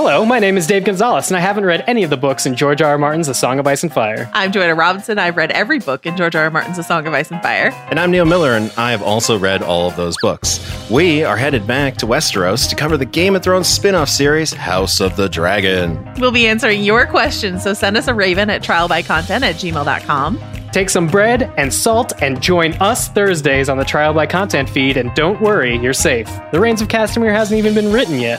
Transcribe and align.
Hello, 0.00 0.24
my 0.24 0.38
name 0.38 0.56
is 0.56 0.68
Dave 0.68 0.84
Gonzalez, 0.84 1.28
and 1.28 1.36
I 1.36 1.40
haven't 1.40 1.64
read 1.64 1.82
any 1.88 2.04
of 2.04 2.10
the 2.10 2.16
books 2.16 2.46
in 2.46 2.54
George 2.54 2.80
R. 2.80 2.90
R. 2.90 2.98
Martin's 2.98 3.26
The 3.26 3.34
Song 3.34 3.58
of 3.58 3.66
Ice 3.66 3.82
and 3.82 3.92
Fire. 3.92 4.30
I'm 4.32 4.52
Joanna 4.52 4.76
Robinson. 4.76 5.18
I've 5.18 5.36
read 5.36 5.50
every 5.50 5.80
book 5.80 6.06
in 6.06 6.16
George 6.16 6.36
R. 6.36 6.44
R. 6.44 6.50
Martin's 6.50 6.76
The 6.76 6.84
Song 6.84 7.08
of 7.08 7.14
Ice 7.14 7.32
and 7.32 7.42
Fire. 7.42 7.70
And 7.90 7.98
I'm 7.98 8.12
Neil 8.12 8.24
Miller, 8.24 8.52
and 8.52 8.72
I 8.76 8.92
have 8.92 9.02
also 9.02 9.36
read 9.36 9.60
all 9.60 9.88
of 9.88 9.96
those 9.96 10.16
books. 10.22 10.60
We 10.88 11.24
are 11.24 11.36
headed 11.36 11.66
back 11.66 11.96
to 11.96 12.06
Westeros 12.06 12.70
to 12.70 12.76
cover 12.76 12.96
the 12.96 13.06
Game 13.06 13.34
of 13.34 13.42
Thrones 13.42 13.66
spin 13.66 13.96
off 13.96 14.08
series, 14.08 14.52
House 14.52 15.00
of 15.00 15.16
the 15.16 15.28
Dragon. 15.28 16.08
We'll 16.20 16.30
be 16.30 16.46
answering 16.46 16.84
your 16.84 17.04
questions, 17.04 17.64
so 17.64 17.74
send 17.74 17.96
us 17.96 18.06
a 18.06 18.14
raven 18.14 18.50
at 18.50 18.62
trialbycontent 18.62 19.42
at 19.42 19.56
gmail.com. 19.56 20.40
Take 20.70 20.90
some 20.90 21.08
bread 21.08 21.52
and 21.56 21.74
salt 21.74 22.12
and 22.22 22.40
join 22.40 22.72
us 22.74 23.08
Thursdays 23.08 23.68
on 23.68 23.78
the 23.78 23.84
Trial 23.84 24.14
by 24.14 24.26
Content 24.26 24.70
feed, 24.70 24.96
and 24.96 25.12
don't 25.16 25.40
worry, 25.40 25.76
you're 25.76 25.92
safe. 25.92 26.30
The 26.52 26.60
Rains 26.60 26.80
of 26.80 26.86
Castamere 26.86 27.34
hasn't 27.34 27.58
even 27.58 27.74
been 27.74 27.90
written 27.90 28.20
yet. 28.20 28.38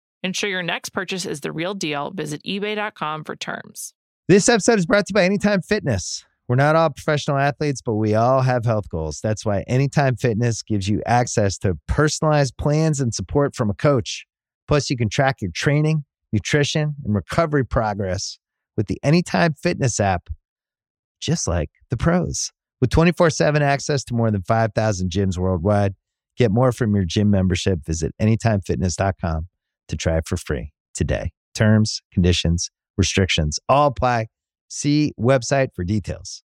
Ensure 0.23 0.49
your 0.49 0.63
next 0.63 0.89
purchase 0.89 1.25
is 1.25 1.41
the 1.41 1.51
real 1.51 1.73
deal. 1.73 2.11
Visit 2.11 2.43
eBay.com 2.43 3.23
for 3.23 3.35
terms. 3.35 3.93
This 4.27 4.47
episode 4.47 4.77
is 4.77 4.85
brought 4.85 5.07
to 5.07 5.11
you 5.11 5.15
by 5.15 5.23
Anytime 5.23 5.61
Fitness. 5.61 6.23
We're 6.47 6.55
not 6.55 6.75
all 6.75 6.89
professional 6.89 7.37
athletes, 7.37 7.81
but 7.81 7.93
we 7.95 8.13
all 8.13 8.41
have 8.41 8.65
health 8.65 8.89
goals. 8.89 9.19
That's 9.21 9.45
why 9.45 9.63
Anytime 9.67 10.15
Fitness 10.15 10.61
gives 10.61 10.87
you 10.87 11.01
access 11.05 11.57
to 11.59 11.77
personalized 11.87 12.57
plans 12.57 12.99
and 12.99 13.13
support 13.13 13.55
from 13.55 13.69
a 13.69 13.73
coach. 13.73 14.25
Plus, 14.67 14.89
you 14.89 14.97
can 14.97 15.09
track 15.09 15.41
your 15.41 15.51
training, 15.51 16.05
nutrition, 16.31 16.95
and 17.03 17.15
recovery 17.15 17.65
progress 17.65 18.37
with 18.77 18.87
the 18.87 18.99
Anytime 19.01 19.53
Fitness 19.53 19.99
app, 19.99 20.29
just 21.19 21.47
like 21.47 21.71
the 21.89 21.97
pros. 21.97 22.51
With 22.79 22.89
24 22.89 23.31
7 23.31 23.61
access 23.61 24.03
to 24.05 24.13
more 24.13 24.29
than 24.29 24.43
5,000 24.43 25.09
gyms 25.09 25.37
worldwide, 25.37 25.95
get 26.37 26.51
more 26.51 26.71
from 26.71 26.95
your 26.95 27.05
gym 27.05 27.31
membership. 27.31 27.85
Visit 27.85 28.13
AnytimeFitness.com 28.21 29.47
to 29.87 29.95
try 29.95 30.17
it 30.17 30.27
for 30.27 30.37
free 30.37 30.71
today. 30.93 31.31
Terms, 31.55 32.01
conditions, 32.13 32.69
restrictions 32.97 33.59
all 33.67 33.87
apply. 33.87 34.27
See 34.69 35.13
website 35.19 35.69
for 35.75 35.83
details. 35.83 36.43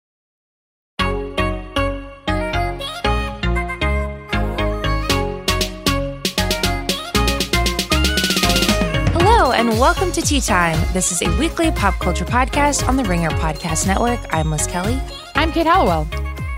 Hello, 9.15 9.53
and 9.53 9.71
welcome 9.71 10.13
to 10.13 10.23
Tea 10.23 10.41
Time. 10.41 10.79
This 10.93 11.11
is 11.11 11.21
a 11.23 11.39
weekly 11.39 11.73
pop 11.73 11.95
culture 11.95 12.25
podcast 12.25 12.87
on 12.87 12.97
the 12.97 13.05
Ringer 13.05 13.31
Podcast 13.31 13.87
Network. 13.87 14.21
I'm 14.33 14.51
Liz 14.51 14.67
Kelly. 14.67 15.01
I'm 15.35 15.51
Kate 15.51 15.67
Halliwell. 15.67 16.07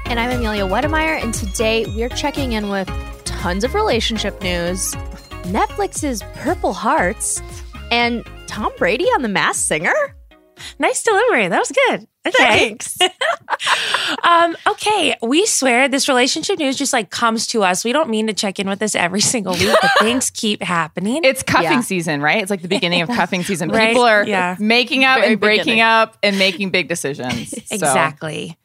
And 0.06 0.20
I'm 0.20 0.30
Amelia 0.30 0.64
Wedemeyer. 0.66 1.22
And 1.22 1.32
today 1.32 1.86
we're 1.96 2.10
checking 2.10 2.52
in 2.52 2.68
with 2.68 2.88
tons 3.24 3.64
of 3.64 3.74
relationship 3.74 4.42
news, 4.42 4.94
Netflix's 5.44 6.22
Purple 6.34 6.72
Hearts, 6.72 7.40
and 7.90 8.24
Tom 8.46 8.72
Brady 8.78 9.04
on 9.04 9.22
The 9.22 9.28
Masked 9.28 9.66
Singer. 9.66 9.94
Nice 10.78 11.02
delivery. 11.02 11.48
That 11.48 11.58
was 11.58 11.72
good. 11.88 12.06
Okay. 12.26 12.38
Thanks. 12.78 12.96
um, 14.22 14.56
okay. 14.66 15.14
We 15.20 15.44
swear 15.46 15.88
this 15.88 16.08
relationship 16.08 16.58
news 16.58 16.76
just 16.76 16.92
like 16.92 17.10
comes 17.10 17.46
to 17.48 17.62
us. 17.62 17.84
We 17.84 17.92
don't 17.92 18.08
mean 18.08 18.28
to 18.28 18.32
check 18.32 18.58
in 18.58 18.68
with 18.68 18.78
this 18.78 18.94
every 18.94 19.20
single 19.20 19.52
week, 19.54 19.74
but 19.82 19.90
things 19.98 20.30
keep 20.30 20.62
happening. 20.62 21.22
It's 21.24 21.42
cuffing 21.42 21.64
Yeah. 21.70 21.80
season, 21.82 22.22
right? 22.22 22.40
It's 22.40 22.50
like 22.50 22.62
the 22.62 22.68
beginning 22.68 23.02
of 23.02 23.08
cuffing 23.14 23.42
season. 23.42 23.68
Right, 23.68 23.88
People 23.88 24.04
are 24.04 24.24
yeah. 24.26 24.56
making 24.58 25.04
up 25.04 25.18
Very 25.20 25.32
and 25.32 25.40
breaking 25.40 25.64
beginning. 25.64 25.80
up 25.82 26.16
and 26.22 26.38
making 26.38 26.70
big 26.70 26.88
decisions. 26.88 27.50
So- 27.50 27.74
Exactly. 27.74 28.56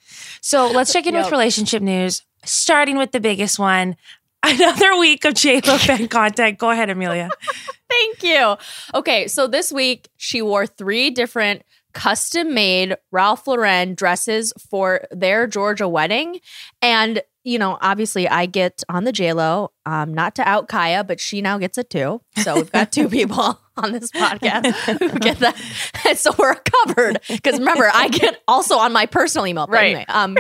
So 0.42 0.68
let's 0.72 0.94
check 0.94 1.06
in 1.06 1.16
with 1.16 1.32
relationship 1.32 1.82
news, 1.82 2.24
starting 2.46 2.98
with 2.98 3.12
the 3.12 3.20
biggest 3.20 3.60
one. 3.60 3.98
Another 4.44 4.98
week 4.98 5.26
of 5.26 5.34
J-Lo 5.34 5.78
fan 5.78 6.08
content. 6.08 6.58
Go 6.58 6.70
ahead, 6.70 6.90
Amelia. 6.90 7.30
Thank 7.90 8.24
you. 8.24 8.56
Okay, 8.94 9.28
so 9.28 9.48
this 9.48 9.72
week 9.72 10.08
she 10.18 10.42
wore 10.42 10.66
three 10.66 11.10
different 11.10 11.64
custom 11.94 12.54
made 12.54 12.96
Ralph 13.12 13.48
Lauren 13.48 13.96
dresses 13.96 14.54
for 14.70 15.08
their 15.12 15.48
Georgia 15.48 15.88
wedding. 15.88 16.40
And, 16.82 17.22
you 17.44 17.60
know, 17.60 17.78
obviously 17.82 18.30
I 18.30 18.46
get 18.46 18.84
on 18.88 19.04
the 19.04 19.12
JLo, 19.12 19.70
um, 19.86 20.14
not 20.14 20.36
to 20.36 20.48
out 20.48 20.68
Kaya, 20.70 21.04
but 21.04 21.20
she 21.20 21.42
now 21.42 21.58
gets 21.58 21.78
it 21.78 21.90
too. 21.90 22.22
So 22.44 22.56
we've 22.56 22.72
got 22.72 22.92
two 22.92 23.10
people 23.10 23.60
on 23.84 23.92
this 23.92 24.12
podcast 24.12 24.72
who 25.00 25.20
get 25.20 25.40
that. 25.40 25.56
So 26.16 26.32
we're 26.38 26.56
covered. 26.56 27.20
Because 27.28 27.60
remember, 27.60 27.90
I 27.94 28.08
get 28.08 28.42
also 28.48 28.78
on 28.78 28.92
my 28.92 29.06
personal 29.06 29.46
email. 29.46 29.68
But 29.68 29.74
Right. 29.74 29.96
Anyway, 29.96 30.06
um, 30.10 30.38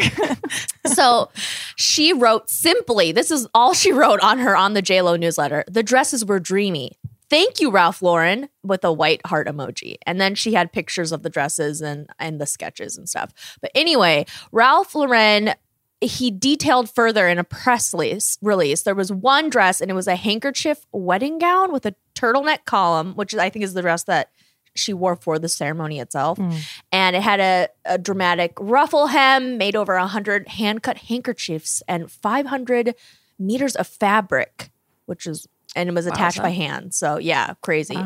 so 0.87 1.29
she 1.75 2.11
wrote 2.11 2.49
simply, 2.49 3.11
this 3.11 3.29
is 3.29 3.47
all 3.53 3.73
she 3.73 3.91
wrote 3.91 4.19
on 4.21 4.39
her 4.39 4.55
on 4.55 4.73
the 4.73 4.81
JLo 4.81 5.19
newsletter. 5.19 5.63
The 5.67 5.83
dresses 5.83 6.25
were 6.25 6.39
dreamy. 6.39 6.97
Thank 7.29 7.61
you, 7.61 7.69
Ralph 7.69 8.01
Lauren, 8.01 8.49
with 8.63 8.83
a 8.83 8.91
white 8.91 9.23
heart 9.27 9.47
emoji. 9.47 9.97
And 10.07 10.19
then 10.19 10.33
she 10.33 10.53
had 10.53 10.73
pictures 10.73 11.11
of 11.11 11.21
the 11.21 11.29
dresses 11.29 11.81
and 11.81 12.09
and 12.17 12.41
the 12.41 12.47
sketches 12.47 12.97
and 12.97 13.07
stuff. 13.07 13.31
But 13.61 13.71
anyway, 13.75 14.25
Ralph 14.51 14.95
Lauren 14.95 15.53
he 16.01 16.31
detailed 16.31 16.89
further 16.89 17.27
in 17.27 17.37
a 17.37 17.43
press 17.43 17.93
release, 17.93 18.37
release. 18.41 18.83
There 18.83 18.95
was 18.95 19.11
one 19.11 19.49
dress 19.49 19.81
and 19.81 19.91
it 19.91 19.95
was 19.95 20.07
a 20.07 20.15
handkerchief 20.15 20.85
wedding 20.91 21.39
gown 21.39 21.71
with 21.71 21.85
a 21.85 21.95
turtleneck 22.15 22.65
column, 22.65 23.15
which 23.15 23.35
I 23.35 23.49
think 23.49 23.65
is 23.65 23.73
the 23.73 23.81
dress 23.81 24.03
that 24.03 24.31
she 24.75 24.93
wore 24.93 25.15
for 25.15 25.39
the 25.39 25.49
ceremony 25.49 25.99
itself. 25.99 26.37
Hmm. 26.37 26.51
And 26.91 27.15
it 27.15 27.21
had 27.21 27.39
a, 27.39 27.67
a 27.85 27.97
dramatic 27.97 28.53
ruffle 28.59 29.07
hem 29.07 29.57
made 29.57 29.75
over 29.75 29.97
100 29.97 30.47
hand 30.47 30.83
cut 30.83 30.97
handkerchiefs 30.97 31.83
and 31.87 32.09
500 32.09 32.95
meters 33.37 33.75
of 33.75 33.87
fabric, 33.87 34.69
which 35.05 35.27
is, 35.27 35.47
and 35.75 35.89
it 35.89 35.95
was 35.95 36.07
attached 36.07 36.41
by 36.41 36.49
hand. 36.49 36.93
So, 36.93 37.17
yeah, 37.17 37.53
crazy. 37.61 37.97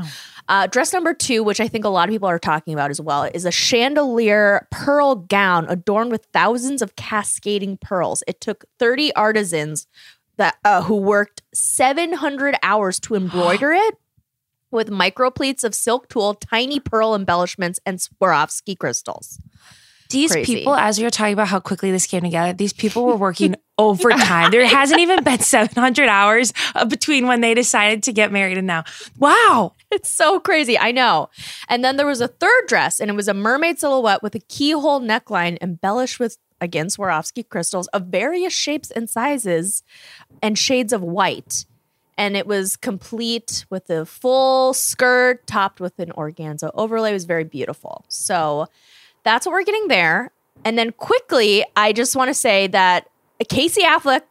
Uh, 0.50 0.68
dress 0.68 0.92
number 0.92 1.14
two, 1.14 1.44
which 1.44 1.62
I 1.62 1.68
think 1.68 1.86
a 1.86 1.90
lot 1.90 2.10
of 2.10 2.14
people 2.14 2.28
are 2.28 2.40
talking 2.40 2.74
about 2.74 2.92
as 2.92 3.00
well, 3.00 3.24
is 3.24 3.46
a 3.46 3.52
chandelier 3.52 4.68
pearl 4.72 5.16
gown 5.16 5.66
adorned 5.70 6.12
with 6.12 6.26
thousands 6.34 6.82
of 6.82 6.96
cascading 6.96 7.78
pearls. 7.78 8.24
It 8.28 8.42
took 8.42 8.66
30 8.80 9.16
artisans 9.16 9.88
that 10.38 10.58
uh, 10.66 10.82
who 10.84 10.98
worked 10.98 11.42
700 11.54 12.56
hours 12.64 13.00
to 13.02 13.16
embroider 13.16 13.72
it 13.74 13.96
with 14.72 14.90
micro 14.90 15.30
pleats 15.30 15.64
of 15.64 15.74
silk 15.74 16.10
tulle, 16.10 16.34
tiny 16.34 16.80
pearl 16.80 17.16
embellishments, 17.16 17.80
and 17.86 18.00
Swarovski 18.00 18.78
crystals. 18.78 19.40
These 20.10 20.32
Crazy. 20.32 20.56
people, 20.56 20.76
as 20.76 20.98
we 20.98 21.06
were 21.06 21.10
talking 21.10 21.34
about 21.34 21.48
how 21.48 21.60
quickly 21.60 21.92
this 21.92 22.06
came 22.06 22.22
together, 22.22 22.54
these 22.54 22.74
people 22.74 23.06
were 23.06 23.16
working 23.16 23.56
overtime. 23.78 24.52
There 24.52 24.66
hasn't 24.66 25.00
even 25.00 25.24
been 25.24 25.40
700 25.40 26.08
hours 26.08 26.54
between 26.88 27.28
when 27.28 27.42
they 27.42 27.54
decided 27.54 28.04
to 28.04 28.14
get 28.14 28.32
married 28.32 28.58
and 28.58 28.68
now. 28.68 28.84
Wow. 29.18 29.74
It's 29.92 30.10
so 30.10 30.40
crazy. 30.40 30.78
I 30.78 30.92
know. 30.92 31.30
And 31.68 31.84
then 31.84 31.98
there 31.98 32.06
was 32.06 32.22
a 32.22 32.28
third 32.28 32.68
dress, 32.68 33.00
and 33.00 33.10
it 33.10 33.16
was 33.16 33.28
a 33.28 33.34
mermaid 33.34 33.80
silhouette 33.80 34.24
with 34.24 34.36
a 34.36 34.40
keyhole 34.40 35.02
neckline 35.02 35.58
embellished 35.62 36.20
with, 36.20 36.38
again, 36.62 36.88
Swarovski 36.88 37.48
crystals 37.48 37.88
of 37.88 38.04
various 38.04 38.54
shapes 38.54 38.92
and 38.92 39.10
sizes 39.10 39.84
and 40.42 40.58
shades 40.58 40.94
of 40.94 41.02
white. 41.02 41.66
And 42.16 42.38
it 42.38 42.46
was 42.46 42.76
complete 42.76 43.66
with 43.72 43.90
a 43.90 44.06
full 44.06 44.76
skirt 44.76 45.48
topped 45.48 45.80
with 45.80 45.98
an 45.98 46.12
organza 46.12 46.70
overlay. 46.76 47.10
It 47.10 47.14
was 47.14 47.26
very 47.26 47.44
beautiful. 47.44 48.06
So 48.08 48.68
that's 49.24 49.48
what 49.48 49.54
we're 49.54 49.64
getting 49.64 49.88
there. 49.88 50.32
And 50.64 50.78
then 50.78 50.92
quickly, 50.92 51.66
I 51.76 51.92
just 51.92 52.16
want 52.16 52.30
to 52.30 52.36
say 52.36 52.68
that 52.68 53.10
Casey 53.50 53.82
Affleck 53.82 54.22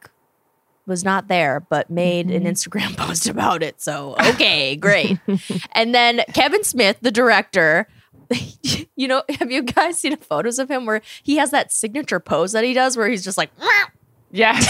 was 0.85 1.03
not 1.03 1.27
there, 1.27 1.59
but 1.59 1.89
made 1.89 2.29
an 2.29 2.43
mm-hmm. 2.43 2.47
Instagram 2.47 2.97
post 2.97 3.27
about 3.27 3.63
it. 3.63 3.81
So, 3.81 4.15
okay, 4.29 4.75
great. 4.75 5.19
and 5.71 5.93
then 5.93 6.21
Kevin 6.33 6.63
Smith, 6.63 6.97
the 7.01 7.11
director, 7.11 7.87
you 8.95 9.07
know, 9.07 9.23
have 9.39 9.51
you 9.51 9.61
guys 9.63 9.99
seen 9.99 10.15
photos 10.17 10.59
of 10.59 10.69
him 10.69 10.85
where 10.85 11.01
he 11.23 11.37
has 11.37 11.51
that 11.51 11.71
signature 11.71 12.19
pose 12.19 12.51
that 12.51 12.63
he 12.63 12.73
does 12.73 12.97
where 12.97 13.07
he's 13.07 13.23
just 13.23 13.37
like, 13.37 13.51
Yes. 14.31 14.67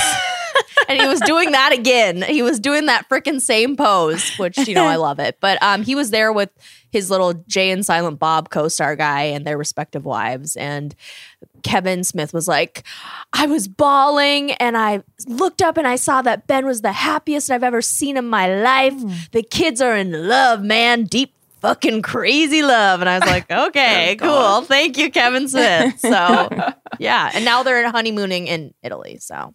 and 0.87 0.99
he 0.99 1.07
was 1.07 1.19
doing 1.21 1.51
that 1.51 1.71
again. 1.73 2.21
He 2.21 2.41
was 2.41 2.59
doing 2.59 2.85
that 2.87 3.07
freaking 3.09 3.41
same 3.41 3.75
pose, 3.75 4.35
which 4.37 4.57
you 4.67 4.75
know 4.75 4.85
I 4.85 4.95
love 4.95 5.19
it. 5.19 5.37
But 5.39 5.61
um, 5.61 5.83
he 5.83 5.95
was 5.95 6.11
there 6.11 6.31
with 6.31 6.49
his 6.91 7.09
little 7.09 7.33
Jay 7.47 7.71
and 7.71 7.85
Silent 7.85 8.19
Bob 8.19 8.49
co-star 8.49 8.95
guy 8.95 9.23
and 9.23 9.45
their 9.45 9.57
respective 9.57 10.05
wives, 10.05 10.55
and 10.55 10.95
Kevin 11.63 12.03
Smith 12.03 12.33
was 12.33 12.47
like, 12.47 12.83
I 13.31 13.47
was 13.47 13.67
bawling 13.67 14.51
and 14.53 14.77
I 14.77 15.03
looked 15.27 15.61
up 15.61 15.77
and 15.77 15.87
I 15.87 15.95
saw 15.95 16.21
that 16.21 16.45
Ben 16.45 16.65
was 16.65 16.81
the 16.81 16.91
happiest 16.91 17.49
I've 17.49 17.63
ever 17.63 17.81
seen 17.81 18.17
in 18.17 18.27
my 18.27 18.53
life. 18.61 18.93
The 19.31 19.43
kids 19.43 19.81
are 19.81 19.95
in 19.95 20.27
love, 20.27 20.61
man, 20.61 21.05
deep 21.05 21.33
fucking 21.63 22.01
crazy 22.01 22.61
love. 22.61 22.99
And 22.99 23.09
I 23.09 23.19
was 23.19 23.27
like, 23.27 23.49
okay, 23.69 24.17
cool. 24.19 24.61
Thank 24.61 24.97
you, 24.97 25.09
Kevin 25.09 25.47
Smith. 25.47 25.97
So 25.99 26.49
yeah. 26.99 27.31
And 27.33 27.45
now 27.45 27.63
they're 27.63 27.89
honeymooning 27.89 28.47
in 28.47 28.73
Italy. 28.83 29.17
So 29.19 29.51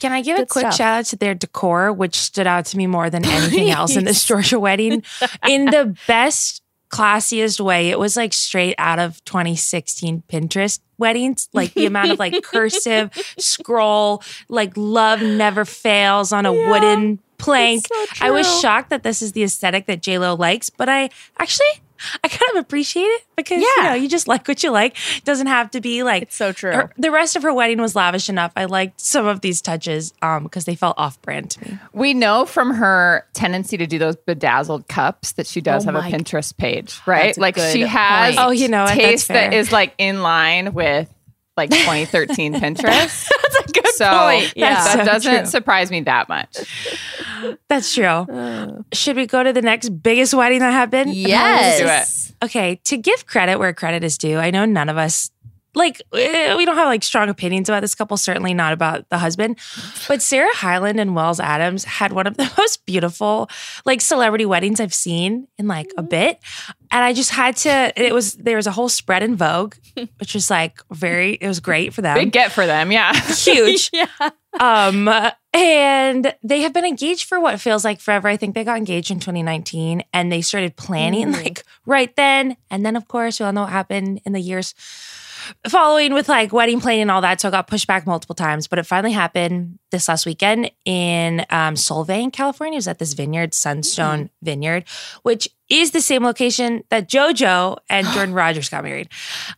Can 0.00 0.12
I 0.12 0.22
give 0.22 0.38
a 0.38 0.46
quick 0.46 0.62
stuff. 0.62 0.74
shout 0.74 0.98
out 0.98 1.04
to 1.06 1.16
their 1.16 1.34
decor, 1.34 1.92
which 1.92 2.16
stood 2.16 2.46
out 2.46 2.66
to 2.66 2.76
me 2.76 2.86
more 2.86 3.10
than 3.10 3.24
anything 3.26 3.70
else 3.70 3.96
in 3.96 4.04
this 4.04 4.24
Georgia 4.24 4.58
wedding 4.58 5.02
in 5.46 5.66
the 5.66 5.96
best, 6.06 6.62
classiest 6.90 7.60
way? 7.60 7.90
It 7.90 7.98
was 7.98 8.16
like 8.16 8.32
straight 8.32 8.74
out 8.78 8.98
of 8.98 9.24
2016 9.24 10.22
Pinterest 10.28 10.80
weddings. 10.98 11.48
Like 11.52 11.74
the 11.74 11.86
amount 11.86 12.12
of 12.12 12.18
like 12.18 12.42
cursive 12.42 13.10
scroll, 13.38 14.22
like 14.48 14.72
love 14.76 15.20
never 15.22 15.64
fails 15.64 16.32
on 16.32 16.46
a 16.46 16.52
wooden 16.52 17.18
plank. 17.38 17.86
I 18.20 18.30
was 18.30 18.60
shocked 18.60 18.90
that 18.90 19.02
this 19.02 19.22
is 19.22 19.32
the 19.32 19.42
aesthetic 19.42 19.86
that 19.86 20.02
JLo 20.02 20.38
likes, 20.38 20.70
but 20.70 20.88
I 20.88 21.10
actually. 21.38 21.66
I 22.24 22.28
kind 22.28 22.50
of 22.52 22.56
appreciate 22.60 23.02
it 23.04 23.22
because 23.36 23.60
you 23.60 23.72
Yeah. 23.76 23.84
know 23.90 23.94
you 23.94 24.08
just 24.08 24.28
like 24.28 24.46
what 24.48 24.62
you 24.62 24.70
like. 24.70 24.96
It 25.16 25.24
doesn't 25.24 25.46
have 25.48 25.70
to 25.72 25.80
be 25.80 26.02
like 26.02 26.22
it's 26.22 26.36
so 26.36 26.52
true. 26.52 26.72
her- 26.72 26.92
the 26.96 27.10
rest 27.10 27.36
of 27.36 27.42
her 27.42 27.52
wedding 27.52 27.80
was 27.80 27.94
lavish 27.96 28.28
enough. 28.28 28.52
I 28.56 28.64
liked 28.66 29.00
some 29.00 29.26
of 29.26 29.40
these 29.40 29.60
touches 29.60 30.12
um 30.22 30.44
because 30.44 30.64
they 30.64 30.74
felt 30.74 30.96
off 30.98 31.20
brand 31.22 31.50
to 31.52 31.64
me. 31.64 31.78
We 31.92 32.14
know 32.14 32.44
from 32.46 32.74
her 32.74 33.26
tendency 33.34 33.76
to 33.76 33.86
do 33.86 33.98
those 33.98 34.16
bedazzled 34.16 34.88
cups 34.88 35.32
that 35.32 35.46
she 35.46 35.60
does 35.60 35.86
Oh 35.86 35.92
have 35.92 36.04
a 36.04 36.08
Pinterest 36.08 36.56
page, 36.56 37.00
right? 37.06 37.36
Like 37.36 37.56
she 37.58 37.82
has 37.82 38.36
point. 38.36 38.46
Oh, 38.48 38.50
you 38.52 38.68
know 38.68 38.86
taste 38.86 39.28
that 39.28 39.52
is 39.52 39.72
like 39.72 39.94
in 39.98 40.22
line 40.22 40.74
with 40.74 41.08
like 41.58 41.70
2013 41.70 42.54
Pinterest. 42.60 42.82
That's 43.42 43.56
a 43.68 43.72
good 43.72 43.86
So 43.96 44.08
point. 44.10 44.54
Yeah. 44.56 44.74
that 44.74 44.98
so 44.98 45.04
doesn't 45.04 45.36
true. 45.36 45.46
surprise 45.46 45.90
me 45.90 46.00
that 46.02 46.28
much. 46.30 46.56
That's 47.68 47.94
true. 47.94 48.04
Uh. 48.06 48.82
Should 48.94 49.16
we 49.16 49.26
go 49.26 49.42
to 49.42 49.52
the 49.52 49.60
next 49.62 49.90
biggest 50.02 50.32
wedding 50.32 50.60
that 50.60 50.72
happened? 50.72 51.12
yes. 51.14 52.32
Okay, 52.42 52.76
to 52.84 52.96
give 52.96 53.26
credit 53.26 53.58
where 53.58 53.72
credit 53.74 54.04
is 54.04 54.16
due, 54.16 54.38
I 54.38 54.50
know 54.52 54.64
none 54.64 54.88
of 54.88 54.96
us 54.96 55.30
like 55.78 56.02
eh, 56.12 56.54
we 56.56 56.64
don't 56.64 56.76
have 56.76 56.86
like 56.86 57.02
strong 57.02 57.28
opinions 57.28 57.68
about 57.68 57.80
this 57.80 57.94
couple, 57.94 58.16
certainly 58.16 58.52
not 58.52 58.72
about 58.72 59.08
the 59.08 59.18
husband. 59.18 59.58
But 60.06 60.20
Sarah 60.20 60.54
Hyland 60.54 61.00
and 61.00 61.14
Wells 61.14 61.40
Adams 61.40 61.84
had 61.84 62.12
one 62.12 62.26
of 62.26 62.36
the 62.36 62.50
most 62.58 62.84
beautiful 62.84 63.48
like 63.84 64.00
celebrity 64.00 64.44
weddings 64.44 64.80
I've 64.80 64.94
seen 64.94 65.48
in 65.58 65.68
like 65.68 65.90
a 65.96 66.02
bit. 66.02 66.40
And 66.90 67.04
I 67.04 67.12
just 67.12 67.30
had 67.30 67.56
to 67.58 67.92
it 67.96 68.12
was 68.12 68.34
there 68.34 68.56
was 68.56 68.66
a 68.66 68.72
whole 68.72 68.88
spread 68.88 69.22
in 69.22 69.36
Vogue, 69.36 69.76
which 70.18 70.34
was 70.34 70.50
like 70.50 70.82
very 70.90 71.34
it 71.34 71.48
was 71.48 71.60
great 71.60 71.94
for 71.94 72.02
them. 72.02 72.16
Big 72.16 72.32
get 72.32 72.52
for 72.52 72.66
them, 72.66 72.92
yeah. 72.92 73.14
huge. 73.34 73.90
Yeah. 73.92 74.06
Um, 74.60 75.08
and 75.52 76.34
they 76.42 76.60
have 76.60 76.72
been 76.72 76.84
engaged 76.84 77.28
for 77.28 77.40
what 77.40 77.60
feels 77.60 77.84
like 77.84 78.00
forever. 78.00 78.28
I 78.28 78.36
think 78.36 78.54
they 78.54 78.64
got 78.64 78.76
engaged 78.76 79.10
in 79.10 79.20
2019 79.20 80.02
and 80.12 80.32
they 80.32 80.40
started 80.40 80.76
planning 80.76 81.32
like 81.32 81.64
right 81.86 82.14
then. 82.16 82.56
And 82.70 82.84
then, 82.84 82.96
of 82.96 83.08
course, 83.08 83.40
we 83.40 83.46
all 83.46 83.52
know 83.52 83.62
what 83.62 83.70
happened 83.70 84.20
in 84.24 84.32
the 84.32 84.40
years 84.40 84.74
following 85.68 86.12
with 86.14 86.28
like 86.28 86.52
wedding 86.52 86.80
planning 86.80 87.02
and 87.02 87.10
all 87.10 87.20
that. 87.20 87.40
So 87.40 87.48
it 87.48 87.52
got 87.52 87.66
pushed 87.66 87.86
back 87.86 88.06
multiple 88.06 88.34
times, 88.34 88.66
but 88.66 88.78
it 88.78 88.84
finally 88.84 89.12
happened 89.12 89.78
this 89.90 90.08
last 90.08 90.26
weekend 90.26 90.70
in 90.84 91.40
um, 91.50 91.74
Solvang, 91.74 92.32
California. 92.32 92.76
It 92.76 92.78
was 92.78 92.88
at 92.88 92.98
this 92.98 93.14
vineyard, 93.14 93.54
Sunstone 93.54 94.30
Vineyard, 94.42 94.84
which 95.22 95.48
is 95.68 95.90
the 95.92 96.00
same 96.00 96.24
location 96.24 96.84
that 96.90 97.08
JoJo 97.08 97.78
and 97.88 98.06
Jordan 98.14 98.34
Rodgers 98.34 98.68
got 98.68 98.84
married 98.84 99.08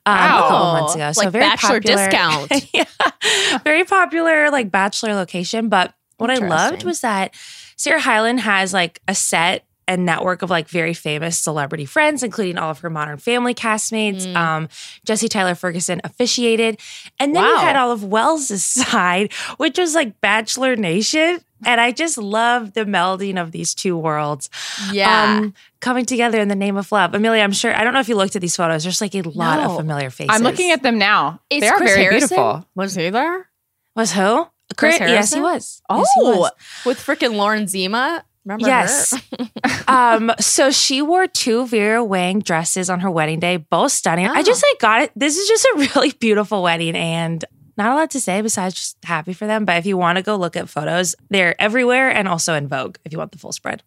um, 0.07 0.15
a 0.17 0.29
couple 0.29 0.59
months 0.59 0.95
ago. 0.95 1.13
So 1.13 1.23
Like 1.23 1.33
very 1.33 1.45
bachelor 1.45 1.81
popular. 1.81 2.09
discount. 2.09 2.71
yeah, 2.75 3.59
very 3.65 3.85
popular 3.85 4.51
like 4.51 4.71
bachelor 4.71 5.15
location. 5.15 5.69
But 5.69 5.95
what 6.19 6.31
I 6.31 6.37
loved 6.37 6.85
was 6.85 7.01
that 7.01 7.35
Sarah 7.77 8.01
Hyland 8.01 8.41
has 8.41 8.73
like 8.75 9.01
a 9.09 9.15
set 9.15 9.65
and 9.91 10.07
network 10.07 10.43
of 10.43 10.51
like 10.51 10.69
very 10.69 10.95
famous 10.95 11.37
celebrity 11.37 11.85
friends, 11.85 12.23
including 12.23 12.57
all 12.59 12.71
of 12.71 12.79
her 12.79 12.89
Modern 12.91 13.19
Family 13.19 13.55
castmates. 13.55 14.25
Mm. 14.25 14.37
Um, 14.37 14.69
Jesse 15.05 15.29
Tyler 15.29 15.57
Ferguson 15.57 16.01
officiated, 16.05 16.79
and 17.19 17.35
then 17.35 17.45
you 17.45 17.57
had 17.57 17.75
all 17.75 17.91
of 17.91 18.05
Wells's 18.05 18.65
side, 18.87 19.33
which 19.57 19.79
was 19.79 19.95
like 19.97 20.21
Bachelor 20.21 20.77
Nation. 20.77 21.41
And 21.67 21.79
I 21.81 21.93
just 21.93 22.17
love 22.17 22.73
the 22.73 22.87
melding 22.87 23.39
of 23.39 23.53
these 23.53 23.75
two 23.75 23.95
worlds 23.99 24.49
Yeah. 24.93 25.41
um, 25.41 25.55
coming 25.81 26.07
together 26.07 26.41
in 26.41 26.49
the 26.49 26.55
name 26.55 26.79
of 26.79 26.91
love. 26.91 27.13
Amelia, 27.15 27.43
I'm 27.43 27.53
sure, 27.53 27.75
I 27.77 27.85
don't 27.85 27.93
know 27.93 28.01
if 28.01 28.09
you 28.09 28.17
looked 28.17 28.35
at 28.35 28.41
these 28.41 28.57
photos. 28.57 28.85
There's 28.85 29.03
like 29.03 29.15
a 29.15 29.21
lot 29.23 29.61
No. 29.63 29.73
of 29.73 29.77
familiar 29.77 30.09
faces. 30.09 30.35
I'm 30.35 30.43
looking 30.43 30.71
at 30.71 30.83
them 30.83 30.97
now. 30.99 31.41
Is 31.51 31.61
they 31.61 31.69
are 31.69 31.77
Chris 31.77 31.91
very 31.93 32.05
Harrison? 32.05 32.29
beautiful. 32.29 32.67
Was 32.75 32.95
he 32.95 33.11
there? 33.11 33.47
Was 33.95 34.13
who? 34.13 34.47
Chris 34.77 34.97
Harrison. 34.99 35.17
Yes, 35.17 35.35
he 35.35 35.41
was. 35.41 35.83
Oh, 35.91 35.99
Yes, 35.99 36.09
he 36.15 36.23
was. 36.23 36.51
with 36.87 36.99
freaking 36.99 37.35
Lauren 37.35 37.67
Zima. 37.67 38.25
Remember 38.51 38.67
Yes. 38.67 39.15
um, 39.89 40.33
so 40.41 40.71
she 40.71 41.03
wore 41.03 41.27
two 41.29 41.67
Vera 41.67 42.03
Wang 42.03 42.41
dresses 42.41 42.91
on 42.91 43.01
her 43.01 43.11
wedding 43.11 43.39
day, 43.39 43.59
both 43.59 43.93
stunning. 43.93 44.27
I 44.27 44.43
just 44.43 44.65
like 44.69 44.81
got 44.81 45.03
it. 45.03 45.13
This 45.15 45.39
is 45.39 45.47
just 45.47 45.65
a 45.65 45.73
really 45.95 46.11
beautiful 46.13 46.63
wedding 46.63 46.97
and 46.97 47.45
not 47.77 47.93
a 47.93 47.95
lot 47.95 48.11
to 48.11 48.21
say 48.21 48.41
besides 48.41 48.75
just 48.75 48.97
happy 49.05 49.33
for 49.33 49.47
them. 49.47 49.65
But 49.65 49.77
if 49.77 49.87
you 49.87 49.97
want 49.97 50.17
to 50.17 50.23
go 50.23 50.37
look 50.37 50.57
at 50.57 50.69
photos, 50.69 51.15
they're 51.29 51.61
everywhere 51.61 52.11
and 52.11 52.27
also 52.27 52.55
in 52.55 52.67
Vogue 52.67 52.97
if 53.05 53.13
you 53.13 53.19
want 53.19 53.33
the 53.33 53.39
full 53.39 53.53
spread. 53.53 53.83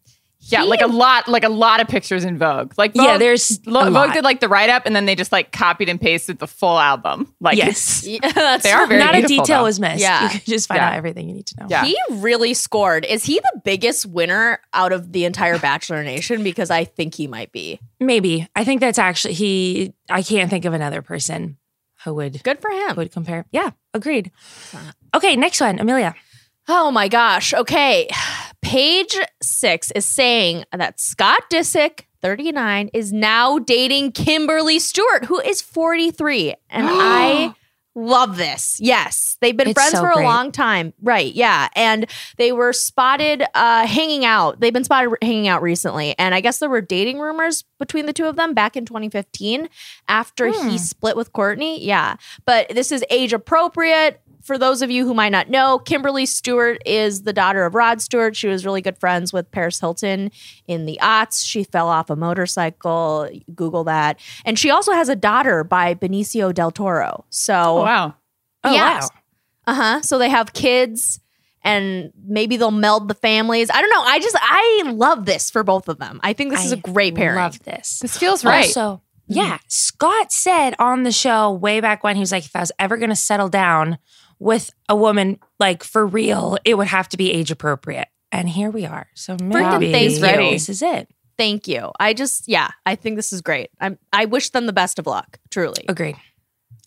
Yeah, 0.46 0.62
like 0.64 0.80
a 0.82 0.86
lot, 0.86 1.26
like 1.26 1.42
a 1.44 1.48
lot 1.48 1.80
of 1.80 1.88
pictures 1.88 2.24
in 2.24 2.36
Vogue. 2.38 2.74
Like 2.76 2.94
Vogue, 2.94 3.04
Yeah, 3.06 3.16
there's 3.18 3.60
Lo- 3.66 3.84
Vogue 3.84 3.92
lot. 3.92 4.12
did 4.14 4.24
like 4.24 4.40
the 4.40 4.48
write 4.48 4.68
up, 4.70 4.82
and 4.84 4.94
then 4.94 5.06
they 5.06 5.14
just 5.14 5.32
like 5.32 5.52
copied 5.52 5.88
and 5.88 6.00
pasted 6.00 6.38
the 6.38 6.46
full 6.46 6.78
album. 6.78 7.34
Like 7.40 7.56
Yes. 7.56 8.06
Yeah, 8.06 8.18
that's 8.32 8.62
They 8.62 8.70
are 8.72 8.86
very 8.86 9.00
not 9.02 9.14
a 9.14 9.22
detail 9.22 9.44
though. 9.58 9.62
was 9.64 9.80
missed. 9.80 10.00
Yeah. 10.02 10.24
You 10.24 10.28
can 10.30 10.40
just 10.46 10.68
find 10.68 10.78
Yeah. 10.78 10.88
out 10.88 10.94
everything 10.94 11.28
you 11.28 11.34
need 11.34 11.46
to 11.46 11.60
know. 11.60 11.66
Yeah. 11.70 11.84
He 11.84 11.96
really 12.12 12.52
scored. 12.54 13.04
Is 13.04 13.24
he 13.24 13.38
the 13.40 13.60
biggest 13.64 14.06
winner 14.06 14.60
out 14.74 14.92
of 14.92 15.12
the 15.12 15.24
entire 15.24 15.58
Bachelor 15.58 16.02
Nation? 16.04 16.42
Because 16.44 16.70
I 16.70 16.84
think 16.84 17.14
he 17.14 17.26
might 17.26 17.50
be. 17.50 17.80
Maybe. 18.00 18.46
I 18.54 18.64
think 18.64 18.80
that's 18.80 18.98
actually 18.98 19.34
he 19.34 19.94
I 20.10 20.22
can't 20.22 20.50
think 20.50 20.64
of 20.66 20.74
another 20.74 21.00
person 21.02 21.56
who 22.04 22.12
would 22.14 22.42
Good 22.42 22.60
for 22.60 22.70
him. 22.70 22.96
would 22.96 23.12
compare. 23.12 23.46
Yeah, 23.50 23.70
agreed. 23.94 24.30
Okay, 25.14 25.36
next 25.36 25.60
one, 25.60 25.78
Amelia. 25.78 26.14
Oh 26.68 26.90
my 26.90 27.08
gosh. 27.08 27.54
Okay. 27.54 28.08
Page 28.64 29.16
six 29.42 29.90
is 29.92 30.04
saying 30.04 30.64
that 30.72 30.98
Scott 30.98 31.42
Disick, 31.50 32.06
39, 32.22 32.90
is 32.94 33.12
now 33.12 33.58
dating 33.58 34.12
Kimberly 34.12 34.78
Stewart, 34.78 35.26
who 35.26 35.38
is 35.40 35.60
43. 35.60 36.54
And 36.70 36.86
I 36.90 37.54
love 37.94 38.36
this. 38.38 38.78
Yes. 38.80 39.36
They've 39.40 39.56
been 39.56 39.68
It's 39.68 39.74
friends 39.80 39.92
so 39.92 40.00
for 40.00 40.10
a 40.10 40.14
great. 40.14 40.24
long 40.24 40.50
time. 40.50 40.92
Right. 41.00 41.32
Yeah. 41.32 41.68
And 41.76 42.06
they 42.38 42.50
were 42.50 42.72
spotted 42.72 43.44
uh, 43.54 43.86
hanging 43.86 44.24
out. 44.24 44.58
They've 44.58 44.72
been 44.72 44.82
spotted 44.82 45.14
hanging 45.22 45.46
out 45.46 45.62
recently. 45.62 46.18
And 46.18 46.34
I 46.34 46.40
guess 46.40 46.58
there 46.58 46.68
were 46.70 46.80
dating 46.80 47.20
rumors 47.20 47.62
between 47.78 48.06
the 48.06 48.12
two 48.12 48.24
of 48.26 48.34
them 48.34 48.52
back 48.54 48.76
in 48.76 48.84
2015 48.84 49.68
after 50.08 50.50
Hmm. 50.50 50.70
he 50.70 50.78
split 50.78 51.16
with 51.16 51.32
Courtney. 51.32 51.84
Yeah. 51.84 52.16
But 52.44 52.68
this 52.70 52.90
is 52.90 53.04
age 53.10 53.32
appropriate. 53.32 54.20
For 54.44 54.58
those 54.58 54.82
of 54.82 54.90
you 54.90 55.06
who 55.06 55.14
might 55.14 55.32
not 55.32 55.48
know, 55.48 55.78
Kimberly 55.78 56.26
Stewart 56.26 56.80
is 56.84 57.22
the 57.22 57.32
daughter 57.32 57.64
of 57.64 57.74
Rod 57.74 58.00
Stewart. 58.02 58.36
She 58.36 58.46
was 58.46 58.64
really 58.66 58.82
good 58.82 58.98
friends 58.98 59.32
with 59.32 59.50
Paris 59.50 59.80
Hilton 59.80 60.30
in 60.66 60.84
the 60.84 60.98
aughts. 61.02 61.44
She 61.46 61.64
fell 61.64 61.88
off 61.88 62.10
a 62.10 62.16
motorcycle. 62.16 63.28
Google 63.54 63.84
that. 63.84 64.20
And 64.44 64.58
she 64.58 64.70
also 64.70 64.92
has 64.92 65.08
a 65.08 65.16
daughter 65.16 65.64
by 65.64 65.94
Benicio 65.94 66.52
del 66.52 66.70
Toro. 66.70 67.24
So, 67.30 67.54
Oh, 67.54 67.82
wow. 67.82 68.14
Oh, 68.64 68.72
yeah. 68.74 69.00
wow. 69.00 69.08
Uh 69.66 69.74
huh. 69.74 70.02
So 70.02 70.18
they 70.18 70.28
have 70.28 70.52
kids 70.52 71.20
and 71.62 72.12
maybe 72.26 72.58
they'll 72.58 72.70
meld 72.70 73.08
the 73.08 73.14
families. 73.14 73.70
I 73.70 73.80
don't 73.80 73.90
know. 73.90 74.02
I 74.02 74.18
just, 74.18 74.36
I 74.38 74.82
love 74.92 75.24
this 75.24 75.50
for 75.50 75.62
both 75.62 75.88
of 75.88 75.98
them. 75.98 76.20
I 76.22 76.34
think 76.34 76.50
this 76.50 76.66
is 76.66 76.72
a 76.72 76.76
great 76.76 77.14
pairing. 77.14 77.38
I 77.38 77.44
love 77.44 77.60
this. 77.64 78.00
This 78.00 78.18
feels 78.18 78.44
right. 78.44 78.68
So, 78.70 79.00
yeah, 79.26 79.56
Scott 79.68 80.32
said 80.32 80.74
on 80.78 81.02
the 81.04 81.12
show 81.12 81.50
way 81.50 81.80
back 81.80 82.04
when 82.04 82.14
he 82.16 82.20
was 82.20 82.30
like, 82.30 82.44
if 82.44 82.54
I 82.54 82.60
was 82.60 82.72
ever 82.78 82.98
going 82.98 83.08
to 83.08 83.16
settle 83.16 83.48
down 83.48 83.96
with 84.44 84.70
a 84.90 84.94
woman, 84.94 85.38
like 85.58 85.82
for 85.82 86.06
real, 86.06 86.58
it 86.66 86.76
would 86.76 86.86
have 86.88 87.08
to 87.08 87.16
be 87.16 87.32
age 87.32 87.50
appropriate. 87.50 88.08
And 88.30 88.46
here 88.46 88.70
we 88.70 88.84
are. 88.84 89.06
So 89.14 89.38
maybe 89.40 89.90
thank 89.90 90.12
you. 90.12 90.50
this 90.50 90.68
is 90.68 90.82
it. 90.82 91.08
Thank 91.38 91.66
you. 91.66 91.90
I 91.98 92.12
just, 92.12 92.46
yeah, 92.46 92.68
I 92.84 92.94
think 92.94 93.16
this 93.16 93.32
is 93.32 93.40
great. 93.40 93.70
I'm, 93.80 93.98
I 94.12 94.26
wish 94.26 94.50
them 94.50 94.66
the 94.66 94.72
best 94.74 94.98
of 94.98 95.06
luck, 95.06 95.38
truly. 95.50 95.86
Agreed. 95.88 96.16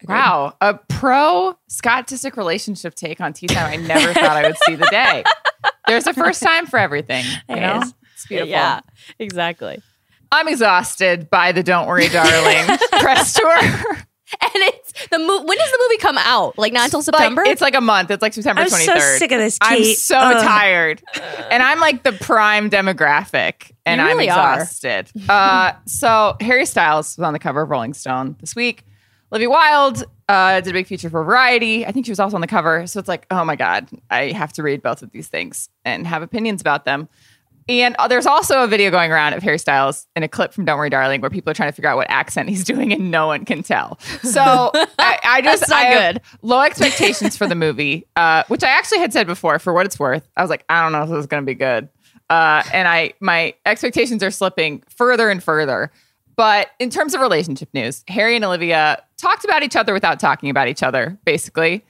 Agreed. 0.04 0.14
Wow, 0.16 0.54
a 0.62 0.76
pro 0.76 1.58
Scott 1.68 2.08
Disick 2.08 2.38
relationship 2.38 2.94
take 2.94 3.20
on 3.20 3.34
Tea 3.34 3.48
Time. 3.48 3.66
I 3.74 3.76
never 3.78 4.14
thought 4.14 4.38
I 4.38 4.44
would 4.48 4.58
see 4.60 4.76
the 4.76 4.86
day. 4.92 5.24
There's 5.88 6.06
a 6.06 6.14
first 6.14 6.44
time 6.44 6.68
for 6.68 6.78
everything. 6.78 7.26
You 7.26 7.56
There 7.56 7.58
know? 7.62 7.80
is. 7.82 7.94
It's 8.14 8.28
beautiful. 8.28 8.50
Yeah, 8.52 8.82
exactly. 9.18 9.82
I'm 10.32 10.48
exhausted 10.48 11.32
by 11.32 11.54
the 11.54 11.64
Don't 11.64 11.88
Worry 11.88 12.10
Darling 12.10 12.78
press 13.00 13.34
tour. 13.34 13.98
And 14.42 14.64
it's 14.64 15.08
the 15.08 15.20
movie. 15.20 15.46
when 15.46 15.58
does 15.58 15.72
the 15.72 15.80
movie 15.88 15.98
come 16.00 16.18
out? 16.18 16.58
Like 16.58 16.74
not 16.74 16.86
until 16.86 17.00
Like, 17.00 17.06
September. 17.06 17.44
it's 17.46 17.62
like 17.62 17.76
a 17.76 17.82
month. 17.82 18.12
It's 18.12 18.22
like 18.22 18.34
September 18.34 18.62
I'm 18.62 18.68
23rd. 18.68 18.86
so 18.86 19.18
sick 19.18 19.32
of 19.32 19.40
this, 19.40 19.58
I'm 19.62 19.84
so 19.94 20.18
Ugh. 20.18 20.44
tired. 20.44 21.02
And 21.50 21.62
I'm 21.64 21.80
like 21.80 22.04
the 22.04 22.12
prime 22.14 22.70
demographic. 22.70 23.72
And 23.86 24.02
You 24.02 24.08
really 24.08 24.30
I'm 24.30 24.40
are. 24.40 24.62
exhausted. 24.62 25.12
uh, 25.30 25.74
so 25.86 26.36
Harry 26.42 26.66
Styles 26.66 27.18
was 27.18 27.24
on 27.24 27.34
the 27.34 27.40
cover 27.40 27.62
of 27.62 27.70
Rolling 27.70 27.94
Stone 27.94 28.36
this 28.40 28.56
week. 28.56 28.84
Olivia 29.32 29.50
Wilde 29.50 30.04
uh, 30.30 30.60
did 30.62 30.70
a 30.70 30.74
big 30.74 30.88
feature 30.88 31.10
for 31.10 31.24
Variety. 31.24 31.86
I 31.86 31.92
think 31.92 32.06
she 32.06 32.12
was 32.12 32.20
also 32.20 32.36
on 32.36 32.42
the 32.42 32.48
cover. 32.48 32.86
So 32.88 33.00
it's 33.00 33.08
like, 33.10 33.26
oh 33.32 33.44
my 33.46 33.56
God, 33.56 33.88
I 34.10 34.32
have 34.32 34.52
to 34.54 34.64
read 34.64 34.82
both 34.82 35.04
of 35.04 35.12
these 35.12 35.28
things 35.28 35.70
and 35.86 36.06
have 36.08 36.22
opinions 36.22 36.60
about 36.62 36.86
them. 36.86 37.08
And 37.70 37.96
uh, 38.00 38.08
there's 38.08 38.26
also 38.26 38.64
a 38.64 38.68
video 38.68 38.90
going 38.92 39.12
around 39.12 39.34
of 39.34 39.44
Harry 39.44 39.60
Styles 39.60 40.08
in 40.16 40.24
a 40.24 40.28
clip 40.28 40.54
from 40.54 40.66
Don't 40.66 40.78
Worry 40.78 40.90
Darling 40.90 41.20
where 41.22 41.30
people 41.30 41.52
are 41.52 41.54
trying 41.54 41.70
to 41.70 41.74
figure 41.74 41.90
out 41.90 41.98
what 41.98 42.10
accent 42.10 42.50
he's 42.50 42.64
doing 42.66 42.94
and 42.94 43.12
no 43.12 43.28
one 43.28 43.46
can 43.46 43.64
tell. 43.64 44.00
So 44.24 44.72
I, 45.00 45.20
I 45.24 45.42
just 45.42 45.72
I 45.72 45.94
good. 45.94 46.22
low 46.42 46.62
expectations 46.62 47.36
for 47.36 47.48
the 47.48 47.56
movie, 47.56 48.08
uh, 48.16 48.44
which 48.48 48.64
I 48.64 48.70
actually 48.70 49.00
had 49.00 49.12
said 49.12 49.28
before. 49.28 49.60
For 49.60 49.74
what 49.74 49.86
it's 49.86 50.00
worth, 50.00 50.28
I 50.38 50.42
was 50.42 50.50
like, 50.50 50.64
I 50.70 50.82
don't 50.82 50.92
know 50.92 51.04
if 51.04 51.10
this 51.10 51.20
is 51.20 51.28
going 51.28 51.44
to 51.44 51.46
be 51.46 51.56
good, 51.56 51.90
uh, 52.30 52.64
and 52.72 52.88
I 52.88 53.14
my 53.20 53.54
expectations 53.66 54.24
are 54.24 54.32
slipping 54.32 54.84
further 54.90 55.30
and 55.30 55.44
further. 55.44 55.92
But 56.36 56.70
in 56.78 56.92
terms 56.92 57.16
of 57.16 57.22
relationship 57.22 57.70
news, 57.74 58.04
Harry 58.08 58.36
and 58.36 58.46
Olivia 58.46 59.02
talked 59.18 59.44
about 59.44 59.64
each 59.64 59.76
other 59.76 59.92
without 59.92 60.20
talking 60.20 60.50
about 60.50 60.68
each 60.68 60.84
other, 60.84 61.18
basically. 61.26 61.84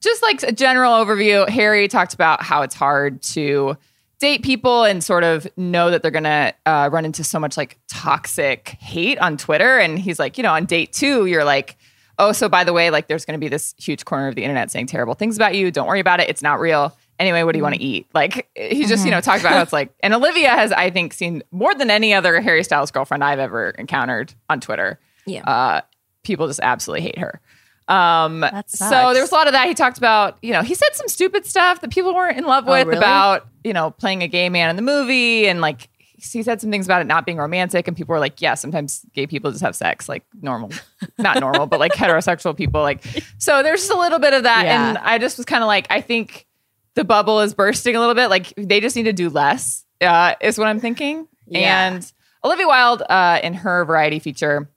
Just 0.00 0.22
like 0.22 0.40
a 0.44 0.52
general 0.52 0.92
overview, 0.92 1.48
Harry 1.48 1.88
talked 1.88 2.14
about 2.14 2.40
how 2.40 2.62
it's 2.62 2.76
hard 2.76 3.20
to 3.22 3.76
date 4.20 4.42
people 4.42 4.84
and 4.84 5.02
sort 5.02 5.24
of 5.24 5.46
know 5.56 5.90
that 5.90 6.02
they're 6.02 6.10
gonna 6.10 6.52
uh, 6.66 6.88
run 6.92 7.04
into 7.04 7.22
so 7.22 7.38
much 7.38 7.56
like 7.56 7.78
toxic 7.88 8.70
hate 8.80 9.18
on 9.18 9.36
Twitter. 9.36 9.78
And 9.78 9.98
he's 9.98 10.18
like, 10.18 10.38
you 10.38 10.42
know, 10.42 10.52
on 10.52 10.64
date 10.64 10.92
two, 10.92 11.26
you're 11.26 11.44
like, 11.44 11.76
oh, 12.18 12.32
so 12.32 12.48
by 12.48 12.64
the 12.64 12.72
way, 12.72 12.90
like 12.90 13.08
there's 13.08 13.24
gonna 13.24 13.38
be 13.38 13.48
this 13.48 13.74
huge 13.78 14.04
corner 14.04 14.28
of 14.28 14.34
the 14.34 14.42
internet 14.42 14.70
saying 14.70 14.86
terrible 14.86 15.14
things 15.14 15.36
about 15.36 15.54
you. 15.54 15.70
Don't 15.70 15.86
worry 15.86 16.00
about 16.00 16.20
it. 16.20 16.28
It's 16.28 16.42
not 16.42 16.60
real. 16.60 16.96
Anyway, 17.18 17.42
what 17.42 17.52
do 17.52 17.58
you 17.58 17.64
want 17.64 17.74
to 17.74 17.82
eat? 17.82 18.06
Like 18.14 18.48
he 18.54 18.86
just, 18.86 19.04
you 19.04 19.10
know, 19.10 19.20
talked 19.20 19.40
about 19.40 19.54
how 19.54 19.62
it's 19.62 19.72
like, 19.74 19.92
and 20.00 20.14
Olivia 20.14 20.50
has, 20.50 20.70
I 20.70 20.90
think, 20.90 21.12
seen 21.12 21.42
more 21.50 21.74
than 21.74 21.90
any 21.90 22.14
other 22.14 22.40
Harry 22.40 22.62
Styles 22.62 22.92
girlfriend 22.92 23.24
I've 23.24 23.40
ever 23.40 23.70
encountered 23.70 24.34
on 24.48 24.60
Twitter. 24.60 25.00
Yeah. 25.26 25.42
Uh, 25.42 25.80
people 26.22 26.46
just 26.46 26.60
absolutely 26.62 27.02
hate 27.02 27.18
her. 27.18 27.40
Um, 27.88 28.44
so 28.66 29.12
there 29.12 29.22
was 29.22 29.32
a 29.32 29.34
lot 29.34 29.46
of 29.46 29.54
that. 29.54 29.66
He 29.66 29.74
talked 29.74 29.98
about, 29.98 30.36
you 30.42 30.52
know, 30.52 30.62
he 30.62 30.74
said 30.74 30.88
some 30.92 31.08
stupid 31.08 31.46
stuff 31.46 31.80
that 31.80 31.90
people 31.90 32.14
weren't 32.14 32.36
in 32.38 32.44
love 32.44 32.64
Oh, 32.66 32.72
with 32.72 32.86
really? 32.86 32.98
about, 32.98 33.46
you 33.64 33.72
know, 33.72 33.90
playing 33.90 34.22
a 34.22 34.28
gay 34.28 34.48
man 34.48 34.70
in 34.70 34.76
the 34.76 34.82
movie. 34.82 35.48
And 35.48 35.60
like, 35.60 35.88
he 36.20 36.42
said 36.42 36.60
some 36.60 36.70
things 36.70 36.84
about 36.84 37.00
it 37.00 37.06
not 37.06 37.24
being 37.24 37.38
romantic. 37.38 37.86
And 37.88 37.96
people 37.96 38.12
were 38.12 38.18
like, 38.18 38.40
yeah, 38.42 38.54
sometimes 38.54 39.06
gay 39.14 39.26
people 39.26 39.50
just 39.52 39.62
have 39.62 39.76
sex, 39.76 40.08
like 40.08 40.24
normal, 40.42 40.70
not 41.16 41.38
normal, 41.40 41.66
but 41.66 41.78
like 41.80 41.92
heterosexual 41.94 42.56
people. 42.56 42.82
Like, 42.82 43.04
so 43.38 43.62
there's 43.62 43.80
just 43.80 43.92
a 43.92 43.98
little 43.98 44.18
bit 44.18 44.34
of 44.34 44.42
that. 44.42 44.64
Yeah. 44.66 44.88
And 44.90 44.98
I 44.98 45.18
just 45.18 45.36
was 45.38 45.46
kind 45.46 45.62
of 45.62 45.68
like, 45.68 45.86
I 45.90 46.00
think 46.00 46.46
the 46.94 47.04
bubble 47.04 47.40
is 47.40 47.54
bursting 47.54 47.94
a 47.94 48.00
little 48.00 48.16
bit. 48.16 48.28
Like, 48.28 48.52
they 48.56 48.80
just 48.80 48.96
need 48.96 49.04
to 49.04 49.12
do 49.12 49.30
less, 49.30 49.84
uh, 50.00 50.34
is 50.40 50.58
what 50.58 50.66
I'm 50.66 50.80
thinking. 50.80 51.28
Yeah. 51.46 51.86
And 51.86 52.12
Olivia 52.44 52.66
Wilde, 52.66 53.02
uh, 53.08 53.38
in 53.42 53.54
her 53.54 53.84
variety 53.84 54.18
feature, 54.18 54.68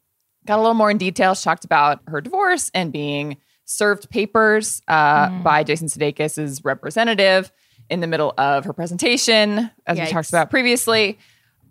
got 0.46 0.58
a 0.58 0.62
little 0.62 0.74
more 0.74 0.92
in 0.92 0.98
detail. 0.98 1.34
She 1.36 1.44
talked 1.44 1.66
about 1.66 2.00
her 2.08 2.22
divorce 2.22 2.72
and 2.74 2.92
being 2.92 3.38
served 3.66 4.10
papers 4.10 4.82
uh, 4.88 5.30
by 5.44 5.64
Jason 5.64 5.88
Sudeikis' 5.88 6.62
representative 6.64 7.52
in 7.90 8.00
the 8.00 8.08
middle 8.08 8.34
of 8.38 8.66
her 8.66 8.74
presentation, 8.74 9.70
as 9.86 9.98
we 9.98 10.12
talked 10.12 10.30
about 10.30 10.50
previously. 10.50 11.20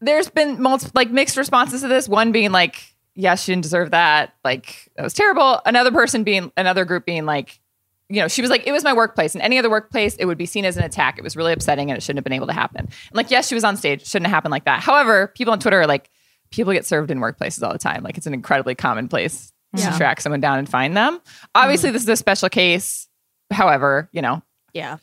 There's 0.01 0.29
been 0.29 0.61
multiple, 0.63 0.93
like 0.95 1.11
mixed 1.11 1.37
responses 1.37 1.83
to 1.83 1.89
this. 1.89 2.09
One 2.09 2.33
being 2.33 2.53
like, 2.53 2.95
"Yes, 3.15 3.45
she 3.45 3.53
didn't 3.53 3.63
deserve 3.63 3.91
that. 3.91 4.35
Like 4.45 4.91
that 4.97 5.03
was 5.03 5.15
terrible." 5.15 5.61
Another 5.67 5.91
person 5.91 6.25
being, 6.25 6.53
another 6.57 6.85
group 6.85 7.05
being 7.05 7.27
like, 7.27 7.61
you 8.09 8.21
know, 8.21 8.29
she 8.29 8.41
was 8.41 8.51
like, 8.51 8.67
"It 8.67 8.73
was 8.73 8.83
my 8.83 8.93
workplace. 8.95 9.35
In 9.35 9.41
any 9.41 9.59
other 9.59 9.69
workplace, 9.69 10.17
it 10.17 10.25
would 10.25 10.39
be 10.39 10.47
seen 10.47 10.65
as 10.65 10.77
an 10.77 10.85
attack. 10.85 11.19
It 11.19 11.25
was 11.25 11.37
really 11.37 11.53
upsetting, 11.53 11.91
and 11.91 11.99
it 11.99 12.01
shouldn't 12.03 12.19
have 12.19 12.25
been 12.25 12.33
able 12.33 12.47
to 12.47 12.53
happen." 12.55 12.81
And 12.81 13.15
like, 13.15 13.31
yes, 13.31 13.49
she 13.49 13.55
was 13.55 13.65
on 13.65 13.77
stage. 13.77 14.03
It 14.03 14.07
shouldn't 14.07 14.27
have 14.27 14.35
happened 14.35 14.53
like 14.53 14.65
that. 14.65 14.81
However, 14.81 15.27
people 15.29 15.53
on 15.53 15.61
Twitter 15.61 15.81
are 15.81 15.87
like, 15.87 16.11
people 16.51 16.73
get 16.73 16.85
served 16.87 17.11
in 17.11 17.19
workplaces 17.19 17.63
all 17.63 17.73
the 17.73 17.79
time. 17.79 18.03
Like 18.03 18.17
it's 18.17 18.27
an 18.27 18.35
incredibly 18.35 18.75
common 18.75 19.09
place 19.09 19.53
Yeah. 19.75 19.91
to 19.91 19.97
track 19.97 20.21
someone 20.21 20.41
down 20.41 20.59
and 20.59 20.69
find 20.69 20.97
them. 20.97 21.21
Obviously, 21.55 21.91
this 21.91 22.03
is 22.03 22.09
a 22.09 22.17
special 22.17 22.49
case. 22.49 23.09
However, 23.53 24.09
you 24.13 24.23
know, 24.23 24.43
yeah. 24.73 24.99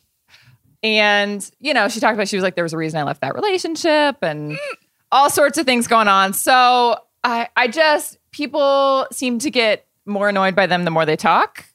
and 0.84 1.50
you 1.60 1.74
know, 1.74 1.88
she 1.90 2.00
talked 2.00 2.14
about 2.16 2.28
she 2.28 2.36
was 2.38 2.44
like, 2.44 2.56
there 2.56 2.64
was 2.64 2.74
a 2.74 2.78
reason 2.78 3.00
I 3.00 3.04
left 3.04 3.22
that 3.22 3.36
relationship 3.36 4.18
and 4.22 4.58
all 5.12 5.30
sorts 5.30 5.58
of 5.58 5.66
things 5.66 5.88
going 5.88 6.08
on. 6.08 6.34
So 6.34 6.98
I, 7.24 7.50
I 7.56 7.68
just 7.68 8.18
people 8.32 9.08
seem 9.12 9.40
to 9.40 9.50
get 9.52 9.86
more 10.06 10.30
annoyed 10.30 10.56
by 10.56 10.68
them 10.68 10.86
the 10.86 10.92
more 10.92 11.06
they 11.06 11.18
talk, 11.18 11.66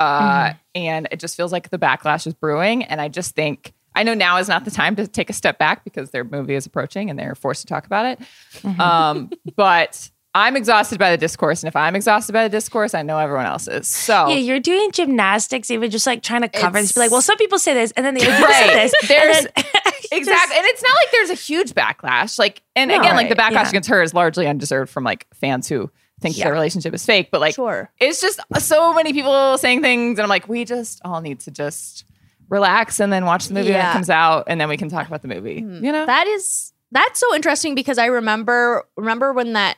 uh, 0.00 0.52
and 0.74 1.08
it 1.10 1.20
just 1.20 1.36
feels 1.36 1.52
like 1.52 1.70
the 1.70 1.78
backlash 1.78 2.26
is 2.26 2.34
brewing. 2.34 2.84
And 2.84 3.00
I 3.00 3.08
just 3.08 3.34
think. 3.34 3.72
I 3.94 4.02
know 4.02 4.14
now 4.14 4.38
is 4.38 4.48
not 4.48 4.64
the 4.64 4.70
time 4.70 4.96
to 4.96 5.06
take 5.06 5.30
a 5.30 5.32
step 5.32 5.58
back 5.58 5.84
because 5.84 6.10
their 6.10 6.24
movie 6.24 6.54
is 6.54 6.66
approaching 6.66 7.10
and 7.10 7.18
they're 7.18 7.34
forced 7.34 7.60
to 7.62 7.66
talk 7.66 7.86
about 7.86 8.06
it. 8.06 8.78
Um, 8.80 9.30
but 9.56 10.10
I'm 10.34 10.56
exhausted 10.56 10.98
by 10.98 11.12
the 11.12 11.16
discourse, 11.16 11.62
and 11.62 11.68
if 11.68 11.76
I'm 11.76 11.94
exhausted 11.94 12.32
by 12.32 12.42
the 12.42 12.48
discourse, 12.48 12.92
I 12.92 13.02
know 13.02 13.18
everyone 13.18 13.46
else 13.46 13.68
is. 13.68 13.86
So 13.86 14.28
Yeah, 14.28 14.36
you're 14.36 14.58
doing 14.58 14.90
gymnastics, 14.90 15.70
even 15.70 15.90
just 15.92 16.06
like 16.08 16.22
trying 16.24 16.42
to 16.42 16.48
cover 16.48 16.80
just 16.80 16.94
be 16.94 17.00
like, 17.00 17.12
well, 17.12 17.22
some 17.22 17.36
people 17.36 17.58
say 17.60 17.72
this, 17.74 17.92
and 17.92 18.04
then 18.04 18.14
they 18.14 18.20
people 18.20 18.34
say 18.36 18.66
Right. 18.66 18.90
this. 18.90 18.94
and 19.10 19.10
then- 19.54 19.64
exactly 20.12 20.56
and 20.56 20.66
it's 20.66 20.82
not 20.82 20.92
like 20.94 21.10
there's 21.12 21.30
a 21.30 21.34
huge 21.34 21.72
backlash 21.72 22.38
like 22.38 22.62
and 22.76 22.88
No, 22.90 23.00
again 23.00 23.16
like 23.16 23.28
the 23.30 23.34
backlash 23.34 23.52
yeah. 23.64 23.68
against 23.70 23.88
her 23.88 24.00
is 24.02 24.12
largely 24.14 24.46
undeserved 24.46 24.92
from 24.92 25.02
like 25.02 25.26
fans 25.34 25.66
who 25.66 25.90
think 26.20 26.36
Yeah. 26.36 26.44
their 26.44 26.52
relationship 26.52 26.94
is 26.94 27.04
fake 27.04 27.30
but 27.32 27.40
like 27.40 27.54
Sure. 27.54 27.90
it's 27.98 28.20
just 28.20 28.38
so 28.58 28.92
many 28.92 29.12
people 29.12 29.58
saying 29.58 29.80
things 29.82 30.18
and 30.18 30.22
i'm 30.24 30.28
like 30.28 30.46
we 30.48 30.64
just 30.66 31.00
all 31.04 31.20
need 31.20 31.40
to 31.40 31.50
just 31.50 32.04
relax 32.48 33.00
and 33.00 33.12
then 33.12 33.24
watch 33.24 33.48
the 33.48 33.54
movie 33.54 33.70
when 33.70 33.80
it 33.80 33.92
comes 33.92 34.10
out 34.10 34.44
and 34.48 34.60
then 34.60 34.68
we 34.68 34.76
can 34.76 34.88
talk 34.88 35.06
about 35.06 35.22
the 35.22 35.28
movie 35.28 35.60
mm-hmm. 35.62 35.84
you 35.84 35.90
know 35.92 36.06
That 36.06 36.26
is 36.26 36.72
that's 36.92 37.18
so 37.18 37.34
interesting 37.34 37.74
because 37.74 37.98
I 37.98 38.06
remember 38.06 38.84
remember 38.96 39.32
when 39.32 39.54
that 39.54 39.76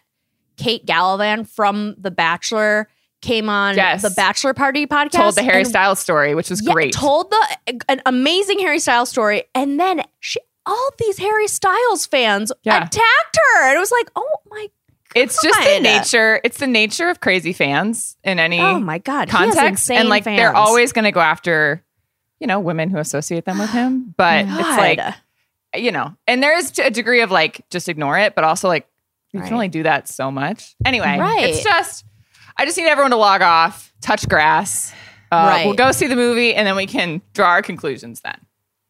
Kate 0.57 0.85
Gallivan 0.87 1.49
from 1.49 1.95
The 1.99 2.11
Bachelor 2.11 2.89
came 3.23 3.49
on 3.49 3.77
Yes. 3.77 4.03
the 4.03 4.11
Bachelor 4.11 4.55
Party 4.55 4.87
podcast. 4.87 5.13
told 5.13 5.35
the 5.35 5.43
harry 5.43 5.61
and- 5.61 5.69
styles 5.69 5.99
story 5.99 6.35
which 6.35 6.51
was 6.51 6.63
yeah, 6.65 6.73
great 6.73 6.93
Told 6.93 7.31
the 7.31 7.81
an 7.89 8.03
amazing 8.07 8.59
Harry 8.61 8.79
Styles 8.79 9.09
story, 9.09 9.45
and 9.55 9.79
then 9.81 10.03
she, 10.21 10.39
all 10.67 10.91
these 10.99 11.19
Harry 11.19 11.49
Styles 11.49 12.07
fans 12.07 12.53
Yeah. 12.63 12.79
attacked 12.79 13.39
her, 13.55 13.69
and 13.69 13.77
it 13.77 13.81
was 13.81 13.91
like, 13.93 14.11
oh 14.17 14.37
my, 14.51 14.69
it's 15.15 15.43
just 15.43 15.59
the 15.59 15.81
nature 15.81 16.41
it's 16.45 16.59
the 16.59 16.67
nature 16.67 17.09
of 17.09 17.21
crazy 17.21 17.53
fans 17.53 18.17
in 18.23 18.39
any 18.39 18.61
oh 18.61 18.79
my 18.79 18.99
god, 18.99 19.29
context 19.29 19.91
and 19.91 20.09
like 20.09 20.25
they're 20.25 20.55
always 20.55 20.93
going 20.93 21.05
to 21.05 21.13
go 21.13 21.21
after 21.21 21.83
you 22.41 22.47
know 22.47 22.61
women 22.61 22.91
who 22.91 22.99
associate 22.99 23.45
them 23.45 23.59
with 23.59 23.71
him 23.71 24.15
but 24.17 24.45
it's 24.49 24.79
like 24.79 25.01
you 25.77 25.93
know, 25.93 26.17
and 26.27 26.43
there 26.43 26.57
is 26.57 26.79
a 26.79 26.91
degree 26.91 27.21
of 27.21 27.31
like 27.31 27.61
just 27.71 27.89
ignore 27.89 28.19
it, 28.19 28.35
but 28.35 28.45
also 28.45 28.67
like 28.69 28.87
you 29.33 29.41
Right. 29.41 29.47
can 29.47 29.55
only 29.55 29.69
do 29.69 29.83
that 29.83 30.09
so 30.09 30.31
much. 30.31 30.75
Anyway, 30.87 31.19
Right. 31.19 31.45
it's 31.51 31.63
just 31.63 32.05
I 32.57 32.65
just 32.65 32.79
need 32.79 32.87
everyone 32.87 33.11
to 33.11 33.17
log 33.19 33.43
off, 33.43 33.93
touch 34.01 34.27
grass. 34.29 34.93
Uh, 35.31 35.47
Right. 35.51 35.67
We'll 35.67 35.75
go 35.75 35.93
see 35.93 36.07
the 36.07 36.17
movie, 36.17 36.55
and 36.55 36.67
then 36.67 36.77
we 36.77 36.87
can 36.87 37.21
draw 37.35 37.49
our 37.49 37.61
conclusions. 37.63 38.21
Then 38.23 38.39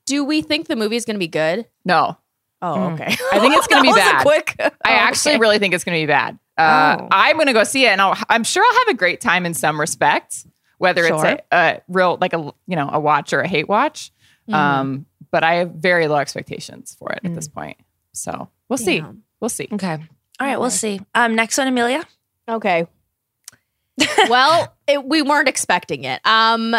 Do 0.04 0.22
we 0.22 0.42
think 0.42 0.68
the 0.68 0.76
movie 0.76 0.94
is 0.96 1.04
going 1.04 1.16
to 1.16 1.18
be 1.18 1.26
good? 1.28 1.66
no, 1.84 2.18
Oh, 2.62 2.90
okay. 2.92 3.04
I 3.32 3.40
think 3.40 3.54
it's 3.56 3.66
be 3.68 3.74
That 3.74 3.84
was 3.84 3.96
a 3.96 3.98
bad. 3.98 4.22
Quick. 4.22 4.54
I 4.60 4.62
Oh, 4.62 4.72
actually 4.84 5.32
okay. 5.32 5.40
really 5.40 5.58
think 5.58 5.74
it's 5.74 5.82
going 5.82 5.98
to 6.00 6.02
be 6.02 6.06
bad. 6.06 6.38
Uh, 6.56 6.98
Oh. 7.00 7.08
I'm 7.10 7.36
going 7.36 7.48
to 7.48 7.52
go 7.52 7.64
see 7.64 7.84
it, 7.86 7.88
and 7.88 8.00
I'll, 8.00 8.16
I'm 8.28 8.44
sure 8.44 8.62
I'll 8.64 8.78
have 8.80 8.88
a 8.88 8.94
great 8.94 9.20
time 9.20 9.44
in 9.44 9.54
some 9.54 9.80
respects, 9.80 10.46
whether 10.78 11.06
Sure. 11.06 11.24
it's 11.24 11.42
a, 11.52 11.56
a 11.56 11.82
real 11.88 12.18
like 12.20 12.32
a 12.32 12.52
you 12.66 12.76
know 12.76 12.88
a 12.92 13.00
watch 13.00 13.32
or 13.32 13.40
a 13.40 13.48
hate 13.48 13.68
watch. 13.68 14.12
Mm-hmm. 14.48 14.54
Um, 14.54 15.06
but 15.30 15.42
I 15.42 15.54
have 15.54 15.72
very 15.72 16.06
low 16.06 16.16
expectations 16.16 16.96
for 16.98 17.12
it 17.12 17.20
at 17.24 17.34
this 17.34 17.48
point. 17.48 17.78
So 18.12 18.48
we'll 18.68 18.78
see. 18.78 19.00
Damn. 19.00 19.22
We'll 19.40 19.48
see. 19.48 19.68
okay. 19.72 19.98
All 20.38 20.46
right, 20.46 20.58
we'll 20.58 20.70
see. 20.70 21.00
Um, 21.14 21.34
next 21.34 21.58
one, 21.58 21.66
Amelia. 21.66 22.04
Okay. 22.48 22.86
well, 24.28 24.74
it, 24.86 25.04
we 25.04 25.22
weren't 25.22 25.48
expecting 25.48 26.04
it. 26.04 26.20
Um, 26.26 26.76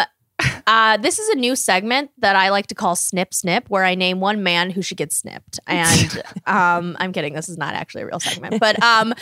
uh, 0.66 0.96
this 0.98 1.18
is 1.18 1.28
a 1.30 1.34
new 1.34 1.56
segment 1.56 2.10
that 2.18 2.36
I 2.36 2.50
like 2.50 2.68
to 2.68 2.74
call 2.74 2.94
Snip 2.94 3.34
Snip, 3.34 3.68
where 3.68 3.84
I 3.84 3.94
name 3.96 4.20
one 4.20 4.42
man 4.42 4.70
who 4.70 4.82
should 4.82 4.96
get 4.96 5.12
snipped. 5.12 5.58
And 5.66 6.22
um, 6.46 6.96
I'm 7.00 7.12
kidding. 7.12 7.34
This 7.34 7.48
is 7.48 7.58
not 7.58 7.74
actually 7.74 8.02
a 8.02 8.06
real 8.06 8.20
segment, 8.20 8.60
but 8.60 8.80
um, 8.82 9.14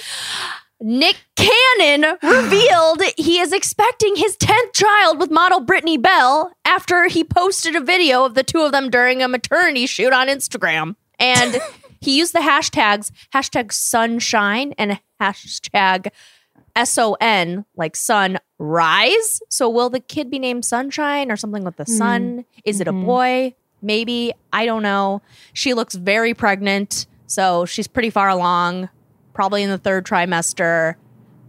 Nick 0.81 1.17
Cannon 1.37 2.19
revealed 2.23 3.03
he 3.17 3.39
is 3.39 3.53
expecting 3.53 4.17
his 4.17 4.37
10th 4.37 4.73
child 4.75 5.19
with 5.19 5.31
model 5.31 5.61
Brittany 5.61 5.97
Bell 5.97 6.53
after 6.65 7.09
he 7.09 7.25
posted 7.25 7.75
a 7.75 7.81
video 7.81 8.25
of 8.25 8.35
the 8.35 8.43
two 8.43 8.61
of 8.61 8.73
them 8.73 8.91
during 8.91 9.23
a 9.23 9.29
maternity 9.29 9.87
shoot 9.87 10.13
on 10.13 10.29
Instagram. 10.29 10.97
And 11.19 11.59
he 12.01 12.19
used 12.19 12.35
the 12.35 12.41
hashtags 12.41 13.11
hashtag 13.35 13.73
sunshine 13.73 14.75
and 14.77 15.01
hashtag 15.21 16.09
S 16.75 16.99
O 16.99 17.17
N, 17.21 17.65
like 17.75 17.97
sunrise. 17.97 19.41
So 19.49 19.71
will 19.71 19.89
the 19.89 20.01
kid 20.01 20.31
be 20.31 20.39
named 20.39 20.67
Sunshine 20.67 21.33
or 21.33 21.37
something 21.37 21.65
with 21.65 21.77
the 21.77 21.85
hmm. 21.85 21.93
sun? 21.93 22.45
Is 22.67 22.81
it 22.81 22.89
a 22.89 22.93
mm-hmm. 22.93 23.07
boy? 23.07 23.55
maybe. 23.83 24.33
I 24.53 24.67
don't 24.67 24.83
know. 24.83 25.23
She 25.53 25.75
looks 25.75 25.95
very 25.95 26.35
pregnant, 26.35 27.07
so 27.27 27.65
she's 27.65 27.87
pretty 27.87 28.11
far 28.11 28.29
along, 28.29 28.89
probably 29.37 29.63
in 29.63 29.69
the 29.71 29.79
third 29.79 30.05
trimester. 30.07 30.95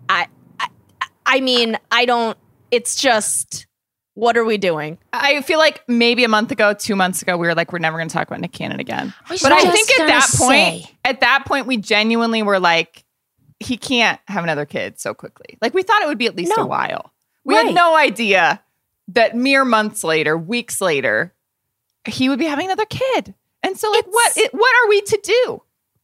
I, 0.09 0.27
I, 0.59 0.67
I 1.25 1.39
mean, 1.39 1.77
I 1.89 2.05
don't. 2.05 2.37
It's 2.69 2.95
just, 2.97 3.65
what 4.13 4.35
are 4.37 4.43
we 4.43 4.57
doing? 4.57 4.97
I 5.13 5.41
feel 5.41 5.57
like 5.57 5.81
maybe 5.87 6.25
a 6.25 6.27
month 6.27 6.51
ago, 6.51 6.73
two 6.73 6.95
months 6.97 7.21
ago, 7.21 7.37
we 7.37 7.47
were 7.47 7.55
like, 7.55 7.71
we're 7.71 7.79
never 7.79 7.97
going 7.97 8.09
to 8.09 8.13
talk 8.13 8.27
about 8.27 8.41
Nick 8.41 8.51
Cannon 8.51 8.79
again. 8.81 9.13
was 9.29 9.41
But 9.41 9.53
I 9.53 9.61
think 9.71 9.89
at 9.91 9.97
gonna 9.99 10.09
that 10.09 10.29
point, 10.35 10.85
at 11.05 11.21
that 11.21 11.45
point, 11.45 11.65
we 11.65 11.77
genuinely 11.77 12.43
were 12.43 12.59
like, 12.59 13.05
he 13.59 13.77
can't 13.77 14.19
have 14.27 14.43
another 14.43 14.65
kid 14.65 14.99
so 14.99 15.13
quickly. 15.13 15.57
Like 15.61 15.73
we 15.73 15.81
thought 15.81 16.01
it 16.01 16.07
would 16.07 16.17
be 16.17 16.27
at 16.27 16.35
least 16.35 16.53
No. 16.55 16.63
a 16.63 16.67
while. 16.67 17.11
We 17.45 17.55
Right. 17.55 17.67
had 17.67 17.75
no 17.75 17.95
idea 17.95 18.61
that 19.07 19.35
mere 19.35 19.63
months 19.63 20.03
later, 20.03 20.37
weeks 20.37 20.81
later, 20.81 21.33
he 22.05 22.27
would 22.27 22.37
be 22.39 22.45
having 22.45 22.65
another 22.65 22.85
kid. 22.85 23.33
And 23.63 23.77
so, 23.77 23.89
like, 23.91 24.05
what 24.07 24.37
It's- 24.37 24.51
what 24.53 24.75
are 24.83 24.89
we 24.89 25.01
to 25.01 25.19
do? 25.23 25.63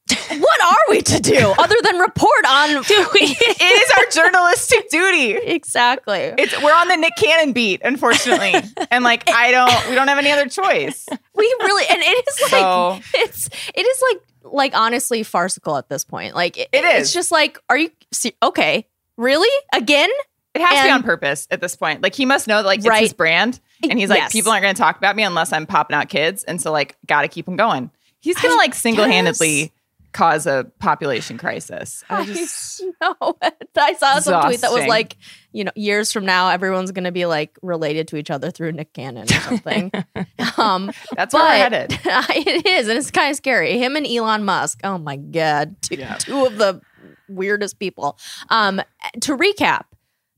What 0.10 0.62
are 0.66 0.78
we 0.90 1.02
to 1.02 1.20
do 1.20 1.54
other 1.58 1.76
than 1.82 1.98
report 1.98 2.46
on? 2.48 2.70
Do 2.88 3.08
we? 3.14 3.22
It 3.22 3.62
is 3.62 3.92
our 4.20 4.24
journalistic 4.26 4.90
duty. 4.90 5.32
Exactly. 5.34 6.34
It's 6.38 6.62
we're 6.62 6.74
on 6.74 6.88
the 6.90 6.98
Nick 6.98 7.14
Cannon 7.18 7.54
beat, 7.54 7.82
unfortunately, 7.84 8.54
and 8.92 9.04
like 9.04 9.30
I 9.30 9.52
don't, 9.52 9.90
we 9.90 9.96
don't 9.96 10.08
have 10.10 10.18
any 10.18 10.32
other 10.32 10.50
choice. 10.50 11.08
We 11.36 11.56
really, 11.62 11.86
and 11.90 12.02
it 12.02 12.26
is 12.28 12.42
like 12.52 12.62
So- 12.62 13.00
it's 13.16 13.48
it 13.74 13.82
is 13.82 14.04
like 14.12 14.22
like 14.54 14.76
honestly 14.78 15.24
farcical 15.24 15.78
at 15.78 15.88
this 15.88 16.04
point. 16.04 16.36
Like 16.36 16.58
it, 16.58 16.70
It 16.74 16.84
It's 16.84 17.14
just 17.14 17.32
like, 17.32 17.58
are 17.70 17.78
you 17.78 17.90
see, 18.12 18.34
okay? 18.44 18.86
Really? 19.18 19.50
Again? 19.74 20.10
It 20.54 20.62
has 20.62 20.80
to 20.80 20.84
be 20.84 20.92
on 20.92 21.04
purpose 21.04 21.48
at 21.50 21.62
this 21.62 21.76
point. 21.76 22.02
Like 22.04 22.14
he 22.14 22.26
must 22.26 22.48
know 22.48 22.58
that 22.58 22.66
like 22.68 22.86
it's 22.86 23.00
his 23.00 23.14
brand, 23.14 23.60
and 23.90 23.98
he's 23.98 24.10
like, 24.10 24.20
Yes. 24.20 24.32
people 24.34 24.52
aren't 24.52 24.64
going 24.64 24.76
to 24.76 24.80
talk 24.82 24.98
about 24.98 25.16
me 25.16 25.24
unless 25.24 25.54
I'm 25.54 25.66
popping 25.66 25.96
out 25.96 26.10
kids, 26.10 26.44
and 26.44 26.62
so 26.62 26.72
like, 26.72 26.98
got 27.08 27.22
to 27.22 27.28
keep 27.30 27.48
him 27.48 27.56
going. 27.56 27.90
He's 28.20 28.38
going 28.40 28.54
to 28.54 28.58
like 28.58 28.74
single 28.76 29.06
handedly 29.06 29.72
cause 30.14 30.46
a 30.46 30.72
population 30.80 31.38
crisis. 31.38 32.04
I 32.10 32.26
just, 32.26 32.82
know. 33.02 33.38
It 33.42 33.70
I 33.76 33.94
saw 33.94 34.20
some 34.20 34.46
tweet 34.46 34.62
that 34.62 34.72
was 34.72 34.86
like, 34.86 35.18
you 35.52 35.64
know, 35.64 35.72
years 35.76 36.12
from 36.12 36.26
now, 36.26 36.50
everyone's 36.50 36.92
going 36.92 37.04
to 37.04 37.12
be 37.12 37.26
like 37.26 37.58
related 37.62 38.08
to 38.10 38.18
each 38.18 38.30
other 38.30 38.52
through 38.52 38.72
Nick 38.74 38.94
Cannon 38.94 39.24
or 39.24 39.42
something. 39.42 39.92
um, 40.58 40.92
that's 41.16 41.34
where 41.34 41.44
we're 41.44 41.58
headed. 41.58 41.92
it 42.06 42.66
is, 42.66 42.88
and 42.88 42.98
it's 42.98 43.12
kind 43.12 43.32
of 43.32 43.36
scary. 43.38 43.78
Him 43.78 43.96
and 43.96 44.08
Elon 44.08 44.46
Musk. 44.46 44.80
Oh 44.84 44.98
my 44.98 45.18
god, 45.18 45.76
two, 45.82 45.96
Yeah. 45.96 46.16
two 46.16 46.46
of 46.46 46.58
the 46.58 46.82
weirdest 47.28 47.80
people. 47.80 48.18
Um, 48.50 48.82
to 49.22 49.36
recap, 49.36 49.86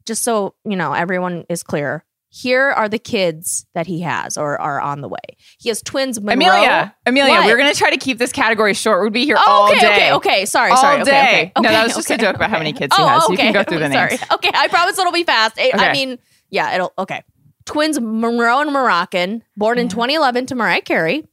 just 0.05 0.24
so 0.24 0.55
you 0.63 0.75
know, 0.75 0.94
everyone 0.94 1.46
is 1.50 1.63
clear. 1.63 2.03
Here 2.38 2.70
are 2.70 2.89
the 2.89 3.00
kids 3.00 3.65
that 3.75 3.88
he 3.88 4.01
has 4.01 4.38
or 4.38 4.60
are 4.60 4.82
on 4.82 5.00
the 5.00 5.08
way. 5.08 5.20
He 5.58 5.70
has 5.70 5.82
twins. 5.82 6.20
Monroe. 6.20 6.34
Amelia, 6.48 6.94
Amelia, 7.06 7.32
What? 7.32 7.46
we're 7.46 7.56
going 7.56 7.72
to 7.72 7.77
try 7.80 7.92
to 7.92 7.98
keep 7.98 8.18
this 8.18 8.34
category 8.34 8.74
short. 8.74 9.01
We'd 9.04 9.13
be 9.13 9.24
here 9.24 9.38
Oh, 9.39 9.44
all 9.50 9.70
okay, 9.70 9.80
day. 9.80 9.88
okay, 9.96 10.13
okay. 10.13 10.46
Sorry, 10.46 10.72
All 10.72 10.77
sorry. 10.77 11.01
Okay, 11.01 11.12
day. 11.12 11.22
okay, 11.22 11.51
No, 11.56 11.62
that 11.70 11.74
okay, 11.75 11.84
was 11.86 11.96
just 11.96 12.10
a 12.10 12.15
okay, 12.15 12.22
joke 12.24 12.36
about 12.36 12.50
how 12.50 12.58
many 12.58 12.74
kids 12.74 12.94
he 12.94 13.01
oh, 13.01 13.08
has. 13.08 13.30
You 13.30 13.38
can 13.38 13.54
go 13.54 13.63
through 13.63 13.80
the 13.80 13.89
sorry. 13.89 14.10
names. 14.18 14.22
Okay, 14.34 14.51
I 14.54 14.68
promise 14.68 14.98
it'll 15.00 15.13
be 15.13 15.24
fast. 15.24 15.56
I- 15.58 15.72
I 15.75 15.94
mean, 15.94 16.20
yeah, 16.50 16.75
it'll. 16.75 16.92
Okay, 16.98 17.24
twins 17.65 18.01
Monroe 18.01 18.60
and 18.60 18.74
Moroccan, 18.74 19.42
born 19.56 19.77
in 19.80 19.88
2011 19.88 20.48
to 20.48 20.56
Mariah 20.56 20.82
Carey. 20.82 21.27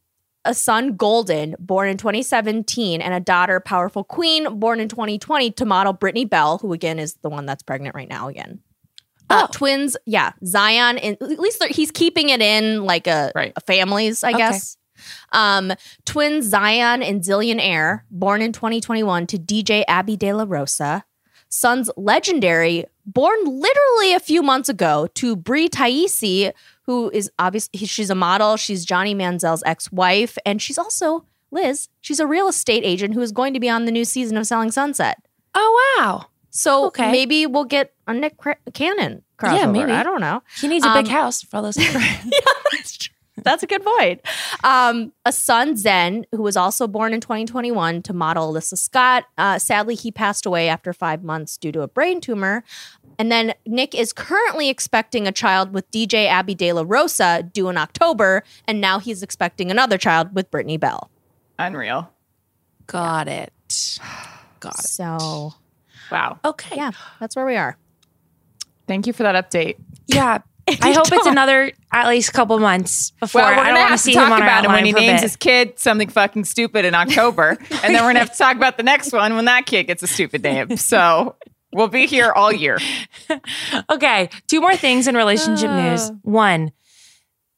A 0.45 0.55
son, 0.55 0.95
Golden, 0.97 1.55
born 1.59 1.89
in 1.89 1.97
2017, 1.97 3.01
and 3.01 3.15
a 3.15 3.21
daughter, 3.21 3.59
Powerful 3.61 4.03
Queen, 4.05 4.59
born 4.61 4.79
in 4.81 4.89
2020 4.89 5.51
to 5.53 5.65
model 5.65 5.93
Brittany 5.93 6.25
Bell, 6.25 6.59
who 6.59 6.73
again 6.73 6.99
is 6.99 7.15
the 7.23 7.29
one 7.31 7.47
that's 7.47 7.63
pregnant 7.63 7.95
right 7.95 8.09
now 8.09 8.29
again. 8.29 8.61
Uh, 9.33 9.43
Oh. 9.45 9.49
twins, 9.53 9.97
yeah, 10.07 10.33
Zion. 10.45 10.99
And 10.99 11.17
at 11.21 11.39
least 11.41 11.63
he's 11.71 11.91
keeping 11.91 12.29
it 12.29 12.41
in 12.43 12.85
like 12.85 13.07
a, 13.07 13.33
Right. 13.35 13.53
a 13.57 13.61
families, 13.61 14.23
I 14.23 14.31
Okay. 14.31 14.39
guess. 14.39 14.77
Um, 15.33 15.73
twins 16.05 16.47
Zion 16.47 17.03
and 17.03 17.23
Zillion 17.23 17.59
Heir, 17.61 18.05
born 18.11 18.41
in 18.43 18.53
2021 18.53 19.27
to 19.29 19.39
DJ 19.39 19.85
Abby 19.89 20.17
De 20.17 20.33
La 20.33 20.45
Rosa. 20.47 21.05
Sons 21.49 21.91
Legendary, 21.97 22.87
born 23.05 23.37
literally 23.45 24.15
a 24.15 24.21
few 24.21 24.43
months 24.43 24.69
ago 24.71 25.07
to 25.15 25.37
Bre 25.37 25.67
Tiesi, 25.69 26.53
who 26.85 27.11
is 27.13 27.31
obviously 27.39 27.87
she's 27.87 28.09
a 28.11 28.15
model. 28.15 28.57
She's 28.57 28.85
Johnny 28.87 29.13
Manziel's 29.15 29.63
ex-wife, 29.67 30.39
and 30.47 30.63
she's 30.63 30.79
also 30.79 31.25
Liz. 31.51 31.89
She's 32.01 32.21
a 32.21 32.27
real 32.27 32.49
estate 32.49 32.85
agent 32.85 33.13
who 33.15 33.21
is 33.21 33.33
going 33.33 33.53
to 33.55 33.61
be 33.61 33.69
on 33.69 33.85
the 33.85 33.93
new 33.93 34.05
season 34.07 34.37
of 34.39 34.47
Selling 34.47 34.71
Sunset. 34.71 35.19
Oh 35.55 35.97
wow, 35.99 36.27
So 36.55 36.87
Okay. 36.87 37.11
maybe 37.11 37.47
we'll 37.47 37.65
get 37.65 37.93
a 38.07 38.15
Nick 38.15 38.37
Cra- 38.37 38.57
Cannon 38.75 39.23
crossover. 39.39 39.57
Yeah, 39.57 39.67
maybe. 39.67 39.91
I 39.91 40.03
don't 40.05 40.21
know. 40.21 40.43
he 40.61 40.69
needs 40.69 40.85
a 40.85 40.91
Um, 40.91 41.03
big 41.03 41.11
house 41.11 41.43
for 41.43 41.57
all 41.57 41.63
those. 41.65 41.75
That's 42.73 42.97
true. 42.99 43.13
That's 43.39 43.63
a 43.63 43.67
good 43.67 43.83
point. 43.83 44.21
Um, 44.63 45.13
a 45.25 45.33
son, 45.33 45.77
Zen, 45.77 46.27
who 46.33 46.43
was 46.43 46.55
also 46.57 46.87
born 46.87 47.15
in 47.15 47.21
2021 47.23 48.03
to 48.03 48.13
model 48.13 48.53
Alyssa 48.53 48.77
Scott. 48.77 49.25
Uh, 49.39 49.59
sadly, 49.59 49.95
he 49.95 50.13
passed 50.13 50.45
away 50.45 50.69
after 50.69 50.93
five 50.93 51.25
months 51.25 51.57
due 51.57 51.73
to 51.73 51.81
a 51.81 51.89
brain 51.89 52.21
tumor. 52.21 52.63
And 53.19 53.33
then 53.33 53.55
Nick 53.67 53.95
is 53.95 54.13
currently 54.13 54.69
expecting 54.69 55.27
a 55.27 55.33
child 55.33 55.73
with 55.73 55.91
DJ 55.91 56.27
Abby 56.27 56.55
De 56.55 56.73
La 56.75 56.85
Rosa 56.87 57.43
due 57.43 57.71
in 57.71 57.79
October. 57.79 58.45
And 58.69 58.81
now 58.83 58.99
he's 58.99 59.23
expecting 59.23 59.71
another 59.71 59.97
child 59.97 60.35
with 60.35 60.51
Brittany 60.51 60.77
Bell. 60.77 61.11
Unreal. 61.59 62.11
Got 62.87 63.29
it. 63.29 63.53
Got 64.61 64.79
it. 64.79 64.85
So, 64.85 65.55
Wow. 66.13 66.39
Okay. 66.45 66.77
yeah, 66.77 66.91
that's 67.21 67.35
where 67.37 67.47
we 67.47 67.57
are. 67.57 67.77
Thank 68.87 69.07
you 69.07 69.13
for 69.13 69.23
that 69.25 69.51
update. 69.51 69.77
Yeah. 70.07 70.39
I 70.69 70.93
hope 70.93 71.11
it's 71.11 71.27
another 71.27 71.73
at 71.93 72.07
least 72.09 72.33
couple 72.33 72.57
months 72.61 73.11
before. 73.19 73.43
Well, 73.43 73.51
we're 73.57 73.63
I 73.63 73.67
don't 73.69 73.75
want 73.79 73.91
have 73.91 73.91
to 73.91 73.97
to 73.97 73.99
see 74.03 74.15
talk 74.15 74.27
him 74.29 74.33
on 74.35 74.43
about 74.43 74.65
it 74.65 74.69
when 74.69 74.85
he 74.85 74.93
names 74.93 75.21
his 75.23 75.35
kid 75.37 75.79
something 75.81 76.09
fucking 76.09 76.45
stupid 76.45 76.85
in 76.85 76.95
October, 76.95 77.59
and 77.83 77.95
then 77.95 77.95
we're 78.05 78.11
gonna 78.11 78.21
have 78.21 78.31
to 78.33 78.39
talk 78.39 78.57
about 78.57 78.77
the 78.77 78.85
next 78.85 79.13
one 79.13 79.35
when 79.35 79.47
that 79.47 79.67
kid 79.67 79.85
gets 79.89 80.05
a 80.05 80.07
stupid 80.07 80.43
name. 80.45 80.77
So 80.77 81.35
we'll 81.73 81.89
be 81.89 82.07
here 82.07 82.31
all 82.31 82.53
year. 82.53 82.79
Okay, 83.91 84.29
two 84.47 84.61
more 84.61 84.77
things 84.77 85.09
in 85.09 85.17
relationship 85.17 85.71
news. 85.73 86.13
One, 86.23 86.71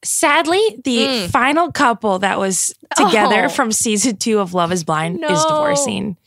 sadly, 0.03 0.79
the 0.83 0.97
Mm. 0.97 1.29
final 1.29 1.71
couple 1.71 2.19
that 2.19 2.39
was 2.39 2.73
together 2.95 3.45
Oh. 3.45 3.49
from 3.49 3.71
season 3.71 4.17
two 4.17 4.39
of 4.39 4.53
Love 4.53 4.71
is 4.71 4.83
Blind 4.83 5.23
is 5.23 5.43
divorcing. 5.45 6.17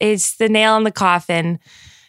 It's 0.00 0.36
the 0.36 0.48
nail 0.48 0.76
in 0.76 0.84
the 0.84 0.92
coffin. 0.92 1.58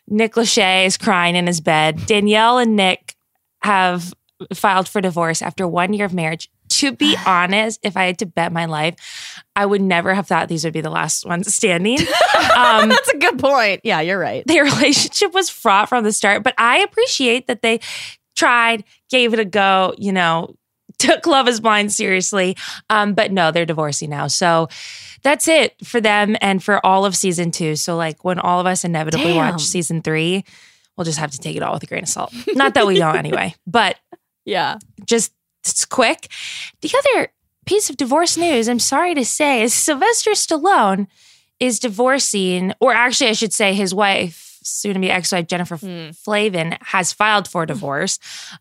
Nick 0.07 0.33
Lachey 0.33 0.85
is 0.85 0.97
crying 0.97 1.35
in 1.35 1.47
his 1.47 1.61
bed. 1.61 2.05
Danielle 2.05 2.57
and 2.57 2.75
Nick 2.75 3.15
have 3.61 4.13
filed 4.53 4.87
for 4.87 5.01
divorce 5.01 5.41
after 5.41 5.67
one 5.67 5.93
year 5.93 6.05
of 6.05 6.13
marriage. 6.13 6.49
To 6.69 6.91
be 6.91 7.15
honest, 7.25 7.79
if 7.83 7.97
I 7.97 8.05
had 8.05 8.19
to 8.19 8.25
bet 8.25 8.51
my 8.51 8.65
life, 8.65 9.41
I 9.55 9.65
would 9.65 9.81
never 9.81 10.13
have 10.13 10.27
thought 10.27 10.47
these 10.47 10.63
would 10.63 10.73
be 10.73 10.81
the 10.81 10.89
last 10.89 11.25
ones 11.25 11.53
standing. 11.53 11.99
Um, 12.55 12.89
That's 12.89 13.09
a 13.09 13.17
good 13.17 13.39
point. 13.39 13.81
Yeah, 13.83 14.01
you're 14.01 14.19
right. 14.19 14.43
their 14.45 14.63
relationship 14.63 15.33
was 15.33 15.49
fraught 15.49 15.89
from 15.89 16.03
the 16.03 16.11
start, 16.11 16.43
but 16.43 16.53
I 16.57 16.79
appreciate 16.79 17.47
that 17.47 17.61
they 17.61 17.79
tried, 18.35 18.83
gave 19.09 19.33
it 19.33 19.39
a 19.39 19.45
go, 19.45 19.93
you 19.97 20.11
know, 20.13 20.55
took 20.99 21.25
Love 21.25 21.47
is 21.47 21.59
Blind 21.59 21.91
seriously. 21.91 22.55
Um, 22.89 23.13
but 23.13 23.31
no, 23.31 23.51
they're 23.51 23.65
divorcing 23.65 24.09
now. 24.09 24.27
So 24.27 24.67
that's 25.23 25.47
it 25.47 25.75
for 25.85 25.99
them 26.01 26.35
and 26.41 26.63
for 26.63 26.83
all 26.85 27.05
of 27.05 27.15
season 27.15 27.51
two. 27.51 27.75
So, 27.75 27.95
like, 27.95 28.23
when 28.23 28.39
all 28.39 28.59
of 28.59 28.65
us 28.65 28.83
inevitably 28.85 29.33
Damn. 29.33 29.53
watch 29.53 29.61
season 29.63 30.01
three, 30.01 30.43
we'll 30.97 31.05
just 31.05 31.19
have 31.19 31.31
to 31.31 31.37
take 31.37 31.55
it 31.55 31.63
all 31.63 31.73
with 31.73 31.83
a 31.83 31.87
grain 31.87 32.03
of 32.03 32.09
salt. 32.09 32.33
Not 32.55 32.73
that 32.75 32.87
we 32.87 32.97
don't 32.97 33.15
anyway, 33.25 33.55
but 33.67 33.97
Yeah. 34.45 34.77
just 35.05 35.33
it's 35.63 35.85
quick. 35.85 36.27
The 36.81 36.91
other 36.97 37.31
piece 37.65 37.89
of 37.89 37.97
divorce 37.97 38.37
news, 38.37 38.67
I'm 38.69 38.79
sorry 38.79 39.13
to 39.15 39.25
say, 39.25 39.61
is 39.61 39.73
Sylvester 39.73 40.31
Stallone 40.31 41.07
is 41.59 41.79
divorcing, 41.79 42.73
or 42.79 42.93
actually, 42.93 43.29
I 43.29 43.33
should 43.33 43.53
say, 43.53 43.73
his 43.73 43.93
wife, 43.93 44.57
soon 44.63 44.93
to 44.93 44.99
be 44.99 45.11
ex 45.11 45.31
wife 45.31 45.47
Jennifer 45.47 45.75
Hmm. 45.77 46.11
Flavin, 46.11 46.77
has 46.81 47.11
filed 47.13 47.47
for 47.47 47.65
divorce 47.65 48.17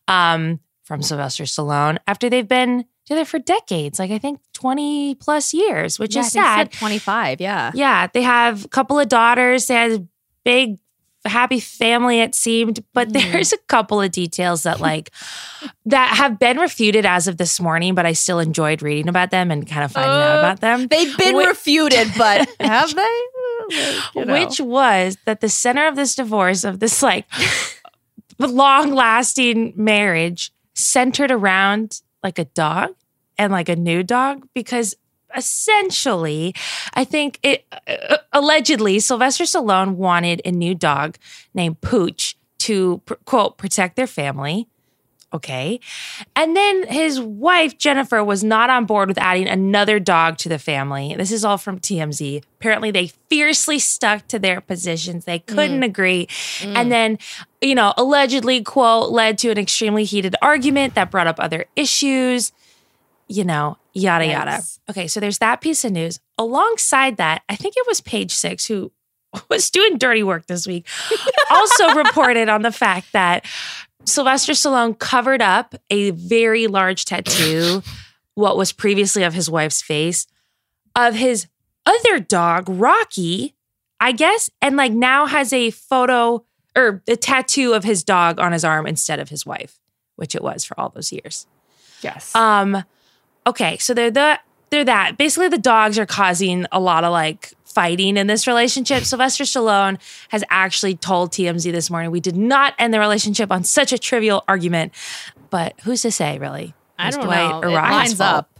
um, 0.08 0.58
from 0.84 1.02
Sylvester 1.02 1.44
Stallone 1.44 1.98
after 2.06 2.28
they've 2.28 2.46
been 2.48 2.84
together 3.08 3.24
for 3.24 3.38
decades, 3.38 3.98
like 3.98 4.10
I 4.10 4.18
think 4.18 4.40
20 4.52 5.14
plus 5.16 5.54
years, 5.54 5.98
which 5.98 6.14
Yeah, 6.14 6.20
is 6.22 6.32
sad. 6.32 6.72
said 6.72 6.78
25. 6.78 7.40
Yeah. 7.40 7.70
Yeah, 7.74 8.06
they 8.12 8.22
have 8.22 8.64
a 8.66 8.68
couple 8.68 8.98
of 9.00 9.08
daughters. 9.08 9.66
They 9.66 9.74
had 9.74 9.90
a 9.92 10.06
big, 10.44 10.78
happy 11.24 11.58
family, 11.58 12.20
it 12.20 12.34
seemed. 12.34 12.84
But 12.92 13.08
Mm. 13.08 13.32
there's 13.32 13.52
a 13.54 13.58
couple 13.66 14.00
of 14.02 14.10
details 14.12 14.62
that, 14.64 14.78
like, 14.80 15.10
that 15.86 16.16
have 16.16 16.38
been 16.38 16.58
refuted 16.58 17.06
as 17.06 17.26
of 17.28 17.38
this 17.38 17.58
morning, 17.60 17.94
but 17.94 18.04
I 18.04 18.12
still 18.12 18.38
enjoyed 18.40 18.82
reading 18.82 19.08
about 19.08 19.30
them 19.30 19.50
and 19.50 19.66
kind 19.66 19.84
of 19.84 19.92
finding 19.92 20.12
out 20.12 20.36
Uh, 20.36 20.38
about 20.40 20.60
them. 20.60 20.86
They've 20.88 21.16
been 21.16 21.36
refuted, 21.36 22.12
but 22.18 22.46
have 22.60 22.94
they? 22.94 23.20
You 24.14 24.24
know. 24.26 24.32
Which 24.34 24.60
was 24.60 25.16
that 25.24 25.40
the 25.40 25.48
center 25.48 25.86
of 25.88 25.96
this 25.96 26.14
divorce, 26.14 26.64
of 26.64 26.78
this 26.80 27.02
like 27.02 27.26
long 28.38 28.92
lasting 28.94 29.72
marriage, 29.76 30.52
centered 30.74 31.30
around 31.30 32.00
like 32.22 32.38
a 32.38 32.44
dog 32.46 32.90
and 33.36 33.52
like 33.52 33.68
a 33.68 33.76
new 33.76 34.02
dog 34.02 34.46
because 34.54 34.94
essentially 35.36 36.54
i 36.94 37.04
think 37.04 37.38
it 37.42 37.66
uh, 37.86 38.16
allegedly 38.32 38.98
sylvester 38.98 39.44
stallone 39.44 39.94
wanted 39.94 40.40
a 40.44 40.50
new 40.50 40.74
dog 40.74 41.16
named 41.54 41.80
pooch 41.80 42.36
to 42.58 42.98
pr- 43.04 43.14
quote 43.26 43.58
protect 43.58 43.96
their 43.96 44.06
family 44.06 44.66
Okay. 45.32 45.78
And 46.34 46.56
then 46.56 46.86
his 46.88 47.20
wife, 47.20 47.76
Jennifer, 47.76 48.24
was 48.24 48.42
not 48.42 48.70
on 48.70 48.86
board 48.86 49.08
with 49.08 49.18
adding 49.18 49.46
another 49.46 50.00
dog 50.00 50.38
to 50.38 50.48
the 50.48 50.58
family. 50.58 51.14
This 51.18 51.30
is 51.30 51.44
all 51.44 51.58
from 51.58 51.78
TMZ. 51.78 52.42
Apparently, 52.58 52.90
they 52.90 53.08
fiercely 53.28 53.78
stuck 53.78 54.26
to 54.28 54.38
their 54.38 54.62
positions. 54.62 55.26
They 55.26 55.40
mm. 55.40 55.46
couldn't 55.46 55.82
agree. 55.82 56.28
Mm. 56.60 56.76
And 56.76 56.92
then, 56.92 57.18
you 57.60 57.74
know, 57.74 57.92
allegedly, 57.98 58.62
quote, 58.62 59.10
led 59.10 59.36
to 59.38 59.50
an 59.50 59.58
extremely 59.58 60.04
heated 60.04 60.34
argument 60.40 60.94
that 60.94 61.10
brought 61.10 61.26
up 61.26 61.36
other 61.38 61.66
issues, 61.76 62.52
you 63.28 63.44
know, 63.44 63.76
yada, 63.92 64.26
yada. 64.26 64.50
Yikes. 64.52 64.78
Okay. 64.88 65.08
So 65.08 65.20
there's 65.20 65.38
that 65.38 65.60
piece 65.60 65.84
of 65.84 65.92
news. 65.92 66.20
Alongside 66.38 67.18
that, 67.18 67.42
I 67.50 67.56
think 67.56 67.74
it 67.76 67.86
was 67.86 68.00
page 68.00 68.34
six 68.34 68.64
who 68.64 68.92
was 69.50 69.70
doing 69.70 69.98
dirty 69.98 70.22
work 70.22 70.46
this 70.46 70.66
week, 70.66 70.86
also 71.50 71.94
reported 71.94 72.48
on 72.48 72.62
the 72.62 72.72
fact 72.72 73.12
that 73.12 73.44
Sylvester 74.08 74.52
Stallone 74.52 74.98
covered 74.98 75.42
up 75.42 75.74
a 75.90 76.10
very 76.10 76.66
large 76.66 77.04
tattoo, 77.04 77.82
what 78.34 78.56
was 78.56 78.72
previously 78.72 79.22
of 79.22 79.34
his 79.34 79.50
wife's 79.50 79.82
face, 79.82 80.26
of 80.94 81.14
his 81.14 81.46
other 81.86 82.20
dog, 82.20 82.68
Rocky, 82.68 83.54
I 84.00 84.12
guess, 84.12 84.50
and 84.60 84.76
like 84.76 84.92
now 84.92 85.26
has 85.26 85.52
a 85.52 85.70
photo 85.70 86.44
or 86.76 87.02
a 87.08 87.16
tattoo 87.16 87.72
of 87.72 87.84
his 87.84 88.04
dog 88.04 88.38
on 88.38 88.52
his 88.52 88.64
arm 88.64 88.86
instead 88.86 89.18
of 89.18 89.28
his 89.28 89.44
wife, 89.44 89.80
which 90.16 90.34
it 90.34 90.42
was 90.42 90.64
for 90.64 90.78
all 90.78 90.90
those 90.90 91.12
years. 91.12 91.46
Yes. 92.02 92.34
Um, 92.34 92.84
okay, 93.46 93.78
so 93.78 93.94
they're 93.94 94.10
the 94.10 94.38
they're 94.70 94.84
that. 94.84 95.16
Basically, 95.16 95.48
the 95.48 95.58
dogs 95.58 95.98
are 95.98 96.06
causing 96.06 96.66
a 96.70 96.78
lot 96.78 97.04
of 97.04 97.10
like 97.10 97.54
fighting 97.72 98.16
in 98.16 98.26
this 98.26 98.46
relationship. 98.46 99.04
Sylvester 99.04 99.44
Stallone 99.44 99.98
has 100.28 100.44
actually 100.50 100.96
told 100.96 101.32
TMZ 101.32 101.70
this 101.72 101.90
morning 101.90 102.10
we 102.10 102.20
did 102.20 102.36
not 102.36 102.74
end 102.78 102.92
the 102.92 103.00
relationship 103.00 103.50
on 103.52 103.64
such 103.64 103.92
a 103.92 103.98
trivial 103.98 104.44
argument. 104.48 104.92
But 105.50 105.74
who's 105.82 106.02
to 106.02 106.10
say, 106.10 106.38
really? 106.38 106.74
I 106.98 107.10
don't 107.10 107.24
Dwight 107.24 107.50
know. 107.50 107.60
or 107.62 107.68
It 107.68 107.72
lines 107.72 108.20
up. 108.20 108.58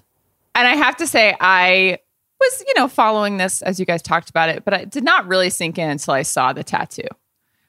And 0.55 0.66
I 0.66 0.77
have 0.77 0.97
to 0.99 1.07
say, 1.07 1.37
I 1.40 1.99
was, 2.40 2.64
you 2.66 2.75
know, 2.77 2.88
following 2.88 3.37
this 3.37 3.62
as 3.62 3.81
you 3.81 3.87
guys 3.87 4.03
talked 4.03 4.31
about 4.31 4.49
it, 4.49 4.64
but 4.64 4.75
I 4.75 4.85
did 4.85 5.05
not 5.05 5.27
really 5.27 5.51
sink 5.51 5.79
in 5.79 5.90
until 5.90 6.14
I 6.14 6.23
saw 6.23 6.53
the 6.53 6.64
tattoo. 6.64 7.09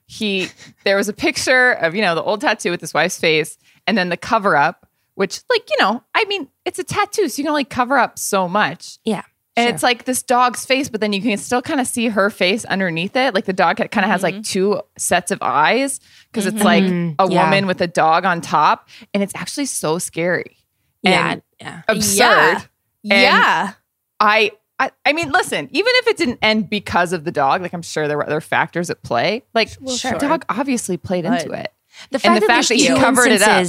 He, 0.05 0.47
there 0.83 0.97
was 0.97 1.09
a 1.09 1.13
picture 1.13 1.71
of, 1.71 1.95
you 1.95 2.01
know, 2.01 2.15
the 2.15 2.23
old 2.23 2.41
tattoo 2.41 2.71
with 2.71 2.81
his 2.81 2.93
wife's 2.93 3.19
face, 3.19 3.57
and 3.87 3.97
then 3.97 4.09
the 4.09 4.17
cover 4.17 4.55
up, 4.55 4.87
which, 5.15 5.41
like, 5.49 5.69
you 5.69 5.77
know, 5.79 6.03
I 6.13 6.25
mean, 6.25 6.47
it's 6.65 6.79
a 6.79 6.83
tattoo, 6.83 7.27
so 7.29 7.39
you 7.39 7.43
can 7.43 7.49
only 7.49 7.63
cover 7.63 7.97
up 7.97 8.17
so 8.17 8.47
much. 8.47 8.99
Yeah. 9.03 9.23
And 9.59 9.67
sure. 9.67 9.73
it's 9.75 9.83
like 9.83 10.05
this 10.05 10.23
dog's 10.23 10.65
face, 10.65 10.89
but 10.89 11.01
then 11.01 11.11
you 11.13 11.21
can 11.21 11.37
still 11.37 11.61
kind 11.61 11.79
of 11.81 11.87
see 11.87 12.07
her 12.07 12.29
face 12.29 12.65
underneath 12.65 13.15
it. 13.15 13.33
Like 13.33 13.45
the 13.45 13.53
dog 13.53 13.77
kind 13.77 14.05
of 14.05 14.11
has 14.11 14.23
like 14.23 14.41
two 14.43 14.81
sets 14.97 15.31
of 15.31 15.39
eyes 15.41 15.99
because 16.31 16.45
it's 16.45 16.63
like 16.63 16.83
Mhm. 16.83 17.15
a 17.19 17.29
Yeah. 17.29 17.43
woman 17.43 17.67
with 17.67 17.81
a 17.81 17.87
dog 17.87 18.25
on 18.25 18.41
top. 18.41 18.87
And 19.13 19.21
it's 19.21 19.33
actually 19.35 19.65
so 19.65 19.99
scary. 19.99 20.57
yeah, 21.01 21.31
and 21.31 21.41
yeah. 21.61 21.81
absurd. 21.87 22.67
Yeah. 23.03 23.21
Yeah. 23.21 23.71
I, 24.19 24.51
I 24.79 24.91
I 25.05 25.13
mean, 25.13 25.31
listen, 25.31 25.67
even 25.71 25.91
if 25.95 26.07
it 26.07 26.17
didn't 26.17 26.39
end 26.41 26.69
because 26.69 27.13
of 27.13 27.23
the 27.23 27.31
dog, 27.31 27.61
like 27.61 27.73
I'm 27.73 27.81
sure 27.81 28.07
there 28.07 28.17
were 28.17 28.25
other 28.25 28.41
factors 28.41 28.89
at 28.89 29.01
play. 29.03 29.43
Like 29.53 29.69
Sure. 29.95 30.11
the 30.13 30.17
dog 30.19 30.45
obviously 30.49 30.97
played 30.97 31.23
But- 31.25 31.41
into 31.41 31.53
it. 31.53 31.73
The 32.11 32.19
fact 32.19 32.25
And 32.27 32.35
the 32.37 32.47
that 32.47 32.53
fact 32.55 32.67
that 32.69 32.77
you 32.77 32.95
covered 32.95 33.31
it 33.31 33.41
up. 33.41 33.65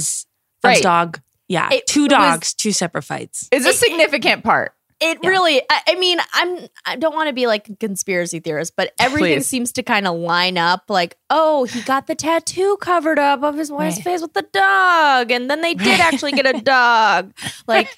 Right. 0.63 0.81
dog, 0.81 1.19
yeah, 1.47 1.69
It 1.71 1.87
two 1.87 2.01
was- 2.03 2.09
dogs, 2.09 2.53
two 2.53 2.71
separate 2.71 3.01
fights. 3.03 3.47
Is 3.51 3.65
a 3.65 3.73
significant 3.73 4.43
part. 4.43 4.73
It 5.01 5.17
Yeah. 5.23 5.29
really, 5.29 5.61
I, 5.69 5.81
I 5.89 5.95
mean, 5.95 6.19
I'm, 6.33 6.67
I 6.85 6.95
don't 6.95 7.15
want 7.15 7.27
to 7.27 7.33
be 7.33 7.47
like 7.47 7.67
a 7.69 7.75
conspiracy 7.75 8.39
theorist, 8.39 8.73
but 8.77 8.93
everything 8.99 9.37
Please. 9.39 9.47
seems 9.47 9.71
to 9.73 9.83
kind 9.83 10.07
of 10.07 10.15
line 10.15 10.57
up. 10.57 10.83
Like, 10.89 11.17
oh, 11.29 11.63
he 11.63 11.81
got 11.81 12.05
the 12.07 12.13
tattoo 12.15 12.77
covered 12.81 13.17
up 13.19 13.41
of 13.43 13.57
his 13.57 13.71
wife's 13.71 13.97
Right. 13.97 14.03
face 14.03 14.21
with 14.21 14.33
the 14.33 14.43
dog, 14.53 15.31
and 15.31 15.49
then 15.49 15.61
they 15.61 15.73
did 15.73 15.99
actually 15.99 16.33
get 16.33 16.45
a 16.45 16.61
dog. 16.63 17.33
Like, 17.67 17.89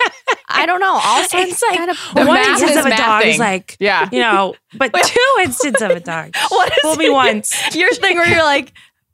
I 0.48 0.66
don't 0.66 0.80
know. 0.80 0.94
All 1.04 1.24
signs 1.28 1.62
like 1.70 1.78
kind 1.78 1.92
of 1.92 1.98
The 2.16 2.26
one 2.26 2.38
instance 2.40 2.72
is 2.72 2.78
of 2.78 2.86
a 2.86 2.96
dog 2.96 3.26
is 3.26 3.38
like, 3.38 3.76
Yeah. 3.80 4.08
you 4.12 4.20
know, 4.22 4.56
but 4.78 4.94
two 5.04 5.36
instances 5.42 5.82
of 5.82 5.92
a 5.92 6.00
dog. 6.00 6.36
What 6.50 6.72
is 6.72 6.78
Fool 6.84 6.96
me 6.96 7.06
your- 7.06 7.14
once. 7.16 7.76
Your 7.76 7.92
thing 7.94 8.16
where 8.18 8.28
you're 8.28 8.44
like, 8.44 8.72
I 8.72 8.72
have 8.72 8.74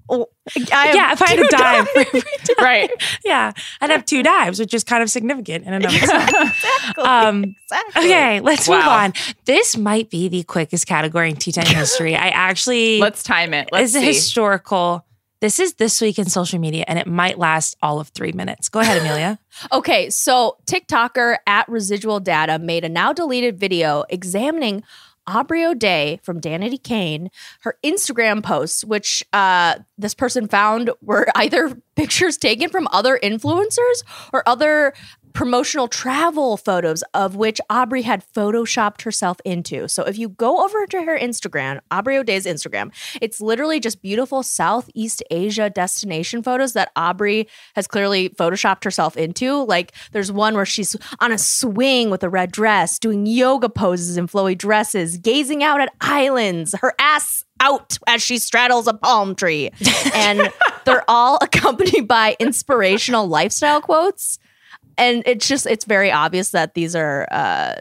Yeah, 0.10 1.12
if 1.14 1.22
I 1.22 1.30
had 1.30 1.40
a 1.40 1.48
dime 1.48 1.86
dogs. 1.86 2.24
dime, 2.48 2.56
right. 2.60 2.92
yeah, 3.24 3.52
I'd 3.82 3.90
have 3.92 4.06
two 4.06 4.24
dimes, 4.24 4.60
which 4.60 4.74
is 4.74 4.84
kind 4.84 5.04
of 5.04 5.10
significant 5.12 5.66
in 5.66 5.74
and 5.74 5.86
of 5.86 5.92
itself. 5.94 6.96
Um, 6.98 7.56
Exactly. 7.64 8.06
okay, 8.06 8.40
let's 8.42 8.68
move 8.68 8.84
on. 8.84 9.14
This 9.46 9.78
might 9.78 10.10
be 10.10 10.28
the 10.28 10.44
quickest 10.44 10.88
category 10.88 11.30
in 11.30 11.36
tea 11.36 11.52
time 11.52 11.66
history. 11.76 12.16
I 12.16 12.30
actually 12.30 13.00
Let's 13.00 13.24
time 13.24 13.54
it. 13.54 13.70
Let's 13.72 13.92
is 13.92 13.96
a 13.96 14.02
historical. 14.02 15.06
This 15.42 15.60
is 15.60 15.76
this 15.76 16.02
week 16.02 16.20
in 16.20 16.26
social 16.26 16.60
media, 16.60 16.84
and 16.88 17.00
it 17.00 17.08
might 17.08 17.40
last 17.40 17.78
all 17.82 18.02
of 18.02 18.10
three 18.10 18.34
minutes. 18.34 18.68
Go 18.70 18.80
ahead, 18.80 18.98
Amelia. 19.02 19.40
Okay, 19.74 20.10
so 20.10 20.56
TikToker 20.66 21.36
at 21.46 21.68
Residual 21.68 22.22
Data 22.22 22.60
made 22.60 22.86
a 22.86 22.90
now 22.90 23.12
deleted 23.12 23.60
video 23.60 24.06
examining 24.10 24.84
Aubrey 25.28 25.66
O'Day 25.66 26.20
from 26.24 26.42
Danity 26.42 26.82
Kane, 26.82 27.30
her 27.62 27.78
Instagram 27.84 28.44
posts, 28.44 28.84
which 28.84 29.24
uh, 29.34 29.76
this 29.98 30.14
person 30.14 30.48
found 30.48 30.92
were 31.02 31.28
either 31.36 31.82
pictures 31.96 32.38
taken 32.38 32.70
from 32.70 32.88
other 32.92 33.20
influencers 33.22 34.04
or 34.34 34.48
other 34.48 34.94
promotional 35.34 35.88
travel 35.88 36.58
photos 36.58 37.04
of 37.14 37.36
which 37.36 37.60
Aubrey 37.70 38.02
had 38.02 38.24
photoshopped 38.34 39.02
herself 39.04 39.38
into. 39.46 39.88
So 39.88 40.04
if 40.04 40.18
you 40.18 40.30
go 40.30 40.64
over 40.64 40.86
to 40.88 41.04
her 41.04 41.18
Instagram, 41.18 41.80
Aubrey 41.92 42.18
O'Day's 42.18 42.46
Instagram, 42.46 42.92
it's 43.22 43.42
literally 43.42 43.80
just 43.80 44.02
beautiful 44.02 44.44
Southeast 44.44 45.24
Asia 45.32 45.70
destination 45.70 46.44
photos 46.44 46.74
that 46.74 46.92
Aubrey 46.96 47.48
has 47.76 47.88
clearly 47.88 48.30
photoshopped 48.30 48.84
herself 48.84 49.18
into. 49.18 49.64
Like 49.64 49.94
there's 50.12 50.32
one 50.32 50.56
where 50.56 50.66
she's 50.66 50.96
on 51.20 51.32
a 51.32 51.38
swing 51.38 52.10
with 52.10 52.24
a 52.24 52.30
red 52.30 52.52
dress, 52.52 53.00
doing 53.00 53.26
yoga 53.26 53.70
poses 53.70 54.18
in 54.18 54.28
flowy 54.28 54.58
dresses, 54.58 55.18
gazing 55.18 55.64
out 55.64 55.82
at 55.82 55.94
islands, 56.02 56.76
her 56.82 56.94
ass 57.00 57.44
out 57.60 57.98
as 58.08 58.22
she 58.22 58.38
straddles 58.38 58.88
a 58.88 58.94
palm 58.94 59.36
tree. 59.36 59.70
And 60.14 60.52
they're 60.86 61.04
all 61.08 61.38
accompanied 61.42 62.08
by 62.08 62.36
inspirational 62.40 63.28
lifestyle 63.28 63.82
quotes. 63.82 64.40
And 65.00 65.24
it's 65.26 65.48
just 65.48 65.66
it's 65.66 65.86
very 65.86 66.12
obvious 66.12 66.52
that 66.52 66.74
these 66.76 66.96
are 66.96 67.28
uh 67.32 67.76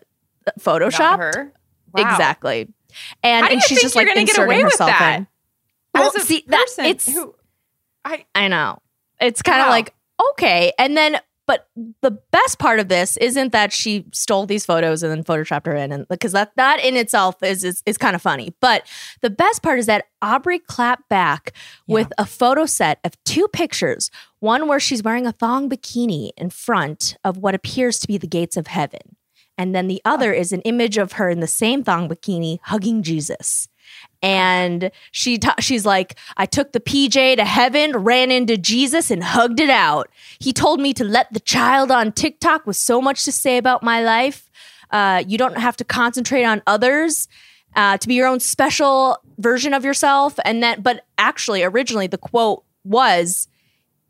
photoshopped. 0.59 1.50
Wow. 1.92 2.11
Exactly. 2.12 2.68
And, 3.22 3.46
and 3.46 3.62
she's 3.62 3.81
just 3.83 3.94
like 3.96 4.09
inserting 4.16 4.61
herself 4.61 4.90
that? 4.90 5.18
in. 5.18 5.26
Well, 5.94 6.11
see, 6.12 6.44
that 6.48 6.66
person 6.66 6.85
it's 6.87 7.11
who- 7.12 7.35
I 8.04 8.24
I 8.35 8.48
know. 8.48 8.78
It's 9.20 9.42
kind 9.42 9.61
of 9.61 9.66
Wow. 9.66 9.70
like, 9.70 9.94
okay. 10.31 10.72
And 10.78 10.96
then, 10.96 11.20
but 11.48 11.66
the 12.02 12.11
best 12.11 12.58
part 12.58 12.78
of 12.78 12.88
this 12.88 13.16
isn't 13.16 13.52
that 13.52 13.72
she 13.72 14.04
stole 14.12 14.44
these 14.44 14.66
photos 14.66 15.02
and 15.02 15.11
then 15.11 15.24
photoshopped 15.24 15.64
her 15.64 15.74
in, 15.74 15.90
and 15.90 16.06
because 16.08 16.32
that 16.32 16.52
that 16.56 16.78
in 16.84 16.94
itself 16.94 17.42
is 17.42 17.64
is, 17.64 17.82
is 17.87 17.96
kind 17.96 18.14
of 18.14 18.20
funny. 18.20 18.54
But 18.61 18.87
the 19.22 19.30
best 19.30 19.62
part 19.62 19.78
is 19.78 19.87
that 19.87 20.04
Aubrey 20.20 20.58
clapped 20.58 21.08
back 21.08 21.54
with 21.87 22.12
a 22.18 22.26
photo 22.26 22.66
set 22.66 23.00
of 23.02 23.12
two 23.24 23.48
pictures. 23.48 24.11
One 24.40 24.68
where 24.68 24.78
she's 24.78 25.02
wearing 25.02 25.26
a 25.26 25.32
thong 25.32 25.70
bikini 25.70 26.30
in 26.37 26.50
front 26.50 27.16
of 27.24 27.38
what 27.38 27.54
appears 27.54 27.98
to 28.00 28.06
be 28.06 28.18
the 28.18 28.26
gates 28.26 28.58
of 28.58 28.66
heaven. 28.66 29.16
And 29.56 29.74
then 29.74 29.88
the 29.88 30.02
other 30.04 30.32
is 30.32 30.52
an 30.52 30.61
image 30.61 30.98
of 30.98 31.12
her 31.12 31.30
in 31.30 31.40
the 31.40 31.46
same 31.46 31.82
thong 31.82 32.11
bikini 32.11 32.58
hugging 32.64 33.02
Jesus 33.02 33.68
and 34.22 34.90
she 35.12 35.38
ta- 35.38 35.54
she's 35.61 35.87
like 35.87 36.16
i 36.37 36.44
took 36.44 36.72
the 36.72 36.81
pj 36.81 37.37
to 37.37 37.44
heaven 37.44 37.92
ran 37.96 38.31
into 38.31 38.57
jesus 38.57 39.11
and 39.11 39.22
hugged 39.22 39.61
it 39.61 39.70
out. 39.70 40.09
He 40.38 40.52
told 40.52 40.81
me 40.81 40.92
to 40.94 41.04
let 41.04 41.33
the 41.33 41.40
child 41.40 41.90
on 41.90 42.12
tiktok 42.12 42.66
with 42.66 42.76
so 42.76 43.00
much 43.00 43.24
to 43.24 43.33
say 43.33 43.57
about 43.57 43.83
my 43.83 44.02
life. 44.02 44.50
Uh, 44.90 45.22
you 45.26 45.38
don't 45.38 45.59
have 45.59 45.76
to 45.76 45.85
concentrate 45.85 46.44
on 46.44 46.62
others 46.66 47.28
uh, 47.76 47.98
to 47.98 48.09
be 48.09 48.14
your 48.14 48.26
own 48.26 48.40
special 48.40 49.18
version 49.38 49.74
of 49.74 49.85
yourself. 49.85 50.38
And 50.44 50.62
then 50.62 50.81
but 50.81 51.04
actually 51.16 51.62
originally 51.62 52.07
the 52.07 52.18
quote 52.18 52.64
was 52.85 53.48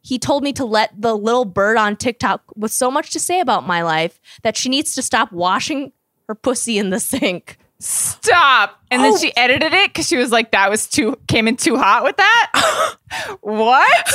he 0.00 0.18
told 0.18 0.42
me 0.42 0.52
to 0.54 0.64
let 0.64 0.90
the 1.00 1.16
little 1.16 1.44
bird 1.44 1.76
on 1.76 1.96
tiktok 1.96 2.42
with 2.56 2.72
so 2.72 2.90
much 2.90 3.10
to 3.10 3.20
say 3.20 3.40
about 3.40 3.66
my 3.66 3.82
life 3.82 4.20
that 4.42 4.56
she 4.56 4.68
needs 4.68 4.94
to 4.94 5.02
stop 5.02 5.32
washing 5.32 5.92
her 6.28 6.34
pussy 6.34 6.78
in 6.78 6.90
the 6.90 7.00
sink 7.00 7.58
stop. 7.80 8.80
And 8.90 9.02
then 9.04 9.12
Oh. 9.14 9.18
she 9.18 9.36
edited 9.36 9.72
it 9.72 9.90
because 9.90 10.08
she 10.08 10.16
was 10.16 10.32
like, 10.32 10.50
that 10.52 10.70
was 10.70 10.86
too 10.88 11.18
came 11.28 11.46
in 11.48 11.56
too 11.56 11.76
hot 11.76 12.02
with 12.04 12.16
that. 12.16 12.96
what? 13.40 14.08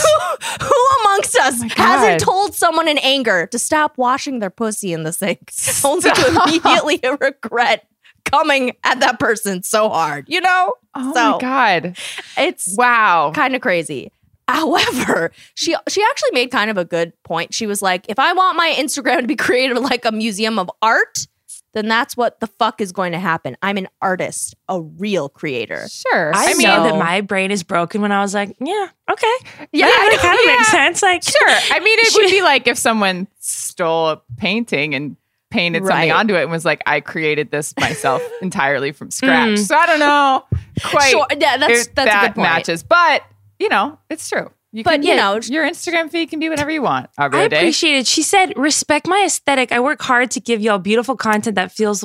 Who 0.62 0.86
amongst 1.06 1.38
us 1.38 1.62
oh 1.64 1.68
God. 1.70 1.78
hasn't 1.78 2.22
told 2.22 2.56
someone 2.56 2.88
in 2.88 2.98
anger 3.00 3.48
to 3.48 3.60
stop 3.60 3.98
washing 3.98 4.40
their 4.40 4.50
pussy 4.50 4.94
in 4.94 5.04
the 5.04 5.14
sink, 5.14 5.52
only 5.86 6.12
to 6.12 6.28
immediately 6.46 7.00
regret 7.22 7.88
coming 8.26 8.74
at 8.84 9.00
that 9.00 9.20
person 9.20 9.64
so 9.64 9.90
hard? 9.90 10.26
You 10.28 10.42
know, 10.42 10.74
Oh 10.96 11.14
So- 11.14 11.32
my 11.34 11.38
god! 11.40 11.98
it's 12.38 12.76
Wow. 12.78 13.32
kind 13.34 13.56
of 13.56 13.62
crazy. 13.62 14.12
However, 14.50 15.32
she 15.56 15.74
she 15.88 16.04
actually 16.04 16.32
made 16.34 16.52
kind 16.52 16.70
of 16.70 16.78
a 16.78 16.84
good 16.86 17.14
point. 17.24 17.54
She 17.54 17.66
was 17.66 17.82
like, 17.82 18.06
if 18.10 18.20
I 18.20 18.34
want 18.34 18.58
my 18.58 18.76
Instagram 18.78 19.22
to 19.22 19.28
be 19.28 19.38
created 19.38 19.78
like 19.80 20.04
a 20.04 20.12
museum 20.12 20.60
of 20.60 20.70
art, 20.82 21.28
then 21.74 21.88
that's 21.88 22.16
what 22.16 22.40
the 22.40 22.48
fuck 22.48 22.80
is 22.82 22.92
going 22.92 23.12
to 23.12 23.20
happen. 23.20 23.58
I'm 23.62 23.78
an 23.78 23.88
artist, 24.02 24.56
a 24.70 24.82
real 24.82 25.28
creator. 25.28 25.88
Sure. 25.90 26.32
I, 26.34 26.54
mean, 26.54 26.68
know 26.68 26.84
that 26.84 26.98
my 26.98 27.22
brain 27.22 27.52
is 27.52 27.64
broken 27.64 28.02
when 28.02 28.12
I 28.12 28.22
was 28.22 28.34
like, 28.34 28.56
yeah, 28.60 28.90
okay. 29.12 29.36
Yeah, 29.72 29.88
that, 29.88 30.10
that 30.12 30.20
kind 30.22 30.40
of 30.40 30.46
yeah. 30.46 30.52
makes 30.52 30.72
sense. 30.72 31.02
Like, 31.02 31.24
Sure. 31.24 31.76
I 31.76 31.80
mean, 31.80 31.98
it 32.00 32.14
would 32.16 32.30
be 32.30 32.42
like 32.44 32.68
if 32.68 32.78
someone 32.78 33.28
stole 33.40 34.10
a 34.10 34.22
painting 34.38 34.94
and 34.94 35.18
painted 35.50 35.86
something 35.86 36.12
onto 36.12 36.36
it 36.36 36.44
and 36.44 36.52
was 36.52 36.66
like, 36.66 36.82
I 36.86 37.00
created 37.00 37.52
this 37.52 37.74
myself 37.80 38.22
entirely 38.42 38.92
from 38.92 39.12
scratch. 39.12 39.50
Mm. 39.50 39.68
So 39.68 39.76
I 39.76 39.86
don't 39.86 40.00
know 40.00 40.44
quite 40.84 41.12
Sure, 41.12 41.28
yeah, 41.40 41.58
that's 41.58 41.88
that's 41.88 41.94
that 41.96 42.24
a 42.24 42.28
good 42.28 42.36
point. 42.36 42.50
matches. 42.50 42.84
But, 42.84 43.24
you 43.60 43.70
know, 43.70 43.98
it's 44.10 44.30
true. 44.30 44.52
You 44.76 44.84
But, 44.84 45.02
can, 45.02 45.04
you 45.04 45.16
know- 45.16 45.40
your 45.44 45.70
Instagram 45.70 46.10
feed 46.10 46.32
can 46.32 46.40
be 46.40 46.50
whatever 46.50 46.72
you 46.72 46.82
want. 46.82 47.10
I 47.16 47.28
appreciate 47.28 47.96
it. 48.00 48.08
She 48.08 48.24
said, 48.24 48.58
respect 48.58 49.08
my 49.08 49.22
aesthetic. 49.24 49.72
I 49.72 49.80
work 49.80 50.02
hard 50.02 50.32
to 50.32 50.40
give 50.40 50.62
y'all 50.62 50.80
beautiful 50.80 51.16
content 51.16 51.56
that 51.56 51.72
feels 51.72 52.04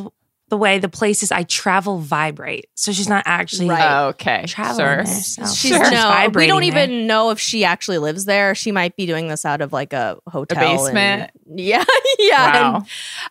the 0.49 0.57
way 0.57 0.79
the 0.79 0.89
places 0.89 1.31
I 1.31 1.43
travel 1.43 1.99
vibrate. 1.99 2.67
So 2.75 2.91
she's 2.93 3.09
not 3.09 3.23
actually 3.27 3.69
Right. 3.69 4.07
Okay. 4.09 4.45
traveling 4.47 4.79
Sure. 4.87 4.97
there. 5.05 5.07
So 5.07 5.47
She's 5.47 5.71
Sure. 5.73 5.91
no, 5.91 6.29
we 6.35 6.47
don't 6.47 6.61
there. 6.63 6.69
even 6.69 7.07
know 7.07 7.31
if 7.31 7.39
she 7.39 7.65
actually 7.65 7.99
lives 7.99 8.25
there. 8.25 8.55
She 8.55 8.73
might 8.73 8.97
be 8.97 9.05
doing 9.07 9.29
this 9.29 9.45
out 9.45 9.61
of 9.61 9.73
like 9.73 9.93
a 9.93 10.17
hotel, 10.27 10.59
and- 10.59 10.79
basement? 10.95 11.31
yeah, 11.55 11.85
yeah. 12.19 12.53
Wow. 12.73 12.85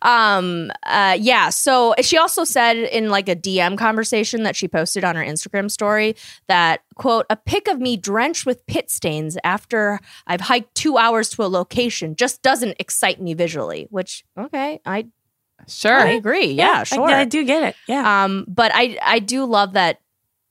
and, 0.04 0.70
um, 0.70 0.72
uh, 0.86 1.18
yeah. 1.20 1.50
So 1.50 1.96
she 2.02 2.18
also 2.18 2.44
said 2.44 2.78
in 2.78 3.10
like 3.10 3.28
a 3.30 3.36
DM 3.36 3.78
conversation 3.78 4.44
that 4.44 4.56
she 4.56 4.68
posted 4.68 5.04
on 5.04 5.16
her 5.16 5.24
Instagram 5.24 5.72
story 5.72 6.16
that 6.48 6.82
quote 6.96 7.26
a 7.30 7.36
pic 7.36 7.68
of 7.68 7.80
me 7.80 7.98
drenched 7.98 8.46
with 8.46 8.66
pit 8.68 8.90
stains 8.92 9.38
after 9.44 10.00
I've 10.28 10.42
hiked 10.42 10.74
two 10.76 10.98
hours 10.98 11.30
to 11.32 11.44
a 11.44 11.48
location 11.48 12.16
just 12.16 12.42
doesn't 12.42 12.76
excite 12.80 13.22
me 13.22 13.34
visually. 13.34 13.88
Which 13.90 14.24
okay, 14.38 14.80
I 14.86 15.08
Sure. 15.67 16.00
I 16.00 16.12
agree. 16.12 16.48
Yeah, 16.52 16.80
I- 16.82 16.84
sure. 16.84 17.08
I, 17.10 17.26
do 17.26 17.43
get 17.43 17.63
it. 17.63 17.76
Yeah. 17.88 18.24
Um, 18.26 18.46
but 18.48 18.72
I 18.74 18.98
I 19.02 19.20
do 19.20 19.46
love 19.46 19.74
that 19.74 20.00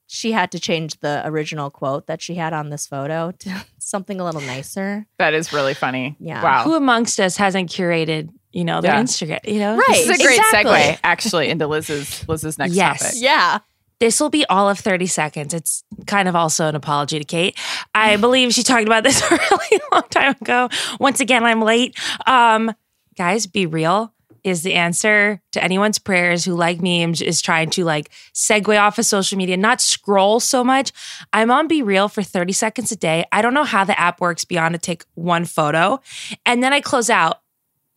she 0.09 0.33
had 0.33 0.53
to 0.53 0.61
change 0.61 0.99
the 1.01 1.23
original 1.25 1.69
quote 1.71 2.07
that 2.07 2.23
she 2.23 2.35
had 2.37 2.53
on 2.53 2.71
this 2.71 2.87
photo 2.87 3.31
to 3.33 3.65
something 3.79 4.21
a 4.21 4.25
little 4.25 4.41
nicer. 4.41 5.07
That 5.19 5.35
is 5.35 5.53
really 5.53 5.75
funny. 5.75 6.17
Yeah. 6.21 6.43
Wow. 6.43 6.65
Who 6.65 6.75
amongst 6.75 7.19
us 7.19 7.37
hasn't 7.37 7.71
curated, 7.71 8.31
you 8.53 8.65
know, 8.65 8.81
their 8.81 8.95
Yeah. 8.95 9.03
Instagram, 9.03 9.41
you 9.47 9.59
know? 9.59 9.77
Right. 9.77 9.87
this 9.89 10.09
is 10.11 10.21
a 10.21 10.23
great 10.25 10.39
exactly. 10.39 10.73
segue, 10.73 10.99
actually, 11.03 11.49
into 11.49 11.67
Liz's 11.67 12.27
Liz's 12.29 12.57
next 12.59 12.75
Yes. 12.75 13.01
topic. 13.03 13.17
Yeah. 13.21 13.59
This 13.99 14.21
will 14.21 14.29
be 14.31 14.45
all 14.47 14.69
of 14.69 14.79
30 14.79 15.07
seconds. 15.07 15.55
It's 15.55 15.83
kind 16.07 16.29
of 16.29 16.37
also 16.37 16.67
an 16.69 16.75
apology 16.77 17.19
to 17.19 17.25
Kate. 17.25 17.57
I 17.95 18.17
believe 18.19 18.53
she 18.53 18.63
talked 18.63 18.87
about 18.87 19.03
this 19.03 19.23
a 19.31 19.31
really 19.31 19.81
long 19.91 20.05
time 20.11 20.37
ago. 20.41 20.69
Once 21.01 21.19
again, 21.21 21.43
I'm 21.45 21.63
late. 21.63 21.99
Um, 22.27 22.73
guys, 23.17 23.47
be 23.47 23.67
real 23.67 24.13
is 24.47 24.63
the 24.63 24.75
answer 24.75 25.41
to 25.53 25.63
anyone's 25.63 25.99
prayers 25.99 26.45
who, 26.45 26.55
like 26.55 26.81
me, 26.81 27.03
is- 27.05 27.21
is 27.21 27.43
trying 27.43 27.71
to 27.71 27.85
like 27.85 28.11
segue 28.35 28.81
off 28.81 28.99
of 28.99 29.05
social 29.07 29.37
media, 29.37 29.57
not 29.57 29.81
scroll 29.81 30.41
so 30.41 30.63
much. 30.63 30.93
I'm 31.33 31.51
on 31.51 31.67
Be 31.69 31.83
Real 31.83 32.09
for 32.09 32.23
30 32.23 32.53
seconds 32.53 32.93
a 32.93 32.97
day. 32.97 33.25
I 33.33 33.43
don't 33.43 33.55
know 33.55 33.65
how 33.65 33.85
the 33.85 33.99
app 33.99 34.21
works 34.21 34.45
beyond 34.45 34.75
to 34.75 34.79
take 34.79 35.05
one 35.15 35.45
photo. 35.45 36.01
And 36.45 36.63
then 36.63 36.73
I 36.73 36.81
close 36.81 37.11
out 37.11 37.41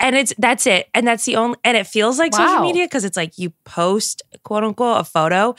and 0.02 0.16
it's 0.16 0.34
that's 0.38 0.66
it 0.66 0.88
and 0.94 1.06
that's 1.06 1.26
the 1.26 1.36
only 1.36 1.58
and 1.66 1.76
it 1.76 1.86
feels 1.86 2.18
like 2.18 2.34
social 2.34 2.62
media 2.62 2.86
because 2.86 3.04
it's 3.04 3.18
like 3.18 3.38
you 3.38 3.50
post 3.66 4.22
quote 4.44 4.64
unquote 4.64 5.02
a 5.02 5.04
photo 5.04 5.54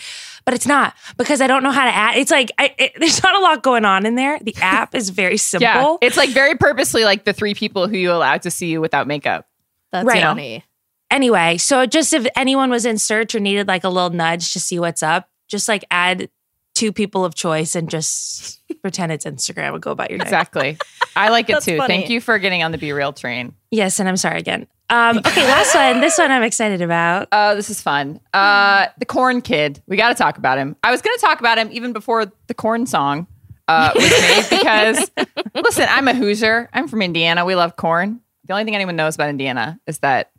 but 0.47 0.55
it's 0.55 0.67
not 0.67 0.95
because 1.19 1.43
i 1.43 1.47
don't 1.47 1.63
know 1.63 1.71
how 1.71 1.85
to 1.85 1.95
add 1.95 2.17
it's 2.17 2.31
like 2.31 2.51
I, 2.59 2.75
it, 2.79 2.93
there's 2.99 3.23
not 3.23 3.35
a 3.37 3.39
lot 3.41 3.63
going 3.63 3.85
on 3.85 4.07
in 4.07 4.15
there 4.15 4.39
the 4.41 4.55
app 4.63 4.95
is 4.95 5.11
very 5.11 5.37
simple 5.37 5.69
Yeah. 5.69 5.97
It's 6.01 6.17
like 6.17 6.31
very 6.31 6.55
purposely 6.57 7.05
like 7.05 7.25
the 7.25 7.35
three 7.35 7.53
people 7.55 7.87
who 7.87 7.99
you 7.99 8.11
allow 8.13 8.39
to 8.39 8.51
see 8.51 8.69
you 8.69 8.81
without 8.81 9.07
makeup. 9.07 9.47
That's 9.93 10.07
Right. 10.07 10.23
funny. 10.23 10.65
Anyway 11.11 11.57
so 11.57 11.87
just 11.87 12.13
if 12.13 12.27
anyone 12.37 12.71
was 12.71 12.85
in 12.87 12.99
search 12.99 13.35
or 13.35 13.41
needed 13.41 13.67
like 13.69 13.85
a 13.85 13.89
little 13.89 14.11
nudge 14.11 14.53
to 14.53 14.61
see 14.61 14.79
what's 14.79 15.03
up 15.03 15.29
just 15.49 15.69
like 15.69 15.85
add 15.91 16.29
two 16.75 16.93
people 16.93 17.25
of 17.25 17.35
choice 17.35 17.75
and 17.75 17.89
just 17.91 18.61
pretend 18.83 19.13
it's 19.13 19.25
instagram 19.25 19.75
and 19.75 19.83
go 19.83 19.91
about 19.91 20.11
your 20.11 20.19
day 20.19 20.23
Exactly. 20.25 20.79
I 21.17 21.29
like 21.31 21.51
it 21.51 21.61
too. 21.63 21.77
funny. 21.77 21.95
Thank 21.95 22.09
you 22.11 22.21
for 22.21 22.39
getting 22.39 22.63
on 22.63 22.71
the 22.73 22.79
Be 22.79 22.93
Real 22.93 23.13
train. 23.13 23.55
yes 23.71 23.99
and 24.01 24.09
i'm 24.09 24.17
sorry 24.17 24.39
again 24.39 24.67
um 24.89 25.19
okay 25.19 25.45
last 25.45 25.75
one 25.75 26.01
this 26.01 26.17
one 26.19 26.31
i'm 26.31 26.43
excited 26.43 26.81
about 26.83 27.29
Oh, 27.33 27.55
this 27.55 27.71
is 27.71 27.81
fun. 27.81 28.21
Uh, 28.35 28.87
the 28.99 29.05
Corn 29.07 29.41
Kid. 29.41 29.81
We 29.87 29.97
got 29.97 30.09
to 30.09 30.15
talk 30.15 30.37
about 30.39 30.59
him. 30.59 30.75
I 30.83 30.91
was 30.91 31.01
going 31.03 31.17
to 31.17 31.21
talk 31.21 31.39
about 31.41 31.59
him 31.59 31.69
even 31.73 31.93
before 31.93 32.27
the 32.49 32.55
Corn 32.55 32.87
song 32.87 33.27
uh, 33.69 33.93
was 33.95 34.11
made 34.11 34.47
because, 34.51 35.11
listen, 35.55 35.87
I'm 35.89 36.09
a 36.09 36.15
Hoosier. 36.15 36.69
I'm 36.73 36.89
from 36.89 37.03
Indiana. 37.03 37.45
We 37.45 37.55
love 37.55 37.77
corn. 37.77 38.21
The 38.47 38.53
only 38.55 38.65
thing 38.65 38.75
anyone 38.75 38.97
knows 38.97 39.15
about 39.15 39.29
Indiana 39.31 39.79
is 39.87 39.99
that 40.01 40.33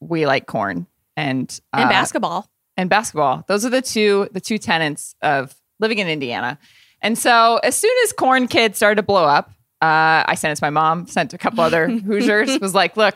we 0.00 0.26
like 0.26 0.46
corn 0.46 0.86
and 1.16 1.60
uh, 1.72 1.78
And 1.80 1.88
basketball. 1.90 2.48
and 2.76 2.88
basketball. 2.90 3.44
Those 3.48 3.64
are 3.64 3.70
the 3.70 3.82
two 3.82 4.28
the 4.32 4.40
two 4.40 4.58
tenets 4.58 5.14
of 5.22 5.54
living 5.80 5.98
in 5.98 6.08
Indiana. 6.08 6.58
And 7.00 7.16
so 7.16 7.58
as 7.62 7.76
soon 7.76 7.94
as 8.04 8.12
Corn 8.12 8.48
Kid 8.48 8.74
started 8.74 8.96
to 8.96 9.02
blow 9.02 9.24
up, 9.24 9.50
uh, 9.80 10.26
I 10.26 10.34
sent 10.36 10.52
it 10.52 10.56
to 10.56 10.64
my 10.64 10.70
mom, 10.70 11.06
sent 11.06 11.32
a 11.32 11.38
couple 11.38 11.60
other 11.60 11.86
Hoosiers, 12.06 12.58
was 12.58 12.74
like, 12.74 12.96
look, 12.96 13.14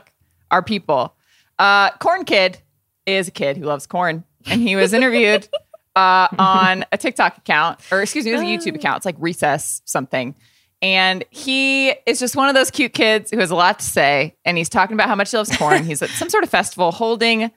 our 0.52 0.62
people. 0.62 1.14
Uh, 1.58 1.90
corn 1.98 2.24
Kid 2.24 2.58
is 3.06 3.26
a 3.26 3.32
kid 3.32 3.56
who 3.56 3.64
loves 3.64 3.86
corn. 3.88 4.22
And 4.46 4.60
he 4.60 4.76
was 4.76 4.92
interviewed 4.92 5.48
uh, 5.96 6.28
on 6.38 6.84
a 6.92 6.96
TikTok 6.98 7.38
account, 7.38 7.80
or 7.90 8.02
excuse 8.02 8.24
me, 8.24 8.30
it 8.30 8.34
was 8.34 8.42
a 8.42 8.44
YouTube 8.44 8.76
account. 8.76 8.98
It's 8.98 9.06
like 9.06 9.16
Recess 9.18 9.82
something. 9.84 10.36
And 10.82 11.24
he 11.30 11.90
is 12.06 12.18
just 12.18 12.34
one 12.34 12.48
of 12.48 12.56
those 12.56 12.70
cute 12.70 12.92
kids 12.92 13.30
who 13.30 13.38
has 13.38 13.52
a 13.52 13.54
lot 13.54 13.78
to 13.78 13.84
say. 13.84 14.36
And 14.44 14.58
he's 14.58 14.68
talking 14.68 14.94
about 14.94 15.08
how 15.08 15.14
much 15.14 15.30
he 15.30 15.36
loves 15.36 15.56
corn. 15.56 15.84
He's 15.84 16.02
at 16.02 16.10
some 16.10 16.28
sort 16.28 16.42
of 16.42 16.50
festival 16.50 16.90
holding 16.90 17.52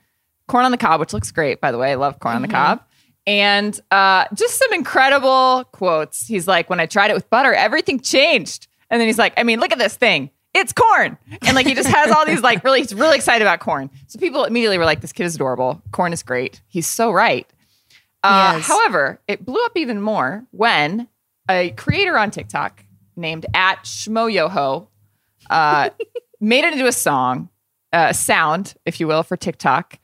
corn 0.46 0.64
on 0.64 0.70
the 0.70 0.78
cob, 0.78 1.00
which 1.00 1.12
looks 1.12 1.32
great, 1.32 1.60
by 1.60 1.72
the 1.72 1.78
way. 1.78 1.90
I 1.90 1.94
love 1.96 2.20
corn 2.20 2.36
on 2.36 2.42
the 2.42 2.48
cob. 2.48 2.82
And 3.26 3.78
uh, 3.90 4.26
just 4.32 4.56
some 4.56 4.72
incredible 4.72 5.64
quotes. 5.72 6.24
He's 6.24 6.46
like, 6.46 6.70
when 6.70 6.78
I 6.78 6.86
tried 6.86 7.10
it 7.10 7.14
with 7.14 7.28
butter, 7.28 7.52
everything 7.52 7.98
changed. 7.98 8.68
And 8.88 9.00
then 9.00 9.08
he's 9.08 9.18
like, 9.18 9.34
I 9.36 9.42
mean, 9.42 9.58
look 9.58 9.72
at 9.72 9.78
this 9.78 9.96
thing. 9.96 10.30
It's 10.54 10.72
corn. 10.72 11.18
And 11.42 11.56
like, 11.56 11.66
he 11.66 11.74
just 11.74 11.88
has 11.88 12.12
all 12.12 12.24
these, 12.24 12.40
like, 12.40 12.62
really, 12.62 12.78
he's 12.80 12.94
really 12.94 13.16
excited 13.16 13.42
about 13.42 13.58
corn. 13.58 13.90
So 14.06 14.20
people 14.20 14.44
immediately 14.44 14.78
were 14.78 14.84
like, 14.84 15.00
this 15.00 15.12
kid 15.12 15.24
is 15.24 15.34
adorable. 15.34 15.82
Corn 15.90 16.12
is 16.12 16.22
great. 16.22 16.62
He's 16.68 16.86
so 16.86 17.10
right. 17.10 17.46
Uh, 18.22 18.60
however, 18.60 19.20
it 19.26 19.44
blew 19.44 19.62
up 19.64 19.76
even 19.76 20.00
more 20.00 20.44
when 20.52 21.08
a 21.50 21.70
creator 21.70 22.16
on 22.16 22.30
TikTok 22.30 22.84
named 23.16 23.46
at 23.54 23.84
Schmoyoho 23.84 24.88
uh, 25.50 25.90
made 26.40 26.64
it 26.64 26.72
into 26.74 26.86
a 26.86 26.92
song, 26.92 27.48
uh, 27.92 28.12
sound, 28.12 28.74
if 28.84 29.00
you 29.00 29.06
will, 29.06 29.22
for 29.22 29.36
TikTok. 29.36 29.98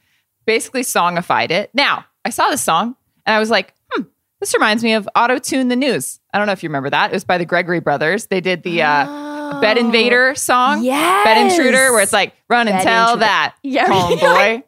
Basically, 0.46 0.82
songified 0.82 1.50
it. 1.50 1.70
Now, 1.74 2.04
I 2.24 2.30
saw 2.30 2.48
this 2.50 2.62
song 2.62 2.96
and 3.26 3.34
I 3.36 3.38
was 3.38 3.50
like, 3.50 3.74
hmm, 3.90 4.02
this 4.40 4.54
reminds 4.54 4.82
me 4.82 4.94
of 4.94 5.08
Auto 5.14 5.38
Tune 5.38 5.68
the 5.68 5.76
News. 5.76 6.18
I 6.32 6.38
don't 6.38 6.46
know 6.46 6.52
if 6.52 6.62
you 6.62 6.68
remember 6.68 6.90
that. 6.90 7.10
It 7.10 7.14
was 7.14 7.24
by 7.24 7.38
the 7.38 7.44
Gregory 7.44 7.80
Brothers. 7.80 8.26
They 8.26 8.40
did 8.40 8.62
the 8.62 8.82
uh, 8.82 9.60
Bed 9.60 9.78
Invader 9.78 10.34
song, 10.34 10.82
Yes. 10.82 11.24
Bed 11.24 11.46
Intruder, 11.50 11.92
where 11.92 12.02
it's 12.02 12.12
like, 12.12 12.34
run 12.48 12.66
and 12.68 12.78
Bed 12.78 12.84
tell 12.84 13.02
Intruder. 13.10 13.20
that, 13.20 13.54
Yeah, 13.62 13.86
homeboy 13.88 14.64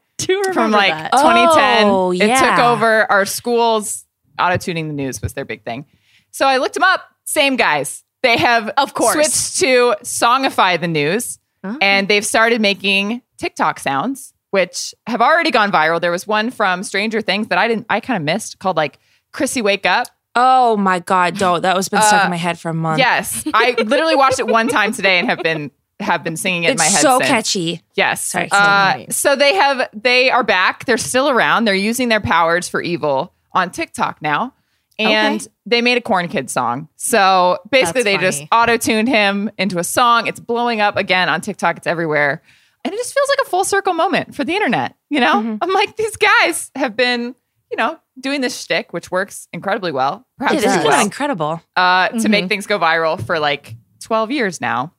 from 0.54 0.70
like 0.70 0.92
that? 0.92 1.12
2010. 1.12 1.86
Oh, 1.88 2.12
It 2.12 2.38
took 2.38 2.58
over 2.58 3.10
our 3.10 3.26
schools. 3.26 4.04
Auto 4.38 4.56
tuning 4.56 4.88
the 4.88 4.94
news 4.94 5.20
was 5.22 5.32
their 5.34 5.44
big 5.44 5.62
thing. 5.64 5.86
So 6.30 6.46
I 6.46 6.56
looked 6.58 6.74
them 6.74 6.82
up. 6.82 7.02
Same 7.24 7.56
guys. 7.56 8.02
They 8.24 8.36
have, 8.38 8.68
Of 8.76 8.94
course. 8.94 9.12
switched 9.14 9.60
to 9.60 9.94
songify 10.04 10.80
the 10.80 10.88
news, 10.88 11.38
Oh. 11.62 11.76
and 11.80 12.08
they've 12.08 12.26
started 12.26 12.60
making 12.60 13.22
TikTok 13.38 13.78
sounds, 13.78 14.34
which 14.50 14.94
have 15.06 15.20
already 15.22 15.50
gone 15.50 15.70
viral. 15.70 16.00
There 16.00 16.10
was 16.10 16.26
one 16.26 16.50
from 16.50 16.82
Stranger 16.82 17.20
Things 17.20 17.46
that 17.48 17.58
I 17.58 17.68
didn't, 17.68 17.86
I 17.88 18.00
kind 18.00 18.16
of 18.16 18.22
missed, 18.24 18.58
called 18.58 18.76
like 18.76 18.98
"Chrissy 19.32 19.62
Wake 19.62 19.86
Up." 19.86 20.08
oh 20.36 20.76
my 20.76 20.98
god 20.98 21.38
don't 21.38 21.62
that 21.62 21.76
was 21.76 21.88
been 21.88 22.02
stuck 22.02 22.22
Uh, 22.22 22.24
in 22.24 22.30
my 22.30 22.36
head 22.36 22.58
for 22.58 22.68
a 22.68 22.74
month 22.74 22.98
Yes, 22.98 23.44
I 23.54 23.76
literally 23.78 24.16
watched 24.16 24.40
it 24.40 24.48
one 24.48 24.66
time 24.66 24.90
today 24.92 25.20
and 25.20 25.28
have 25.28 25.38
been 25.44 25.70
have 26.00 26.24
been 26.24 26.36
singing 26.36 26.64
it 26.64 26.72
in 26.72 26.76
my 26.76 26.82
head. 26.86 27.00
so 27.02 27.18
since. 27.18 27.28
catchy 27.30 27.82
Yes. 27.94 28.24
Sorry. 28.24 28.48
Uh, 28.50 29.04
so 29.10 29.36
they 29.36 29.54
have 29.54 29.88
they 29.94 30.32
are 30.32 30.42
back. 30.42 30.86
They're 30.86 30.98
still 30.98 31.30
around. 31.30 31.66
They're 31.66 31.74
using 31.76 32.08
their 32.08 32.20
powers 32.20 32.68
for 32.68 32.82
evil 32.82 33.32
on 33.52 33.70
TikTok 33.70 34.20
now. 34.20 34.52
And 34.98 35.40
Okay. 35.40 35.46
they 35.66 35.82
made 35.82 35.98
a 35.98 36.00
Corn 36.00 36.28
Kid 36.28 36.48
song. 36.50 36.88
So 36.96 37.58
basically 37.70 38.02
That's 38.04 38.20
they 38.22 38.26
just 38.26 38.44
auto-tuned 38.52 39.08
him 39.08 39.50
into 39.58 39.78
a 39.78 39.84
song. 39.84 40.26
It's 40.26 40.38
blowing 40.40 40.80
up 40.80 40.96
again 40.96 41.28
on 41.28 41.40
TikTok. 41.40 41.76
It's 41.78 41.86
everywhere. 41.86 42.42
And 42.84 42.92
it 42.94 42.96
just 42.96 43.12
feels 43.14 43.28
like 43.28 43.38
a 43.46 43.50
full 43.50 43.64
circle 43.64 43.94
moment 43.94 44.34
for 44.34 44.44
the 44.44 44.52
internet. 44.54 44.94
You 45.10 45.20
know? 45.20 45.34
Mm-hmm. 45.34 45.56
I'm 45.60 45.72
like, 45.72 45.96
these 45.96 46.16
guys 46.16 46.70
have 46.76 46.96
been, 46.96 47.34
you 47.70 47.76
know, 47.76 47.98
doing 48.20 48.40
this 48.40 48.60
shtick, 48.60 48.92
which 48.92 49.10
works 49.10 49.48
incredibly 49.52 49.90
well. 49.90 50.26
Perhaps 50.38 50.62
this 50.62 50.76
is 50.76 50.84
well 50.84 51.02
incredible 51.04 51.60
uh, 51.76 52.08
to 52.08 52.16
Mhm. 52.18 52.30
make 52.30 52.48
things 52.48 52.66
go 52.66 52.78
viral 52.78 53.20
for 53.24 53.38
like 53.40 53.74
12 54.02 54.30
years 54.30 54.60
now. 54.60 54.92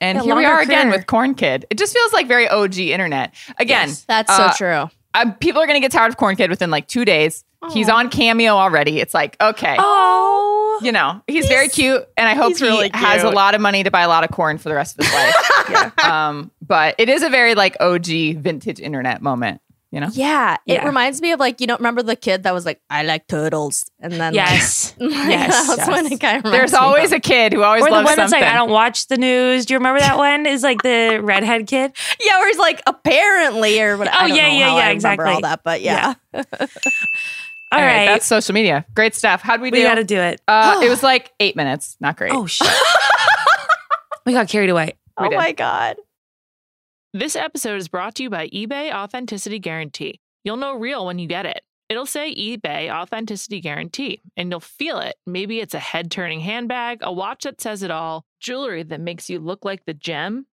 And 0.00 0.18
Yeah, 0.18 0.24
here 0.24 0.34
we 0.36 0.44
are 0.44 0.60
again 0.60 0.90
with 0.90 1.06
Corn 1.06 1.34
Kid. 1.34 1.64
It 1.70 1.78
just 1.78 1.94
feels 1.94 2.12
like 2.12 2.26
very 2.26 2.48
OG 2.48 2.90
internet. 2.92 3.32
Again, 3.58 3.90
That's 4.08 4.30
uh, 4.30 4.50
so 4.50 4.56
true. 4.56 5.24
people 5.38 5.62
are 5.62 5.66
going 5.66 5.76
to 5.76 5.80
get 5.80 5.92
tired 5.92 6.08
of 6.08 6.16
Corn 6.16 6.34
Kid 6.36 6.50
within 6.50 6.70
like 6.70 6.88
two 6.88 7.04
days. 7.04 7.44
He's 7.72 7.88
on 7.88 8.10
Cameo 8.10 8.52
already. 8.54 9.00
It's 9.00 9.14
like, 9.14 9.36
okay. 9.40 9.76
oh 9.78 10.80
You 10.82 10.92
know, 10.92 11.22
he's, 11.26 11.46
very 11.46 11.68
cute, 11.68 12.04
and 12.16 12.28
I 12.28 12.34
hope 12.34 12.56
he 12.56 12.64
really 12.64 12.90
has 12.92 13.22
a 13.22 13.30
lot 13.30 13.54
of 13.54 13.60
money 13.60 13.82
to 13.84 13.90
buy 13.90 14.02
a 14.02 14.08
lot 14.08 14.24
of 14.24 14.30
corn 14.30 14.58
for 14.58 14.68
the 14.68 14.74
rest 14.74 14.98
of 14.98 15.04
his 15.06 15.14
life. 15.14 15.98
um, 16.04 16.50
but 16.60 16.94
it 16.98 17.08
is 17.08 17.22
a 17.22 17.28
very 17.30 17.54
like 17.54 17.76
OG 17.80 18.06
vintage 18.38 18.80
internet 18.80 19.22
moment. 19.22 19.60
You 19.92 20.00
know, 20.00 20.08
Yeah, 20.12 20.56
it 20.66 20.72
Yeah. 20.72 20.86
reminds 20.86 21.22
me 21.22 21.30
of 21.30 21.38
like 21.38 21.60
you 21.60 21.68
don't 21.68 21.78
remember 21.78 22.02
the 22.02 22.16
kid 22.16 22.42
that 22.42 22.52
was 22.52 22.66
like, 22.66 22.80
"I 22.90 23.04
like 23.04 23.28
turtles," 23.28 23.88
and 24.00 24.12
then 24.14 24.34
Yes. 24.34 24.92
like, 24.98 25.12
like, 25.12 25.28
Yes, 25.28 25.76
that's 25.76 25.88
when 25.88 26.04
yes. 26.06 26.12
it 26.14 26.20
kind 26.20 26.44
of 26.44 26.50
there's 26.50 26.74
always 26.74 27.12
a 27.12 27.20
kid 27.20 27.52
who 27.52 27.62
always 27.62 27.84
Or 27.84 27.90
the 27.90 27.94
loves 27.94 28.06
one 28.08 28.16
that's 28.16 28.32
like, 28.32 28.42
I 28.42 28.54
don't 28.54 28.70
watch 28.72 29.06
the 29.06 29.16
news. 29.18 29.66
Do 29.66 29.74
you 29.74 29.78
remember 29.78 30.00
that 30.00 30.16
one? 30.16 30.46
Is 30.46 30.64
like 30.64 30.82
the 30.82 31.20
redhead 31.22 31.68
kid. 31.68 31.92
yeah, 32.20 32.38
where 32.40 32.48
he's 32.48 32.58
like 32.58 32.82
apparently 32.88 33.80
or 33.80 33.96
what? 33.96 34.08
Oh, 34.08 34.10
I 34.12 34.26
don't 34.26 34.36
yeah, 34.36 34.48
know 34.48 34.54
yeah, 34.58 34.68
how 34.70 34.76
yeah, 34.78 34.86
I 34.86 34.90
exactly. 34.90 35.30
All 35.30 35.40
that, 35.42 35.62
but 35.62 35.80
yeah, 35.80 36.14
All 37.74 37.80
All 37.80 37.86
right, 37.86 37.96
right. 37.96 38.06
that's 38.06 38.26
social 38.26 38.54
media. 38.54 38.86
Great 38.94 39.16
stuff. 39.16 39.40
How'd 39.42 39.60
we 39.60 39.70
do? 39.72 39.78
we 39.78 39.82
got 39.82 39.96
to 39.96 40.04
do 40.04 40.16
it. 40.20 40.40
uh, 40.46 40.80
it 40.84 40.88
was 40.88 41.02
like 41.02 41.32
eight 41.40 41.56
minutes. 41.56 41.96
Not 41.98 42.16
great. 42.16 42.32
Oh, 42.32 42.46
shit. 42.46 42.68
we 44.26 44.32
got 44.32 44.48
carried 44.48 44.70
away. 44.70 44.96
We 45.20 45.26
oh 45.26 45.30
did. 45.30 45.36
my 45.36 45.50
god. 45.52 45.96
This 47.12 47.34
episode 47.36 47.76
is 47.76 47.88
brought 47.88 48.14
to 48.16 48.22
you 48.22 48.30
by 48.30 48.48
eBay 48.48 48.92
Authenticity 48.92 49.58
Guarantee. 49.58 50.20
You'll 50.44 50.56
know 50.56 50.74
real 50.76 51.06
when 51.06 51.18
you 51.18 51.26
get 51.26 51.46
it. 51.46 51.62
It'll 51.88 52.06
say 52.06 52.34
eBay 52.34 52.90
Authenticity 52.90 53.60
Guarantee, 53.60 54.22
and 54.36 54.50
you'll 54.50 54.60
feel 54.60 54.98
it. 55.00 55.16
Maybe 55.26 55.60
it's 55.60 55.74
a 55.74 55.78
head 55.80 56.10
turning 56.10 56.40
handbag, 56.40 56.98
a 57.02 57.12
watch 57.12 57.42
that 57.44 57.60
says 57.60 57.82
it 57.82 57.90
all, 57.90 58.24
jewelry 58.40 58.82
that 58.84 59.00
makes 59.00 59.28
you 59.28 59.38
look 59.38 59.64
like 59.64 59.84
the 59.84 59.94
gem. 59.94 60.46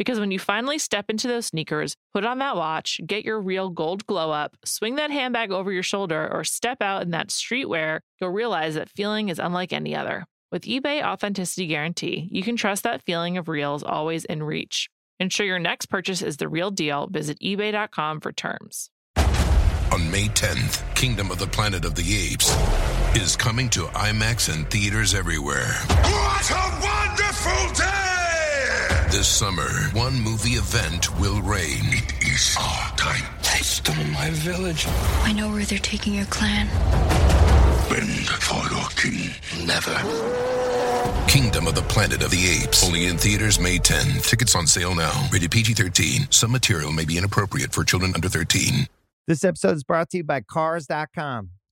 Because 0.00 0.18
when 0.18 0.30
you 0.30 0.38
finally 0.38 0.78
step 0.78 1.10
into 1.10 1.28
those 1.28 1.44
sneakers, 1.44 1.94
put 2.14 2.24
on 2.24 2.38
that 2.38 2.56
watch, 2.56 3.02
get 3.06 3.22
your 3.22 3.38
real 3.38 3.68
gold 3.68 4.06
glow 4.06 4.30
up, 4.30 4.56
swing 4.64 4.94
that 4.94 5.10
handbag 5.10 5.50
over 5.52 5.70
your 5.70 5.82
shoulder, 5.82 6.26
or 6.32 6.42
step 6.42 6.80
out 6.80 7.02
in 7.02 7.10
that 7.10 7.28
streetwear, 7.28 8.00
you'll 8.18 8.30
realize 8.30 8.76
that 8.76 8.88
feeling 8.88 9.28
is 9.28 9.38
unlike 9.38 9.74
any 9.74 9.94
other. 9.94 10.24
With 10.50 10.62
eBay 10.62 11.04
Authenticity 11.04 11.66
Guarantee, 11.66 12.30
you 12.32 12.42
can 12.42 12.56
trust 12.56 12.84
that 12.84 13.02
feeling 13.02 13.36
of 13.36 13.46
real 13.46 13.74
is 13.74 13.82
always 13.82 14.24
in 14.24 14.42
reach. 14.42 14.88
Ensure 15.18 15.44
your 15.44 15.58
next 15.58 15.90
purchase 15.90 16.22
is 16.22 16.38
the 16.38 16.48
real 16.48 16.70
deal. 16.70 17.06
Visit 17.06 17.38
eBay.com 17.40 18.20
for 18.20 18.32
terms. 18.32 18.88
On 19.18 20.10
May 20.10 20.28
10th, 20.28 20.82
Kingdom 20.94 21.30
of 21.30 21.38
the 21.38 21.46
Planet 21.46 21.84
of 21.84 21.94
the 21.94 22.16
Apes 22.16 22.56
is 23.14 23.36
coming 23.36 23.68
to 23.68 23.80
IMAX 23.88 24.50
and 24.50 24.70
theaters 24.70 25.12
everywhere. 25.12 25.74
What 25.88 26.50
a 26.50 26.80
wonderful 26.80 27.74
day! 27.74 28.09
This 29.10 29.26
summer, 29.26 29.68
one 29.92 30.20
movie 30.20 30.50
event 30.50 31.18
will 31.18 31.42
reign. 31.42 31.82
It 31.82 32.28
is 32.28 32.56
our 32.60 32.96
time. 32.96 33.24
They 33.42 33.58
stole 33.58 34.04
my 34.04 34.30
village. 34.30 34.86
I 35.24 35.32
know 35.32 35.50
where 35.50 35.64
they're 35.64 35.80
taking 35.80 36.14
your 36.14 36.26
clan. 36.26 36.68
Bend 37.90 38.28
for 38.28 38.62
your 38.70 38.88
king. 38.90 39.34
Never. 39.66 39.96
Kingdom 41.26 41.66
of 41.66 41.74
the 41.74 41.84
Planet 41.88 42.22
of 42.22 42.30
the 42.30 42.62
Apes. 42.62 42.86
Only 42.86 43.06
in 43.06 43.18
theaters 43.18 43.58
May 43.58 43.78
10. 43.78 44.20
Tickets 44.22 44.54
on 44.54 44.68
sale 44.68 44.94
now. 44.94 45.28
Rated 45.32 45.50
PG 45.50 45.74
13. 45.74 46.30
Some 46.30 46.52
material 46.52 46.92
may 46.92 47.04
be 47.04 47.18
inappropriate 47.18 47.72
for 47.72 47.82
children 47.82 48.12
under 48.14 48.28
13. 48.28 48.86
This 49.26 49.44
episode 49.44 49.74
is 49.74 49.82
brought 49.82 50.10
to 50.10 50.18
you 50.18 50.24
by 50.24 50.40
Cars.com. 50.40 51.50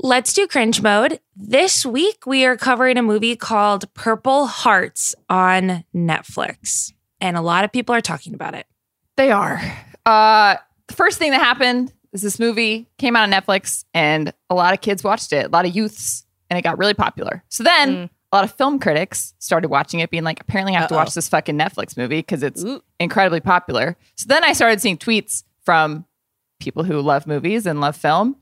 Let's 0.00 0.32
do 0.32 0.46
cringe 0.46 0.80
mode. 0.80 1.18
This 1.34 1.84
week, 1.84 2.24
we 2.24 2.44
are 2.44 2.56
covering 2.56 2.98
a 2.98 3.02
movie 3.02 3.34
called 3.34 3.92
Purple 3.94 4.46
Hearts 4.46 5.14
on 5.28 5.84
Netflix. 5.94 6.92
And 7.20 7.36
a 7.36 7.40
lot 7.40 7.64
of 7.64 7.72
people 7.72 7.94
are 7.94 8.00
talking 8.00 8.32
about 8.32 8.54
it. 8.54 8.66
They 9.16 9.32
are. 9.32 9.60
Uh, 10.06 10.56
the 10.86 10.94
first 10.94 11.18
thing 11.18 11.32
that 11.32 11.40
happened 11.40 11.92
is 12.12 12.22
this 12.22 12.38
movie 12.38 12.88
came 12.98 13.16
out 13.16 13.24
on 13.24 13.32
Netflix, 13.32 13.84
and 13.92 14.32
a 14.48 14.54
lot 14.54 14.72
of 14.72 14.80
kids 14.80 15.02
watched 15.02 15.32
it, 15.32 15.46
a 15.46 15.48
lot 15.48 15.66
of 15.66 15.74
youths, 15.74 16.24
and 16.48 16.56
it 16.56 16.62
got 16.62 16.78
really 16.78 16.94
popular. 16.94 17.42
So 17.48 17.64
then 17.64 17.94
Mm. 18.06 18.10
a 18.32 18.36
lot 18.36 18.44
of 18.44 18.52
film 18.52 18.78
critics 18.78 19.34
started 19.40 19.68
watching 19.68 19.98
it, 20.00 20.10
being 20.10 20.22
like, 20.22 20.40
apparently 20.40 20.76
I 20.76 20.78
have 20.78 20.88
to 20.90 20.94
Uh-oh. 20.94 20.98
watch 21.00 21.14
this 21.14 21.28
fucking 21.28 21.58
Netflix 21.58 21.96
movie 21.96 22.20
because 22.20 22.44
it's 22.44 22.64
Ooh. 22.64 22.80
incredibly 23.00 23.40
popular. 23.40 23.96
So 24.16 24.26
then 24.28 24.44
I 24.44 24.52
started 24.52 24.80
seeing 24.80 24.96
tweets 24.96 25.42
from 25.64 26.06
people 26.60 26.84
who 26.84 27.00
love 27.00 27.26
movies 27.26 27.66
and 27.66 27.80
love 27.80 27.96
film 27.96 28.36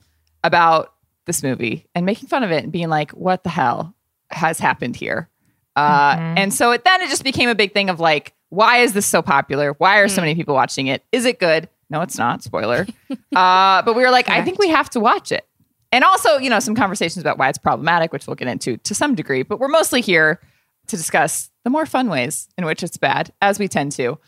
about 0.44 0.92
this 1.26 1.42
movie 1.42 1.86
and 1.94 2.06
making 2.06 2.28
fun 2.28 2.42
of 2.42 2.50
it 2.50 2.62
and 2.64 2.72
being 2.72 2.88
like, 2.88 3.10
what 3.12 3.44
the 3.44 3.50
hell 3.50 3.94
has 4.30 4.58
happened 4.58 4.96
here? 4.96 5.28
Uh, 5.76 6.16
Mhm. 6.16 6.38
And 6.38 6.54
so 6.54 6.70
it, 6.72 6.84
then 6.84 7.02
it 7.02 7.08
just 7.10 7.22
became 7.24 7.48
a 7.48 7.54
big 7.54 7.72
thing 7.72 7.90
of 7.90 8.00
like, 8.00 8.32
why 8.48 8.78
is 8.78 8.92
this 8.94 9.06
so 9.06 9.20
popular? 9.22 9.72
Why 9.78 9.98
are 9.98 10.08
so 10.08 10.20
many 10.22 10.34
people 10.34 10.54
watching 10.54 10.86
it? 10.86 11.04
Is 11.12 11.24
it 11.24 11.38
good? 11.38 11.68
No, 11.90 12.00
it's 12.00 12.16
not. 12.16 12.42
Spoiler. 12.42 12.86
uh, 13.36 13.82
but 13.82 13.94
we 13.94 14.02
were 14.02 14.10
like, 14.10 14.28
I 14.30 14.42
think 14.42 14.58
we 14.58 14.68
have 14.68 14.88
to 14.90 15.00
watch 15.00 15.30
it. 15.32 15.46
And 15.92 16.02
also, 16.04 16.38
you 16.38 16.50
know, 16.50 16.58
some 16.60 16.74
conversations 16.74 17.22
about 17.22 17.38
why 17.38 17.48
it's 17.48 17.58
problematic, 17.58 18.12
which 18.12 18.26
we'll 18.26 18.36
get 18.36 18.48
into 18.48 18.76
to 18.78 18.94
some 18.94 19.14
degree. 19.14 19.42
But 19.42 19.60
we're 19.60 19.68
mostly 19.68 20.00
here 20.00 20.40
to 20.88 20.96
discuss 20.96 21.50
the 21.64 21.70
more 21.70 21.86
fun 21.86 22.08
ways 22.08 22.48
in 22.56 22.64
which 22.64 22.82
it's 22.82 22.96
bad, 22.96 23.32
as 23.42 23.58
we 23.58 23.68
tend 23.68 23.92
to. 23.92 24.18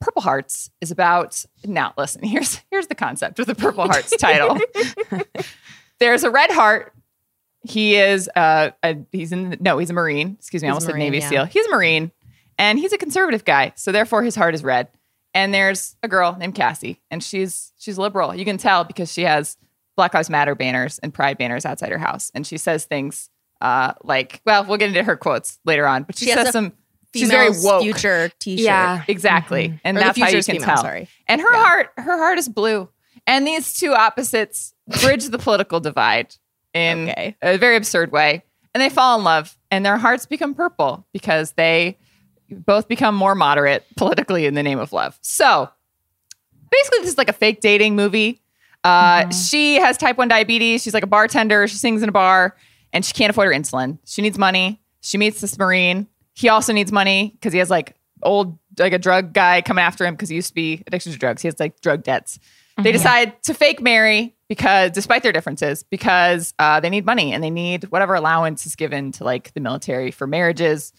Purple 0.00 0.22
Hearts 0.22 0.70
is 0.80 0.90
about 0.90 1.44
now. 1.64 1.92
Listen, 1.98 2.22
here's 2.24 2.60
here's 2.70 2.86
the 2.88 2.94
concept 2.94 3.38
of 3.38 3.46
the 3.46 3.54
Purple 3.54 3.84
Hearts 3.84 4.16
title. 4.16 4.58
There's 6.00 6.24
a 6.24 6.30
red 6.30 6.50
heart. 6.50 6.92
He 7.62 7.96
is 7.96 8.30
uh 8.36 8.70
a, 8.82 8.96
he's 9.12 9.32
in 9.32 9.56
no 9.60 9.78
he's 9.78 9.90
a 9.90 9.92
marine. 9.94 10.36
Excuse 10.38 10.62
me, 10.62 10.68
I 10.68 10.70
He's 10.70 10.74
almost 10.74 10.88
a 10.88 10.92
said 10.92 10.98
Navy 10.98 11.18
yeah. 11.18 11.28
SEAL. 11.28 11.44
He's 11.46 11.66
a 11.66 11.70
marine, 11.70 12.12
and 12.56 12.78
he's 12.78 12.92
a 12.92 12.98
conservative 12.98 13.44
guy. 13.44 13.72
So 13.76 13.90
therefore, 13.92 14.22
his 14.22 14.34
heart 14.36 14.54
is 14.54 14.62
red. 14.62 14.88
And 15.34 15.52
there's 15.52 15.94
a 16.02 16.08
girl 16.08 16.36
named 16.38 16.54
Cassie, 16.54 17.00
and 17.10 17.22
she's 17.22 17.72
she's 17.78 17.98
liberal. 17.98 18.34
You 18.34 18.44
can 18.44 18.56
tell 18.58 18.84
because 18.84 19.12
she 19.12 19.22
has 19.22 19.56
Black 19.96 20.14
Lives 20.14 20.30
Matter 20.30 20.54
banners 20.54 20.98
and 21.00 21.12
Pride 21.12 21.36
banners 21.36 21.66
outside 21.66 21.90
her 21.92 21.98
house, 21.98 22.30
and 22.34 22.46
she 22.46 22.56
says 22.58 22.84
things 22.86 23.28
uh 23.60 23.92
like, 24.04 24.40
well, 24.46 24.64
we'll 24.64 24.78
get 24.78 24.88
into 24.88 25.02
her 25.02 25.16
quotes 25.16 25.58
later 25.64 25.86
on, 25.86 26.04
but 26.04 26.16
she, 26.16 26.26
She 26.26 26.32
says 26.32 26.52
some. 26.52 26.72
She's 27.14 27.28
very 27.30 27.46
Females 27.46 27.64
woke. 27.64 27.82
Future 27.82 28.30
T-shirt. 28.38 28.62
Yeah. 28.64 29.02
Exactly. 29.08 29.80
And 29.82 29.96
Or 29.96 30.00
the 30.00 30.04
that's 30.04 30.18
how 30.20 30.28
you 30.28 30.42
can 30.44 30.56
female, 30.56 30.66
tell. 30.66 30.76
sorry. 30.82 31.08
And 31.26 31.40
her 31.40 31.48
Yeah. 31.52 31.64
heart, 31.64 31.90
her 31.96 32.16
heart 32.18 32.38
is 32.38 32.48
blue. 32.50 32.88
And 33.26 33.46
these 33.46 33.72
two 33.74 33.94
opposites 33.94 34.74
bridge 34.88 35.26
the 35.26 35.38
political 35.38 35.80
divide 35.80 36.34
in 36.74 37.08
Okay. 37.10 37.36
a 37.42 37.56
very 37.58 37.76
absurd 37.76 38.12
way. 38.12 38.42
And 38.74 38.80
they 38.82 38.88
fall 38.90 39.18
in 39.18 39.24
love 39.24 39.56
and 39.70 39.84
their 39.84 39.96
hearts 39.96 40.26
become 40.26 40.54
purple 40.54 41.06
because 41.12 41.52
they 41.52 41.98
both 42.50 42.88
become 42.88 43.14
more 43.14 43.34
moderate 43.34 43.84
politically 43.96 44.46
in 44.46 44.54
the 44.54 44.62
name 44.62 44.78
of 44.78 44.92
love. 44.92 45.18
So 45.22 45.68
basically, 46.70 47.00
this 47.00 47.10
is 47.10 47.18
like 47.18 47.28
a 47.28 47.32
fake 47.34 47.60
dating 47.60 47.96
movie. 47.96 48.40
Uh, 48.84 49.28
She 49.30 49.76
has 49.76 49.96
type 49.96 50.16
1 50.18 50.28
diabetes. 50.28 50.82
She's 50.82 50.94
like 50.94 51.02
a 51.02 51.08
bartender. 51.08 51.66
She 51.68 51.76
sings 51.76 52.02
in 52.02 52.08
a 52.08 52.12
bar 52.12 52.56
and 52.92 53.04
she 53.04 53.12
can't 53.12 53.30
afford 53.30 53.48
her 53.52 53.58
insulin. 53.58 53.98
She 54.06 54.22
needs 54.22 54.38
money. 54.38 54.80
She 55.00 55.18
meets 55.18 55.40
this 55.40 55.58
Marine. 55.58 56.06
He 56.34 56.48
also 56.48 56.72
needs 56.72 56.92
money 56.92 57.32
because 57.34 57.52
he 57.52 57.58
has 57.58 57.70
like 57.70 57.96
old, 58.22 58.58
like 58.78 58.92
a 58.92 58.98
drug 58.98 59.32
guy 59.32 59.60
coming 59.62 59.82
after 59.82 60.06
him 60.06 60.14
because 60.14 60.28
he 60.28 60.36
used 60.36 60.48
to 60.48 60.54
be 60.54 60.82
addicted 60.86 61.12
to 61.12 61.18
drugs. 61.18 61.42
He 61.42 61.48
has 61.48 61.58
like 61.58 61.80
drug 61.80 62.02
debts. 62.04 62.38
They 62.80 62.92
decide 62.92 63.42
to 63.42 63.54
fake 63.54 63.80
marry 63.80 64.36
because, 64.48 64.90
despite 64.92 65.22
their 65.22 65.32
differences, 65.32 65.82
because 65.82 66.54
uh, 66.58 66.80
they 66.80 66.90
need 66.90 67.04
money 67.04 67.32
and 67.32 67.42
they 67.44 67.50
need 67.50 67.84
whatever 67.84 68.14
allowance 68.14 68.66
is 68.66 68.74
given 68.76 69.12
to 69.12 69.24
like 69.24 69.52
the 69.54 69.60
military 69.60 70.10
for 70.10 70.26
marriages. 70.26 70.92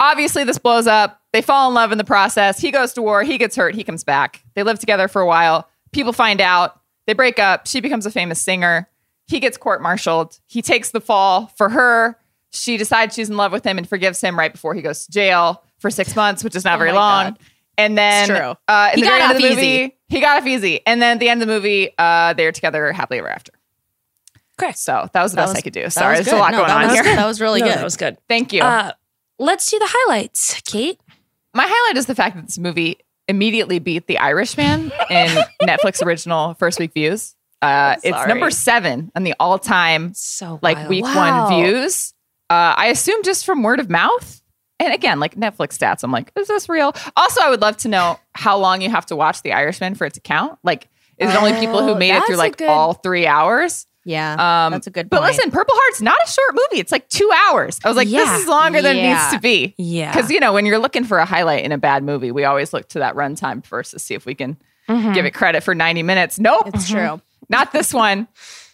Obviously, 0.00 0.44
this 0.44 0.58
blows 0.58 0.86
up. 0.86 1.20
They 1.32 1.42
fall 1.42 1.68
in 1.68 1.74
love 1.74 1.90
in 1.92 1.98
the 1.98 2.04
process. 2.04 2.60
He 2.60 2.70
goes 2.70 2.92
to 2.94 3.02
war. 3.02 3.24
He 3.24 3.36
gets 3.36 3.56
hurt. 3.56 3.74
He 3.74 3.82
comes 3.84 4.04
back. 4.04 4.42
They 4.54 4.62
live 4.62 4.78
together 4.78 5.08
for 5.08 5.20
a 5.20 5.26
while. 5.26 5.68
People 5.92 6.12
find 6.12 6.40
out. 6.40 6.80
They 7.06 7.14
break 7.14 7.38
up. 7.38 7.66
She 7.66 7.80
becomes 7.80 8.06
a 8.06 8.10
famous 8.10 8.40
singer. 8.40 8.88
He 9.26 9.40
gets 9.40 9.56
court 9.56 9.82
martialed. 9.82 10.38
He 10.46 10.62
takes 10.62 10.90
the 10.90 11.00
fall 11.00 11.48
for 11.56 11.68
her. 11.70 12.16
She 12.50 12.76
decides 12.76 13.14
she's 13.14 13.28
in 13.28 13.36
love 13.36 13.52
with 13.52 13.64
him 13.64 13.76
and 13.76 13.88
forgives 13.88 14.20
him 14.20 14.38
right 14.38 14.52
before 14.52 14.74
he 14.74 14.82
goes 14.82 15.04
to 15.06 15.12
jail 15.12 15.64
for 15.78 15.90
six 15.90 16.14
months, 16.16 16.44
which 16.44 16.54
is 16.56 16.64
not 16.64 16.76
Oh 16.76 16.78
very 16.78 16.92
long. 16.92 17.32
God. 17.32 17.38
And 17.76 17.98
then. 17.98 18.30
Uh, 18.68 18.90
in 18.92 18.98
He 18.98 19.02
the 19.02 19.08
got 19.08 19.18
very 19.18 19.22
end 19.22 19.32
of 19.32 19.42
the 19.42 19.48
movie, 19.50 19.66
easy. 19.66 19.97
He 20.08 20.20
got 20.20 20.40
off 20.40 20.46
easy. 20.46 20.80
And 20.86 21.00
then 21.02 21.16
at 21.16 21.20
the 21.20 21.28
end 21.28 21.42
of 21.42 21.48
the 21.48 21.52
movie, 21.54 21.90
uh, 21.98 22.32
they're 22.34 22.52
together 22.52 22.92
happily 22.92 23.18
ever 23.18 23.28
after. 23.28 23.52
Okay. 24.60 24.72
So 24.72 25.08
that 25.12 25.22
was 25.22 25.32
the 25.32 25.36
That 25.36 25.42
best 25.42 25.50
was- 25.52 25.58
I 25.58 25.60
could 25.62 25.72
do. 25.72 25.88
Sorry, 25.90 26.16
was 26.18 26.26
there's 26.26 26.36
a 26.36 26.40
lot 26.40 26.50
No, 26.52 26.58
going 26.58 26.68
that 26.68 26.76
on 26.76 26.82
was 26.84 26.92
here. 26.94 27.02
good. 27.04 27.18
That 27.18 27.26
was 27.26 27.40
really 27.40 27.60
No, 27.62 27.66
good. 27.68 27.76
That 27.78 27.84
was 27.84 27.96
good. 27.96 28.18
Thank 28.28 28.52
you. 28.52 28.62
Uh, 28.62 28.92
let's 29.38 29.70
do 29.70 29.78
the 29.78 29.86
highlights. 29.88 30.60
Kate, 30.64 30.98
My 31.54 31.64
highlight 31.68 31.96
is 31.96 32.06
the 32.06 32.14
fact 32.14 32.36
that 32.36 32.46
this 32.46 32.58
movie 32.58 32.98
immediately 33.28 33.78
beat 33.78 34.06
The 34.06 34.18
Irishman 34.18 34.90
in 35.10 35.28
Netflix 35.62 36.04
original 36.04 36.54
first 36.54 36.78
week 36.80 36.92
views. 36.94 37.34
Uh, 37.60 37.96
it's 38.02 38.26
number 38.28 38.50
seven 38.50 39.10
on 39.16 39.24
the 39.24 39.34
all 39.40 39.58
time 39.58 40.12
so 40.14 40.58
like 40.62 40.88
week 40.88 41.04
Wow. 41.04 41.48
one 41.48 41.62
views. 41.64 42.14
Uh, 42.48 42.72
I 42.76 42.86
assume 42.86 43.22
just 43.24 43.44
from 43.44 43.62
word 43.62 43.78
of 43.80 43.90
mouth. 43.90 44.37
And 44.80 44.92
again, 44.94 45.18
like 45.20 45.34
Netflix 45.34 45.76
stats, 45.78 46.02
I'm 46.04 46.12
like, 46.12 46.30
is 46.36 46.46
this 46.48 46.68
real? 46.68 46.92
Also, 47.16 47.40
I 47.42 47.50
would 47.50 47.60
love 47.60 47.76
to 47.78 47.88
know 47.88 48.18
how 48.34 48.56
long 48.58 48.80
you 48.80 48.90
have 48.90 49.06
to 49.06 49.16
watch 49.16 49.42
The 49.42 49.52
Irishman 49.52 49.94
for 49.96 50.04
it 50.06 50.14
to 50.14 50.20
count. 50.20 50.58
Like, 50.62 50.88
is 51.18 51.28
it 51.30 51.36
only 51.36 51.52
people 51.54 51.82
who 51.82 51.90
Oh, 51.90 51.94
made 51.96 52.14
it 52.14 52.22
through 52.26 52.36
like 52.36 52.56
good- 52.58 52.68
all 52.68 52.94
three 52.94 53.26
hours? 53.26 53.86
Yeah, 54.04 54.66
Um, 54.66 54.72
that's 54.72 54.86
a 54.86 54.90
good 54.90 55.10
But 55.10 55.20
listen, 55.22 55.50
Purple 55.50 55.74
Heart's 55.76 56.00
not 56.00 56.16
a 56.24 56.30
short 56.30 56.54
movie. 56.54 56.80
It's 56.80 56.92
like 56.92 57.08
two 57.10 57.30
hours. 57.48 57.78
I 57.84 57.88
was 57.88 57.96
like, 57.96 58.08
Yeah. 58.08 58.20
this 58.24 58.42
is 58.42 58.48
longer 58.48 58.80
than 58.80 58.96
it 58.96 59.02
needs 59.02 59.32
to 59.32 59.40
be. 59.40 59.74
Yeah. 59.76 60.10
Because, 60.14 60.30
you 60.30 60.40
know, 60.40 60.52
when 60.54 60.64
you're 60.64 60.78
looking 60.78 61.04
for 61.04 61.18
a 61.18 61.26
highlight 61.26 61.64
in 61.64 61.72
a 61.72 61.78
bad 61.78 62.02
movie, 62.04 62.30
we 62.32 62.44
always 62.44 62.72
look 62.72 62.88
to 62.90 63.00
that 63.00 63.16
runtime 63.16 63.66
first 63.66 63.90
to 63.90 63.98
see 63.98 64.14
if 64.14 64.24
we 64.24 64.34
can 64.34 64.56
Mhm. 64.88 65.12
give 65.12 65.26
it 65.26 65.32
credit 65.34 65.62
for 65.62 65.74
90 65.74 66.02
minutes. 66.04 66.38
Nope. 66.38 66.68
it's 66.72 66.88
true. 66.88 67.20
Not 67.50 67.72
this 67.72 67.92
one. 67.92 68.28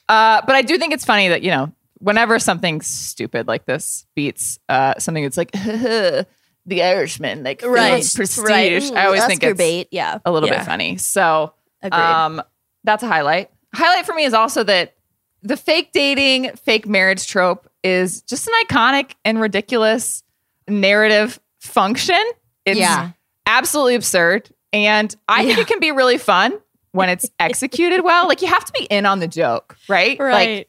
Uh, 0.09 0.43
but 0.47 0.55
I 0.55 0.63
do 0.63 0.79
think 0.79 0.93
it's 0.93 1.05
funny 1.05 1.29
that, 1.29 1.43
you 1.43 1.51
know, 1.51 1.73
whenever 2.05 2.39
something 2.39 2.81
stupid 2.83 3.49
like 3.49 3.65
this 3.65 4.07
beats 4.15 4.59
uh, 4.69 4.95
something 4.99 5.25
that's 5.25 5.37
like, 5.39 5.51
the 6.67 6.83
Irishman, 6.83 7.43
like 7.43 7.63
Right, 7.63 8.05
prestige, 8.15 8.39
right. 8.45 8.93
I 8.95 9.07
always 9.07 9.23
Ooh, 9.23 9.27
think 9.27 9.43
it's 9.43 9.57
bait. 9.59 9.89
Yeah, 9.91 10.19
a 10.25 10.31
little 10.31 10.49
Yeah. 10.49 10.59
bit 10.59 10.67
funny. 10.67 10.97
So 10.99 11.55
agreed. 11.83 11.99
um, 12.01 12.43
that's 12.85 13.03
a 13.03 13.07
highlight. 13.07 13.51
Highlight 13.75 14.05
for 14.07 14.15
me 14.15 14.25
is 14.25 14.35
also 14.35 14.63
that 14.65 14.95
the 15.43 15.57
fake 15.57 15.93
dating, 15.93 16.53
fake 16.57 16.87
marriage 16.87 17.27
trope 17.27 17.69
is 17.83 18.21
just 18.23 18.47
an 18.49 18.55
iconic 18.67 19.13
and 19.25 19.41
ridiculous 19.41 20.23
narrative 20.69 21.41
function. 21.61 22.23
It's 22.65 22.79
Yeah. 22.79 23.11
absolutely 23.47 23.95
absurd. 23.95 24.51
And 24.73 25.15
I 25.29 25.45
think 25.47 25.59
it 25.59 25.67
can 25.67 25.81
be 25.81 25.91
really 25.91 26.19
fun 26.19 26.59
when 26.93 27.09
it's 27.09 27.29
executed 27.39 28.03
well. 28.03 28.27
Like 28.29 28.43
you 28.43 28.49
have 28.49 28.65
to 28.65 28.73
be 28.73 28.85
in 28.85 29.07
on 29.07 29.21
the 29.21 29.29
joke, 29.29 29.77
right? 29.89 30.19
Like 30.19 30.69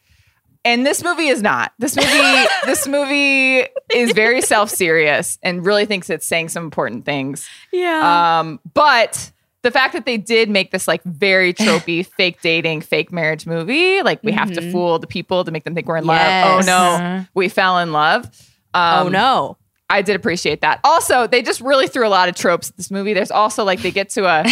and 0.65 0.85
this 0.85 1.01
movie 1.03 1.27
is 1.27 1.41
not. 1.41 1.71
This 1.79 1.95
movie 1.95 2.45
this 2.65 2.85
movie 2.87 3.65
is 3.93 4.11
very 4.11 4.41
self-serious 4.53 5.37
and 5.43 5.65
really 5.65 5.85
thinks 5.85 6.09
it's 6.09 6.25
saying 6.25 6.49
some 6.49 6.63
important 6.65 7.05
things. 7.05 7.47
yeah. 7.71 8.39
Um, 8.39 8.59
but 8.73 9.31
the 9.61 9.71
fact 9.71 9.93
that 9.93 10.05
they 10.05 10.17
did 10.17 10.49
make 10.49 10.71
this 10.71 10.87
like 10.87 11.01
very 11.03 11.53
tropey 11.63 12.05
fake 12.05 12.41
dating, 12.41 12.81
fake 12.81 13.11
marriage 13.11 13.45
movie, 13.47 14.01
like 14.03 14.21
we 14.23 14.31
have 14.31 14.51
to 14.53 14.61
Mhm. 14.61 14.71
fool 14.71 14.99
the 14.99 15.07
people 15.07 15.43
to 15.45 15.51
make 15.51 15.63
them 15.63 15.73
think 15.75 15.87
we're 15.87 15.97
in 15.97 16.05
Yes. 16.05 16.67
love. 16.67 16.99
Oh 16.99 17.07
no, 17.07 17.25
we 17.33 17.47
fell 17.49 17.79
in 17.79 17.91
love. 17.93 18.25
Um, 18.73 19.07
oh 19.07 19.09
no. 19.09 19.57
I 19.89 20.01
did 20.01 20.15
appreciate 20.15 20.61
that. 20.61 20.79
Also, 20.83 21.27
they 21.27 21.41
just 21.43 21.61
really 21.61 21.87
threw 21.87 22.07
a 22.07 22.09
lot 22.09 22.27
of 22.27 22.35
tropes 22.35 22.69
at 22.69 22.77
this 22.77 22.89
movie. 22.89 23.13
There's 23.13 23.29
also 23.31 23.63
like 23.63 23.81
they 23.81 23.91
get 23.91 24.09
to 24.11 24.25
a 24.25 24.43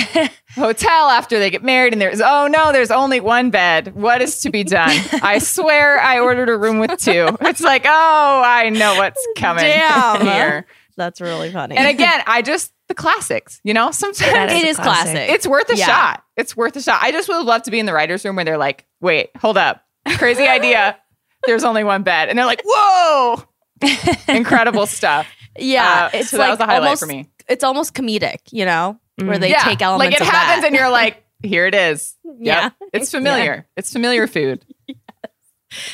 hotel 0.56 1.10
after 1.10 1.40
they 1.40 1.50
get 1.50 1.64
married, 1.64 1.94
and 1.94 2.02
there's 2.02 2.22
oh 2.22 2.48
no, 2.48 2.72
there's 2.72 2.92
only 2.92 3.20
one 3.20 3.50
bed. 3.50 3.96
What 3.96 4.22
is 4.22 4.42
to 4.42 4.50
be 4.52 4.64
done? 4.64 4.92
I 5.24 5.40
swear 5.40 6.00
I 6.00 6.20
ordered 6.20 6.50
a 6.50 6.58
room 6.58 6.78
with 6.80 6.92
two. 7.00 7.36
It's 7.42 7.62
like 7.62 7.84
oh, 7.86 8.42
I 8.46 8.70
know 8.70 8.96
what's 8.96 9.26
coming 9.38 9.64
Damn. 9.64 10.22
here. 10.22 10.66
That's 10.98 11.20
really 11.20 11.52
funny. 11.52 11.76
And 11.78 11.88
again, 11.88 12.22
I 12.28 12.44
just 12.44 12.72
the 12.88 12.94
classics. 12.94 13.60
You 13.64 13.74
know, 13.74 13.90
sometimes 13.90 14.32
That 14.32 14.52
it 14.52 14.64
a 14.66 14.68
is 14.68 14.78
classic. 14.78 15.30
it's 15.32 15.48
worth 15.48 15.70
a 15.72 15.76
Yeah. 15.76 15.88
shot. 15.88 16.24
It's 16.38 16.56
worth 16.56 16.76
a 16.76 16.82
shot. 16.82 17.00
I 17.02 17.12
just 17.12 17.28
would 17.30 17.44
love 17.46 17.64
to 17.64 17.72
be 17.72 17.80
in 17.80 17.88
the 17.88 17.94
writers' 17.94 18.24
room 18.24 18.36
where 18.36 18.46
they're 18.46 18.58
like, 18.60 18.86
wait, 19.02 19.32
hold 19.38 19.58
up. 19.58 19.84
Crazy 20.18 20.44
idea. 20.48 20.98
There's 21.48 21.64
only 21.64 21.84
one 21.84 22.04
bed. 22.04 22.30
And 22.30 22.38
they're 22.38 22.46
like, 22.46 22.62
whoa. 22.64 23.44
Incredible 24.28 24.86
stuff. 24.88 25.28
yeah, 25.58 26.10
Uh, 26.14 26.18
it's 26.18 26.30
so 26.30 26.38
like 26.38 26.48
that 26.48 26.52
was 26.52 26.60
a 26.60 26.66
highlight 26.66 26.84
almost, 26.84 27.02
for 27.02 27.08
me. 27.08 27.30
It's 27.48 27.64
almost 27.64 27.94
comedic, 27.94 28.40
you 28.52 28.66
know, 28.66 29.00
where 29.18 29.38
they 29.38 29.50
yeah. 29.50 29.64
take 29.64 29.82
elements 29.82 30.20
like 30.20 30.22
it 30.22 30.32
happens 30.32 30.62
that. 30.62 30.68
and 30.68 30.76
you're 30.76 30.90
like, 30.90 31.24
here 31.44 31.66
it 31.68 31.76
is. 31.76 32.16
Yeah. 32.40 32.70
It's 32.94 33.12
familiar. 33.12 33.68
It's 33.78 33.92
familiar 33.92 34.28
food. 34.28 34.66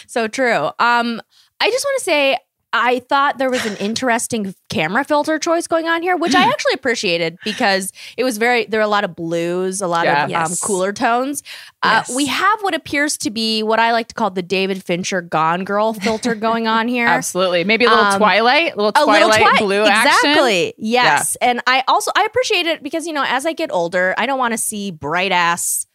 So 0.07 0.27
true. 0.27 0.65
Um, 0.79 1.21
I 1.61 1.71
just 1.71 1.85
want 1.85 1.99
to 1.99 2.03
say 2.03 2.37
I 2.71 2.99
thought 2.99 3.39
there 3.39 3.49
was 3.49 3.65
an 3.65 3.75
interesting 3.77 4.53
camera 4.69 5.03
filter 5.03 5.39
choice 5.39 5.65
going 5.65 5.87
on 5.87 6.03
here, 6.03 6.15
which 6.15 6.35
I 6.35 6.43
actually 6.49 6.73
appreciated 6.73 7.39
because 7.43 7.91
it 8.15 8.23
was 8.23 8.37
very 8.37 8.65
there 8.65 8.79
were 8.79 8.83
a 8.83 8.87
lot 8.87 9.03
of 9.03 9.15
blues, 9.15 9.81
a 9.81 9.87
lot 9.87 10.05
Yeah. 10.05 10.17
of 10.19 10.23
um, 10.25 10.29
Yes. 10.29 10.59
cooler 10.59 10.93
tones. 10.93 11.41
Uh, 11.81 12.03
Yes. 12.07 12.15
we 12.15 12.27
have 12.27 12.61
what 12.61 12.75
appears 12.75 13.17
to 13.19 13.31
be 13.31 13.63
what 13.63 13.79
I 13.79 13.91
like 13.91 14.07
to 14.09 14.13
call 14.13 14.29
the 14.29 14.43
David 14.43 14.83
Fincher 14.83 15.21
Gone 15.21 15.63
Girl 15.63 15.93
filter 15.93 16.35
going 16.35 16.67
on 16.67 16.87
here. 16.95 17.07
Absolutely. 17.07 17.63
Maybe 17.63 17.85
a 17.85 17.89
little 17.89 18.03
Um, 18.05 18.19
Twilight, 18.19 18.73
a 18.73 18.75
little 18.75 18.91
a 18.95 19.05
little 19.09 19.29
Twilight 19.29 19.57
twi- 19.57 19.65
blue 19.65 19.83
action. 19.85 20.29
exactly 20.29 20.73
yes 20.77 21.35
and 21.41 21.61
i 21.67 21.83
also 21.87 22.11
i 22.15 22.23
appreciate 22.23 22.65
it 22.67 22.83
because 22.83 23.05
you 23.07 23.13
know 23.13 23.23
as 23.27 23.45
i 23.45 23.53
get 23.53 23.71
older 23.71 24.13
i 24.17 24.25
don't 24.25 24.37
want 24.39 24.51
to 24.53 24.57
see 24.57 24.91
bright 24.91 25.31
ass 25.31 25.85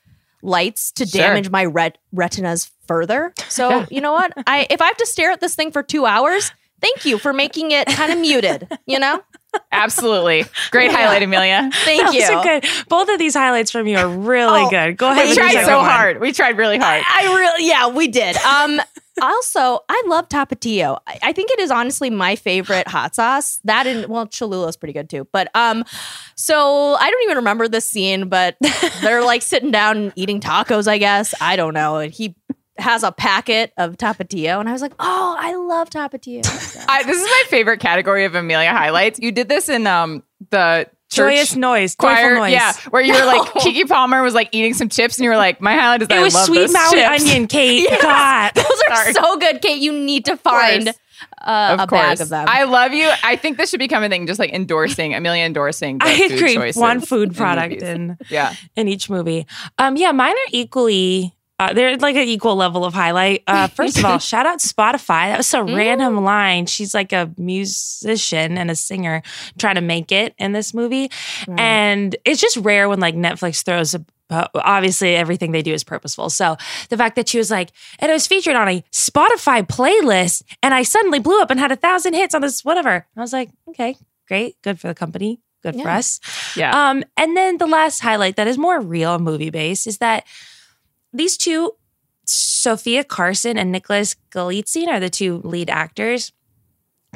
lights 0.43 0.93
to 0.93 1.07
Sure. 1.07 1.21
damage 1.23 1.51
my 1.51 1.65
ret- 1.65 1.99
retinas 2.13 2.71
further 2.87 3.33
so 3.49 3.69
Yeah. 3.71 3.87
you 3.91 4.01
know 4.01 4.13
what 4.13 4.33
i 4.47 4.67
if 4.71 4.81
i 4.83 4.87
have 4.87 4.97
to 4.99 5.07
stare 5.07 5.31
at 5.31 5.41
this 5.41 5.55
thing 5.55 5.71
for 5.73 5.83
two 5.83 6.05
hours 6.07 6.53
thank 6.85 7.05
you 7.05 7.19
for 7.19 7.33
making 7.33 7.71
it 7.71 7.87
kind 7.89 8.13
of 8.13 8.19
muted 8.19 8.69
you 8.87 8.99
know 8.99 9.21
Absolutely. 9.71 10.45
Great 10.73 10.91
Yeah. 10.91 10.97
highlight, 10.97 11.23
Amelia. 11.23 11.71
thank 11.85 12.07
Those 12.07 12.15
you 12.17 12.25
are 12.25 12.43
good. 12.43 12.67
Both 12.89 13.09
of 13.09 13.21
these 13.21 13.35
highlights 13.35 13.71
from 13.71 13.87
you 13.87 13.97
are 13.97 14.09
really 14.09 14.63
Oh, 14.63 14.69
good. 14.69 14.97
Go 14.97 15.11
ahead. 15.13 15.29
We 15.29 15.35
tried 15.37 15.65
so 15.65 15.77
one. 15.77 15.87
hard. 15.89 16.21
We 16.21 16.33
tried 16.33 16.59
really 16.59 16.77
hard. 16.77 17.05
I 17.07 17.23
really, 17.37 17.69
yeah, 17.69 17.87
we 17.87 18.09
did. 18.09 18.37
Um, 18.39 18.81
also, 19.23 19.79
I 19.89 20.03
love 20.09 20.29
Tapatio. 20.29 20.99
I, 21.07 21.21
I 21.23 21.33
think 21.33 21.53
it 21.53 21.61
is 21.61 21.71
honestly 21.71 22.11
my 22.11 22.35
favorite 22.35 22.89
hot 22.89 23.15
sauce. 23.15 23.61
That 23.63 23.87
and 23.87 24.07
well, 24.07 24.27
Cholula 24.27 24.67
is 24.67 24.77
pretty 24.77 24.93
good 24.93 25.09
too. 25.09 25.29
But 25.33 25.55
um, 25.55 25.85
so 26.35 26.95
I 26.97 27.09
don't 27.09 27.23
even 27.23 27.37
remember 27.37 27.69
this 27.69 27.89
scene, 27.89 28.29
but 28.29 28.57
they're 29.03 29.23
like 29.25 29.43
sitting 29.43 29.71
down 29.71 29.97
and 29.97 30.13
eating 30.17 30.41
tacos. 30.41 30.89
I 30.89 30.99
guess 30.99 31.33
I 31.41 31.55
don't 31.55 31.75
know, 31.75 31.99
and 31.99 32.13
he 32.13 32.35
has 32.79 33.03
a 33.03 33.13
packet 33.13 33.73
of 33.77 33.97
Tapatio, 33.97 34.59
and 34.61 34.69
I 34.69 34.73
was 34.73 34.83
like, 34.83 34.95
oh, 34.99 35.37
I 35.39 35.55
love 35.55 35.91
Tapatio. 35.91 36.45
I, 36.89 37.03
this 37.05 37.17
is 37.17 37.25
my 37.25 37.43
favorite 37.49 37.81
category 37.81 38.25
of 38.25 38.35
Amelia 38.35 38.71
highlights. 38.73 39.21
You 39.21 39.33
did 39.33 39.49
this 39.49 39.69
in 39.69 39.87
um 39.87 40.23
the 40.51 40.87
church 41.11 41.35
Joyous 41.35 41.55
noise, 41.57 41.95
choir, 41.95 42.17
joyful 42.31 42.37
noise. 42.41 42.53
yeah, 42.53 42.73
where 42.91 43.03
you 43.03 43.13
were 43.13 43.25
like 43.25 43.43
Keke 43.55 43.89
Palmer 43.89 44.23
was 44.23 44.35
like 44.35 44.49
eating 44.53 44.75
some 44.75 44.89
chips, 44.89 45.19
and 45.19 45.25
you 45.25 45.31
were 45.31 45.37
like, 45.37 45.61
my 45.61 45.75
highlight 45.75 46.03
is 46.03 46.09
that 46.09 46.19
It 46.19 46.23
was 46.23 46.35
I 46.35 46.39
love 46.39 46.47
sweet 46.47 46.59
those 46.59 46.73
Maui 46.73 46.91
chips. 46.97 47.23
onion, 47.23 47.47
Kate. 47.49 47.83
Yes. 47.89 48.03
God. 48.03 48.53
Those 48.55 48.83
are 48.91 48.97
Sorry. 48.97 49.13
so 49.15 49.37
good, 49.39 49.63
Kate. 49.63 49.81
You 49.81 49.93
need 49.93 50.25
to 50.25 50.37
find 50.37 50.85
course. 50.87 50.97
uh, 51.43 51.77
Of 51.79 51.81
a 51.81 51.87
course, 51.87 52.01
bag 52.01 52.21
of 52.23 52.29
them. 52.31 52.47
I 52.49 52.65
love 52.65 52.93
you. 52.93 53.09
I 53.23 53.37
think 53.37 53.57
this 53.59 53.71
should 53.71 53.79
become 53.79 54.03
a 54.03 54.09
thing, 54.09 54.27
just 54.27 54.41
like 54.41 54.53
endorsing 54.53 55.15
Amelia 55.15 55.45
endorsing. 55.45 55.99
I 56.01 56.29
food 56.29 56.33
agree. 56.33 56.73
One 56.73 57.01
food 57.01 57.37
product 57.37 57.75
movies. 57.75 57.83
in 57.89 58.19
yeah, 58.31 58.55
in 58.75 58.89
each 58.89 59.09
movie. 59.09 59.47
Um, 59.79 59.97
yeah, 59.97 60.11
mine 60.13 60.33
are 60.35 60.51
equally. 60.51 61.34
Uh, 61.59 61.73
they're 61.73 61.97
like 61.99 62.17
an 62.17 62.27
equal 62.27 62.57
level 62.57 62.85
of 62.85 62.95
highlight. 62.95 63.43
Uh, 63.47 63.67
first 63.79 63.99
of 63.99 64.05
all, 64.05 64.19
shout 64.31 64.47
out 64.47 64.59
Spotify. 64.59 65.29
That 65.29 65.39
was 65.39 65.55
a 65.55 65.63
random 65.63 66.25
line. 66.25 66.67
She's 66.67 66.95
like 66.95 67.13
a 67.13 67.31
musician 67.37 68.59
and 68.59 68.71
a 68.71 68.75
singer 68.75 69.23
trying 69.59 69.77
to 69.77 69.81
make 69.81 70.11
it 70.11 70.35
in 70.39 70.53
this 70.53 70.75
movie, 70.75 71.11
and 71.59 72.17
it's 72.25 72.41
just 72.41 72.57
rare 72.57 72.89
when 72.89 73.01
like 73.01 73.15
Netflix 73.15 73.65
throws 73.65 73.95
a. 73.95 74.05
Uh, 74.31 74.49
obviously, 74.55 75.15
everything 75.15 75.53
they 75.53 75.61
do 75.63 75.75
is 75.75 75.85
purposeful. 75.85 76.31
So 76.31 76.57
the 76.89 76.97
fact 76.97 77.15
that 77.17 77.29
she 77.29 77.37
was 77.37 77.51
like, 77.51 77.71
and 77.99 78.11
it 78.11 78.15
was 78.15 78.27
featured 78.27 78.57
on 78.57 78.67
a 78.69 78.83
Spotify 78.91 79.63
playlist, 79.63 80.43
and 80.63 80.73
I 80.73 80.83
suddenly 80.83 81.19
blew 81.19 81.41
up 81.43 81.51
and 81.51 81.61
had 81.61 81.71
a 81.71 81.77
thousand 81.77 82.15
hits 82.15 82.35
on 82.35 82.41
this 82.41 82.65
whatever. 82.65 83.07
I 83.17 83.21
was 83.21 83.35
like, 83.35 83.51
okay, 83.69 83.97
great, 84.27 84.61
good 84.63 84.81
for 84.81 84.89
the 84.89 84.95
company, 84.95 85.41
good 85.63 85.77
for 85.79 85.89
us. 85.89 86.21
yeah. 86.57 86.89
Um, 86.91 87.05
and 87.19 87.37
then 87.37 87.59
the 87.59 87.67
last 87.67 88.01
highlight 88.01 88.37
that 88.37 88.49
is 88.49 88.57
more 88.57 88.81
real 88.81 89.19
movie 89.19 89.51
based 89.51 89.87
is 89.87 89.99
that 89.99 90.25
these 91.15 91.37
two, 91.39 91.73
Sofia 92.27 93.05
Carson 93.05 93.57
and 93.59 93.71
Nicholas 93.73 94.17
Galitzine, 94.31 94.89
are 94.89 95.01
the 95.01 95.11
two 95.11 95.41
lead 95.45 95.71
actors. 95.71 96.33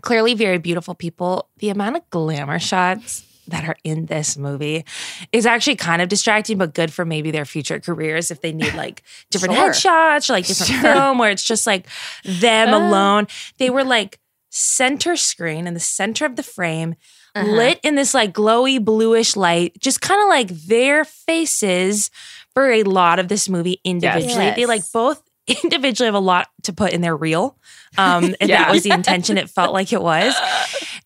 Clearly, 0.02 0.34
very 0.34 0.58
beautiful 0.58 0.94
people. 0.94 1.48
The 1.58 1.70
amount 1.70 1.96
of 1.96 2.08
glamour 2.10 2.58
shots 2.58 3.24
that 3.48 3.64
are 3.66 3.76
in 3.82 4.06
this 4.06 4.36
movie 4.36 4.84
is 5.32 5.46
actually 5.46 5.74
kind 5.76 6.02
of 6.02 6.08
distracting, 6.08 6.58
but 6.58 6.74
good 6.74 6.92
for 6.92 7.04
maybe 7.04 7.30
their 7.30 7.46
future 7.46 7.80
careers 7.80 8.30
if 8.30 8.42
they 8.42 8.52
need 8.52 8.74
like 8.74 9.02
different 9.30 9.54
Sure. 9.54 9.70
headshots 9.70 10.28
or 10.30 10.34
like 10.34 10.46
different 10.46 10.70
Sure. 10.70 10.82
film 10.82 11.18
where 11.18 11.30
it's 11.30 11.42
just 11.42 11.66
like 11.66 11.86
them 12.24 12.68
Uh. 12.74 12.78
alone. 12.78 13.26
They 13.56 13.70
were 13.70 13.84
like 13.84 14.20
center 14.50 15.16
screen 15.16 15.66
in 15.66 15.74
the 15.74 15.80
center 15.80 16.26
of 16.26 16.36
the 16.36 16.42
frame 16.42 16.94
Uh-huh. 17.34 17.50
lit 17.50 17.80
in 17.82 17.94
this 17.94 18.12
like 18.14 18.32
glowy 18.34 18.82
bluish 18.84 19.34
light, 19.34 19.72
just 19.80 20.00
kind 20.02 20.20
of 20.22 20.28
like 20.28 20.48
their 20.66 21.04
faces 21.04 22.10
for 22.58 22.70
a 22.72 22.82
lot 22.82 23.18
of 23.20 23.28
this 23.28 23.48
movie 23.48 23.80
individually. 23.84 24.46
Yes. 24.46 24.56
They 24.56 24.66
like 24.66 24.82
both 24.92 25.22
individually 25.62 26.06
have 26.06 26.14
a 26.14 26.18
lot 26.18 26.48
to 26.64 26.72
put 26.72 26.92
in 26.92 27.00
their 27.02 27.16
reel. 27.16 27.56
Um, 27.96 28.34
if 28.40 28.48
Yeah. 28.48 28.64
that 28.64 28.72
was 28.72 28.82
the 28.82 28.90
intention, 28.90 29.38
it 29.38 29.48
felt 29.48 29.72
like 29.72 29.92
it 29.92 30.02
was. 30.02 30.34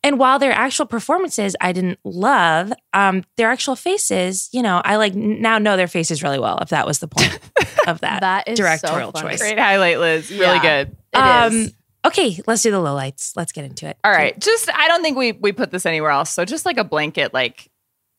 And 0.05 0.19
while 0.19 0.41
their 0.41 0.51
actual 0.51 0.87
performances 0.87 1.55
I 1.61 1.71
didn't 1.71 2.01
love, 2.03 2.73
um, 2.93 3.23
their 3.37 3.49
actual 3.53 3.77
faces, 3.77 4.49
you 4.51 4.61
know, 4.61 4.83
I 4.85 4.97
like 4.97 5.15
now 5.15 5.59
know 5.59 5.77
their 5.77 5.87
faces 5.87 6.25
really 6.25 6.41
well. 6.41 6.59
If 6.61 6.71
that 6.71 6.89
was 6.89 6.99
the 6.99 7.07
point 7.07 7.39
of 7.87 8.01
that, 8.01 8.21
That 8.23 8.49
is 8.49 8.59
so 8.59 8.65
directorial 8.65 9.13
funny. 9.13 9.29
choice. 9.29 9.39
Great 9.41 9.61
highlight, 9.61 10.01
Liz. 10.01 10.29
Really 10.29 10.43
Yeah. 10.43 10.61
good. 10.85 10.97
It 11.13 11.17
um, 11.19 11.53
is. 11.53 11.73
Okay, 12.05 12.41
let's 12.49 12.63
do 12.63 12.73
the 12.73 12.79
lowlights. 12.79 13.31
Let's 13.37 13.53
get 13.53 13.65
into 13.65 13.87
it. 13.87 13.97
All 14.03 14.11
right. 14.11 14.37
Just 14.41 14.69
I 14.75 14.89
don't 14.89 15.03
think 15.03 15.17
we 15.17 15.33
we 15.33 15.53
put 15.53 15.71
this 15.71 15.87
anywhere 15.87 16.11
else. 16.11 16.31
So 16.31 16.45
just 16.45 16.67
like 16.67 16.79
a 16.79 16.85
blanket, 16.85 17.33
like 17.33 17.71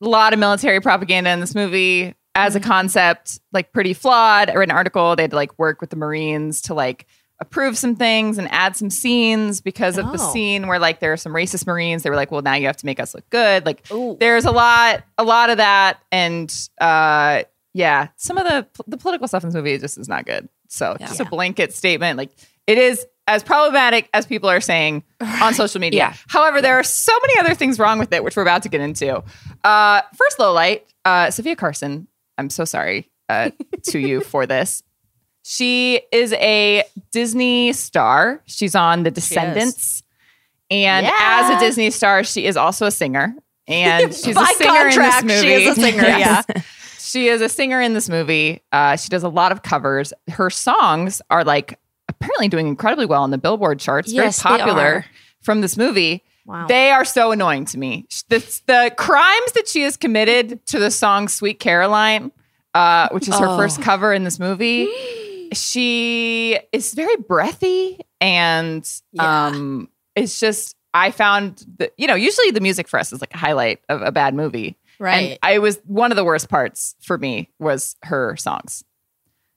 a 0.01 0.07
lot 0.07 0.31
of 0.31 0.39
military 0.39 0.79
propaganda 0.79 1.31
in 1.31 1.41
this 1.41 1.53
movie 1.53 2.15
as 2.35 2.55
a 2.55 2.59
concept, 2.59 3.39
like 3.51 3.71
pretty 3.73 3.93
flawed. 3.93 4.49
I 4.49 4.55
read 4.55 4.69
an 4.69 4.75
article, 4.75 5.15
they 5.15 5.23
had 5.23 5.31
to 5.31 5.35
like 5.37 5.57
work 5.59 5.81
with 5.81 5.89
the 5.91 5.95
Marines 5.95 6.61
to 6.63 6.73
like 6.73 7.05
approve 7.39 7.77
some 7.77 7.95
things 7.95 8.37
and 8.37 8.47
add 8.51 8.75
some 8.77 8.89
scenes 8.89 9.59
because 9.59 9.97
of 9.97 10.05
the 10.11 10.19
Oh. 10.19 10.31
scene 10.31 10.67
where 10.67 10.79
like 10.79 10.99
there 10.99 11.11
are 11.13 11.17
some 11.17 11.33
racist 11.33 11.67
Marines. 11.67 12.03
They 12.03 12.09
were 12.09 12.15
like, 12.15 12.31
well, 12.31 12.41
now 12.41 12.53
you 12.55 12.67
have 12.67 12.77
to 12.77 12.85
make 12.85 12.99
us 12.99 13.13
look 13.13 13.29
good. 13.29 13.65
Like 13.65 13.89
Ooh. 13.91 14.15
there's 14.19 14.45
a 14.45 14.51
lot, 14.51 15.03
a 15.17 15.23
lot 15.23 15.49
of 15.49 15.57
that. 15.57 15.99
And 16.11 16.53
uh 16.79 17.43
yeah, 17.73 18.09
some 18.17 18.37
of 18.37 18.45
the 18.47 18.67
the 18.87 18.97
political 18.97 19.27
stuff 19.27 19.43
in 19.43 19.49
this 19.49 19.55
movie 19.55 19.77
just 19.77 19.97
is 19.97 20.07
not 20.07 20.25
good. 20.25 20.47
So 20.69 20.95
just 20.99 21.19
a 21.19 21.25
blanket 21.25 21.73
statement. 21.73 22.17
Like 22.17 22.31
it 22.65 22.77
is 22.77 23.05
as 23.27 23.43
problematic 23.43 24.09
as 24.13 24.25
people 24.25 24.49
are 24.49 24.61
saying 24.61 25.03
on 25.21 25.53
social 25.55 25.81
media. 25.81 25.97
Yeah. 25.97 26.13
However, 26.27 26.61
there 26.61 26.75
are 26.79 26.83
so 26.83 27.11
many 27.21 27.39
other 27.39 27.55
things 27.55 27.77
wrong 27.79 27.99
with 27.99 28.11
it, 28.13 28.23
which 28.23 28.35
we're 28.35 28.41
about 28.41 28.63
to 28.63 28.69
get 28.69 28.79
into. 28.81 29.23
Uh, 29.63 30.01
first 30.15 30.39
low 30.39 30.51
light, 30.53 30.85
uh, 31.05 31.29
Sofia 31.31 31.55
Carson. 31.55 32.07
I'm 32.37 32.49
so 32.49 32.65
sorry 32.65 33.09
uh, 33.29 33.51
to 33.89 33.99
you 33.99 34.21
for 34.21 34.45
this. 34.47 34.83
She 35.43 35.99
is 36.11 36.31
a 36.33 36.83
Disney 37.11 37.73
star. 37.73 38.41
She's 38.45 38.75
on 38.75 39.03
The 39.03 39.11
Descendants. 39.11 40.03
And 40.71 41.05
Yeah. 41.05 41.13
as 41.17 41.57
a 41.57 41.59
Disney 41.59 41.89
star, 41.91 42.23
she 42.23 42.45
is 42.45 42.55
also 42.57 42.85
a 42.85 42.91
singer. 42.91 43.35
And 43.67 44.13
she's 44.15 44.35
a 44.37 44.45
singer 44.45 44.87
in 44.87 44.93
contract, 44.93 45.27
this 45.27 45.41
she 45.41 45.47
movie. 45.49 45.63
is 45.65 45.77
a 45.77 45.81
singer, 45.81 46.03
Yes. 46.03 46.45
She 46.99 47.27
is 47.27 47.41
a 47.41 47.49
singer 47.49 47.79
in 47.81 47.93
this 47.93 48.09
movie. 48.09 48.63
Uh, 48.71 48.95
she 48.95 49.09
does 49.09 49.21
a 49.23 49.29
lot 49.29 49.51
of 49.51 49.61
covers. 49.61 50.13
Her 50.29 50.49
songs 50.49 51.21
are 51.29 51.43
like 51.43 51.77
apparently 52.07 52.47
doing 52.47 52.65
incredibly 52.65 53.05
well 53.05 53.21
on 53.21 53.29
the 53.29 53.37
Billboard 53.37 53.79
charts. 53.79 54.11
Yes, 54.11 54.41
very 54.41 54.57
popular 54.57 54.83
are. 54.83 55.05
from 55.41 55.59
this 55.61 55.77
movie. 55.77 56.23
Wow. 56.45 56.67
They 56.67 56.91
are 56.91 57.05
so 57.05 57.31
annoying 57.31 57.65
to 57.65 57.77
me. 57.79 58.05
The, 58.29 58.39
the 58.67 58.93
crimes 58.97 59.51
that 59.53 59.67
she 59.67 59.81
has 59.83 59.95
committed 59.97 60.65
to 60.67 60.79
the 60.79 60.91
song 60.91 61.27
Sweet 61.29 61.59
Caroline, 61.59 62.31
uh, 62.73 63.07
which 63.11 63.27
is 63.27 63.35
her 63.39 63.47
Oh. 63.47 63.57
first 63.57 63.81
cover 63.81 64.11
in 64.13 64.23
this 64.25 64.39
movie, 64.39 64.87
she 65.53 66.59
is 66.71 66.93
very 66.93 67.15
breathy 67.17 67.99
and 68.19 68.89
Yeah. 69.11 69.47
um, 69.47 69.89
it's 70.15 70.39
just, 70.39 70.75
I 70.93 71.11
found 71.11 71.65
that, 71.77 71.93
you 71.97 72.07
know, 72.07 72.15
usually 72.15 72.51
the 72.51 72.61
music 72.61 72.87
for 72.87 72.99
us 72.99 73.13
is 73.13 73.21
like 73.21 73.33
a 73.33 73.37
highlight 73.37 73.79
of 73.89 74.01
a 74.01 74.11
bad 74.11 74.33
movie. 74.35 74.77
right. 74.99 75.31
And 75.31 75.39
I 75.41 75.59
was 75.59 75.79
one 75.85 76.11
of 76.11 76.15
the 76.17 76.23
worst 76.23 76.49
parts 76.49 76.95
for 77.01 77.17
me 77.17 77.49
was 77.59 77.95
her 78.03 78.35
songs. 78.37 78.83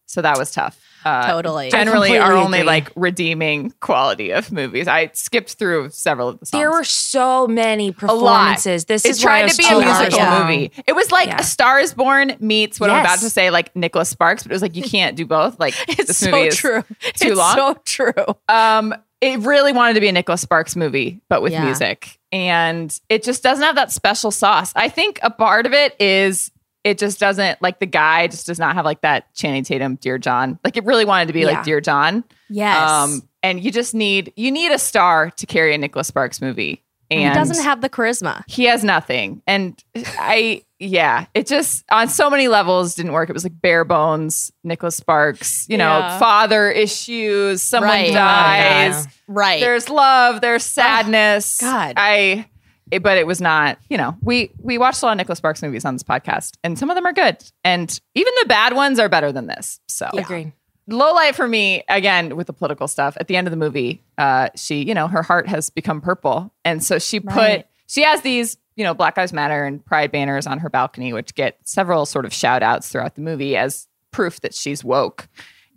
So 0.07 0.23
that 0.23 0.39
was 0.39 0.51
tough. 0.53 0.81
Uh, 1.05 1.31
Totally. 1.31 1.71
Generally, 1.71 2.19
our 2.19 2.33
only 2.33 2.59
agree. 2.61 2.67
like 2.67 2.91
redeeming 2.97 3.73
quality 3.81 4.31
of 4.33 4.51
movies. 4.51 4.89
I 4.89 5.11
skipped 5.13 5.53
through 5.55 5.91
several 5.91 6.29
of 6.29 6.41
the 6.41 6.47
songs. 6.47 6.61
There 6.61 6.71
were 6.71 6.83
so 6.83 7.47
many 7.47 7.89
a 7.89 7.91
lot. 7.91 7.97
performances. 7.97 8.87
This 8.87 9.05
it 9.05 9.11
is 9.11 9.25
why 9.25 9.37
I 9.37 9.41
tried 9.41 9.45
was 9.45 9.57
to 9.57 9.63
be 9.63 9.69
a 9.69 9.79
musical 9.79 10.19
long. 10.19 10.41
movie. 10.49 10.73
It 10.85 10.95
was 10.97 11.13
like 11.13 11.29
Yeah. 11.29 11.39
A 11.41 11.45
Star 11.45 11.79
Is 11.79 11.95
Born 11.95 12.35
meets 12.41 12.81
what 12.81 12.91
I'm 12.91 13.01
about 13.03 13.21
to 13.21 13.31
say, 13.31 13.51
like 13.51 13.75
Nicholas 13.77 14.09
Sparks, 14.09 14.43
but 14.43 14.51
it 14.51 14.55
was 14.55 14.63
like 14.63 14.75
you 14.75 14.83
can't 14.89 15.17
do 15.17 15.27
both. 15.27 15.61
Like 15.61 15.75
it's 15.89 16.09
this 16.09 16.19
so 16.19 16.43
is 16.43 16.57
true. 16.57 16.83
too 16.83 16.97
it's 17.31 17.37
long. 17.37 17.57
so 17.57 17.81
true. 17.85 18.25
um, 18.49 18.93
it 19.21 19.39
really 19.41 19.73
wanted 19.73 19.95
to 19.95 20.01
be 20.01 20.09
a 20.09 20.13
Nicholas 20.13 20.41
Sparks 20.41 20.75
movie, 20.75 21.21
but 21.29 21.41
with 21.41 21.53
Yeah. 21.53 21.65
music. 21.65 22.19
And 22.33 22.99
it 23.09 23.23
just 23.23 23.43
doesn't 23.45 23.63
have 23.65 23.77
that 23.77 23.93
special 23.93 24.31
sauce. 24.33 24.73
I 24.75 24.89
think 24.89 25.21
a 25.23 25.31
part 25.31 25.67
of 25.67 25.73
it 25.73 25.95
is 26.01 26.51
it 26.87 26.99
just 26.99 27.18
doesn't 27.18 27.61
like 27.61 27.80
the 27.80 27.87
guy 27.87 28.28
just 28.28 28.47
does 28.47 28.59
not 28.59 28.74
have 28.74 28.84
like 28.84 29.01
that 29.01 29.34
Channing 29.34 29.64
Tatum 29.64 29.97
Dear 29.97 30.18
John. 30.18 30.59
Like 30.64 30.76
it 30.76 30.84
really 30.84 31.05
wanted 31.05 31.26
to 31.26 31.32
be 31.32 31.41
Yeah. 31.41 31.47
like 31.47 31.64
Dear 31.64 31.80
John. 31.80 32.22
Yes. 32.49 32.89
Um, 32.91 33.28
and 33.43 33.62
you 33.62 33.70
just 33.72 33.93
need 33.95 34.32
you 34.37 34.51
need 34.53 34.70
a 34.72 34.78
star 34.78 35.30
to 35.32 35.47
carry 35.47 35.74
a 35.74 35.78
Nicholas 35.78 36.07
Sparks 36.09 36.41
movie. 36.41 36.82
he 37.11 37.24
doesn't 37.28 37.62
have 37.62 37.80
the 37.82 37.89
charisma. 37.89 38.43
he 38.49 38.64
has 38.64 38.82
nothing. 38.84 39.43
And 39.47 39.82
I 40.18 40.62
yeah, 40.78 41.26
it 41.34 41.47
just 41.47 41.84
on 41.91 42.09
so 42.09 42.28
many 42.30 42.49
levels 42.49 42.95
didn't 42.95 43.12
work. 43.12 43.30
It 43.30 43.32
was 43.32 43.45
like 43.45 43.61
bare 43.61 43.84
bones, 43.84 44.53
Nicholas 44.62 44.97
Sparks, 44.97 45.66
you 45.68 45.78
know, 45.78 45.99
Yeah. 45.99 46.18
father 46.18 46.70
issues, 46.70 47.62
someone 47.62 47.91
Right. 47.91 48.12
dies. 48.12 49.07
Right. 49.26 49.61
There's 49.61 49.89
love, 49.89 50.41
there's 50.41 50.64
sadness. 50.64 51.59
God. 51.61 51.95
I 51.97 52.47
it- 52.91 53.03
but 53.03 53.18
it 53.18 53.26
was 53.26 53.41
not, 53.41 53.78
you 53.91 53.97
know, 53.99 54.16
we 54.22 54.51
we 54.59 54.78
watched 54.78 55.03
a 55.03 55.07
lot 55.07 55.12
of 55.12 55.18
Nicholas 55.18 55.39
Sparks 55.39 55.62
movies 55.62 55.84
on 55.84 55.95
this 55.95 56.03
podcast, 56.03 56.53
and 56.64 56.78
some 56.78 56.91
of 56.91 56.97
them 56.97 57.07
are 57.07 57.12
good. 57.12 57.37
And 57.64 58.01
even 58.14 58.32
the 58.41 58.47
bad 58.49 58.74
ones 58.74 58.99
are 58.99 59.09
better 59.09 59.32
than 59.32 59.47
this. 59.47 59.80
So 59.89 60.09
Agreed. 60.12 60.53
low 60.87 61.12
light 61.14 61.34
for 61.34 61.49
me 61.49 61.82
again 61.89 62.37
with 62.37 62.47
the 62.47 62.53
political 62.53 62.87
stuff 62.89 63.16
at 63.20 63.26
the 63.28 63.37
end 63.37 63.47
of 63.47 63.51
the 63.51 63.57
movie 63.57 64.03
uh 64.18 64.49
she 64.55 64.82
you 64.84 64.95
know 64.95 65.09
her 65.09 65.22
heart 65.22 65.49
has 65.49 65.68
become 65.68 66.01
purple 66.01 66.53
and 66.64 66.82
so 66.84 66.99
she 67.01 67.18
put 67.18 67.34
Right. 67.34 67.66
she 67.89 68.03
has 68.05 68.20
these 68.22 68.57
you 68.76 68.84
know 68.84 68.95
black 68.95 69.16
lives 69.16 69.32
matter 69.32 69.64
and 69.64 69.84
pride 69.84 70.12
banners 70.12 70.47
on 70.47 70.61
her 70.61 70.70
balcony 70.70 71.12
which 71.12 71.34
get 71.34 71.59
several 71.64 72.07
sort 72.07 72.24
of 72.24 72.32
shout 72.32 72.62
outs 72.62 72.89
throughout 72.89 73.16
the 73.16 73.20
movie 73.20 73.57
as 73.57 73.89
proof 74.12 74.41
that 74.43 74.55
she's 74.55 74.84
woke 74.84 75.28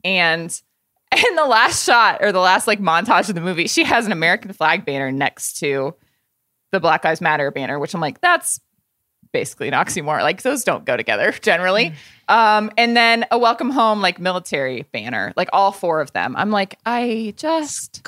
and 0.03 0.61
in 1.27 1.35
the 1.35 1.45
last 1.45 1.83
shot 1.83 2.19
or 2.21 2.31
the 2.31 2.39
last 2.39 2.67
like 2.67 2.79
montage 2.79 3.29
of 3.29 3.35
the 3.35 3.41
movie 3.41 3.67
she 3.67 3.83
has 3.83 4.05
an 4.05 4.11
american 4.11 4.53
flag 4.53 4.85
banner 4.85 5.11
next 5.11 5.57
to 5.57 5.95
the 6.71 6.79
black 6.79 7.03
lives 7.03 7.21
matter 7.21 7.51
banner 7.51 7.79
which 7.79 7.93
i'm 7.93 8.01
like 8.01 8.19
that's 8.21 8.59
basically 9.31 9.67
an 9.67 9.75
oxymoron. 9.75 10.23
Like 10.23 10.41
those 10.41 10.63
don't 10.63 10.85
go 10.85 10.97
together 10.97 11.31
generally. 11.41 11.93
Um, 12.27 12.71
and 12.79 12.97
then 12.97 13.27
a 13.29 13.37
welcome 13.37 13.69
home 13.69 14.01
like 14.01 14.17
military 14.19 14.87
banner, 14.91 15.33
like 15.37 15.49
all 15.53 15.71
four 15.71 16.01
of 16.01 16.11
them. 16.13 16.35
I'm 16.35 16.49
like, 16.49 16.79
I 16.83 17.35
just 17.37 18.01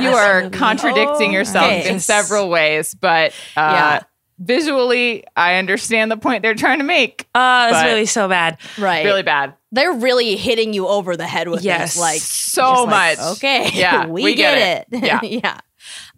you 0.00 0.08
are 0.08 0.48
contradicting 0.48 1.30
yourself 1.30 1.66
Okay. 1.66 1.90
in 1.90 2.00
several 2.00 2.48
ways, 2.48 2.94
but 2.94 3.32
uh, 3.54 3.60
Yeah. 3.60 4.00
visually, 4.38 5.24
I 5.36 5.56
understand 5.56 6.10
the 6.10 6.16
point 6.16 6.42
they're 6.42 6.54
trying 6.54 6.78
to 6.78 6.84
make. 6.84 7.28
Uh, 7.34 7.68
it's 7.72 7.84
really 7.84 8.06
so 8.06 8.26
bad. 8.28 8.56
right. 8.78 9.04
Really 9.04 9.22
bad. 9.22 9.52
They're 9.72 9.92
really 9.92 10.36
hitting 10.36 10.72
you 10.72 10.86
over 10.88 11.16
the 11.18 11.26
head 11.26 11.48
with 11.48 11.62
Yes. 11.64 11.94
this. 11.94 12.00
Like 12.00 12.20
So 12.20 12.62
just 12.62 12.86
like, 12.86 13.18
much. 13.18 13.26
okay. 13.36 13.70
Yeah, 13.74 14.06
we, 14.06 14.22
we 14.24 14.34
get, 14.34 14.88
get 14.90 15.02
it. 15.02 15.04
it. 15.04 15.04
Yeah. 15.06 15.20
yeah. 15.22 15.60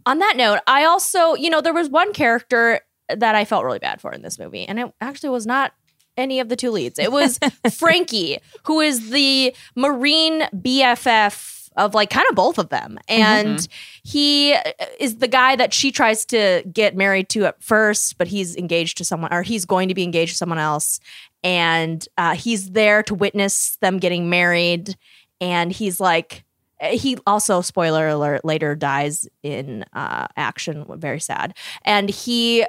On 0.06 0.18
that 0.18 0.36
note, 0.36 0.60
I 0.66 0.84
also, 0.84 1.34
you 1.34 1.50
know, 1.50 1.60
there 1.60 1.72
was 1.72 1.88
one 1.88 2.12
character 2.12 2.80
that 3.08 3.34
I 3.34 3.44
felt 3.44 3.64
really 3.64 3.78
bad 3.78 4.00
for 4.00 4.12
in 4.12 4.22
this 4.22 4.38
movie, 4.38 4.66
and 4.66 4.78
it 4.78 4.92
actually 5.00 5.30
was 5.30 5.46
not 5.46 5.72
any 6.16 6.40
of 6.40 6.48
the 6.48 6.56
two 6.56 6.70
leads. 6.70 6.98
It 6.98 7.10
was 7.10 7.38
Frankie, 7.72 8.38
who 8.64 8.80
is 8.80 9.10
the 9.10 9.54
Marine 9.74 10.42
BFF 10.54 11.54
of 11.76 11.94
like 11.94 12.10
kind 12.10 12.26
of 12.28 12.36
both 12.36 12.58
of 12.58 12.68
them. 12.68 12.98
And 13.08 13.66
he 14.04 14.52
is 15.00 15.16
the 15.16 15.28
guy 15.28 15.56
that 15.56 15.74
she 15.74 15.90
tries 15.90 16.24
to 16.26 16.62
get 16.72 16.96
married 16.96 17.28
to 17.30 17.46
at 17.46 17.62
first, 17.62 18.16
but 18.16 18.28
he's 18.28 18.56
engaged 18.56 18.98
to 18.98 19.04
someone 19.04 19.32
or 19.32 19.42
he's 19.42 19.64
going 19.64 19.88
to 19.88 19.94
be 19.94 20.04
engaged 20.04 20.32
to 20.32 20.36
someone 20.36 20.58
else. 20.58 21.00
And 21.42 22.06
uh, 22.16 22.36
he's 22.36 22.70
there 22.70 23.02
to 23.04 23.14
witness 23.14 23.76
them 23.80 23.98
getting 23.98 24.30
married. 24.30 24.96
And 25.40 25.72
he's 25.72 26.00
like, 26.00 26.43
Eh, 26.80 26.96
he 26.96 27.18
also, 27.26 27.60
spoiler 27.60 28.08
alert, 28.08 28.44
later 28.44 28.74
dies 28.74 29.28
in 29.42 29.84
uh, 29.92 30.26
action. 30.36 30.84
Very 30.96 31.20
sad. 31.20 31.56
And 31.84 32.08
he 32.08 32.62
uh, 32.62 32.66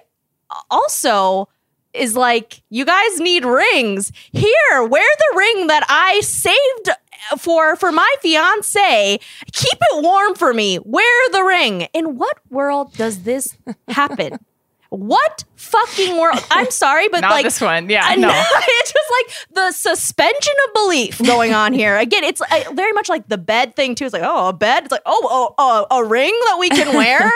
also 0.69 1.49
is 1.93 2.15
like, 2.15 2.61
you 2.69 2.85
guys 2.85 3.19
need 3.19 3.45
rings. 3.45 4.11
Here, 4.31 4.83
wear 4.83 5.07
the 5.17 5.37
ring 5.37 5.67
that 5.67 5.85
I 5.89 6.19
saved 6.21 6.89
eh, 6.89 7.35
for 7.37 7.75
for 7.75 7.91
my 7.91 8.13
fiance. 8.21 9.19
Keep 9.51 9.77
it 9.79 10.03
warm 10.03 10.35
for 10.35 10.53
me. 10.53 10.79
Wear 10.83 11.29
the 11.31 11.43
ring. 11.43 11.87
In 11.93 12.17
what 12.17 12.39
world 12.49 12.93
does 12.93 13.23
this 13.23 13.57
happen? 13.87 14.39
what 14.95 15.43
fucking 15.55 16.17
world? 16.17 16.39
I'm 16.51 16.71
sorry, 16.71 17.07
but 17.09 17.19
Not 17.21 17.31
like 17.31 17.45
this 17.45 17.61
one. 17.61 17.89
Yeah, 17.89 18.03
I 18.05 18.15
no. 18.15 18.27
know. 18.27 18.33
it's 18.55 18.93
just 18.93 19.11
like 19.11 19.55
the 19.55 19.71
suspension 19.71 20.53
of 20.67 20.73
belief 20.73 21.21
going 21.21 21.53
on 21.53 21.73
here. 21.73 21.97
Again, 21.97 22.23
it's 22.23 22.41
uh, 22.41 22.63
very 22.73 22.93
much 22.93 23.09
like 23.09 23.27
the 23.27 23.37
bed 23.37 23.75
thing 23.75 23.95
too. 23.95 24.05
It's 24.05 24.13
like, 24.13 24.23
oh, 24.25 24.49
a 24.49 24.53
bed. 24.53 24.83
It's 24.83 24.91
like, 24.91 25.01
oh, 25.05 25.55
oh, 25.57 25.85
oh, 25.89 25.99
a 25.99 26.05
ring 26.05 26.33
that 26.45 26.57
we 26.59 26.69
can 26.69 26.95
wear. 26.95 27.31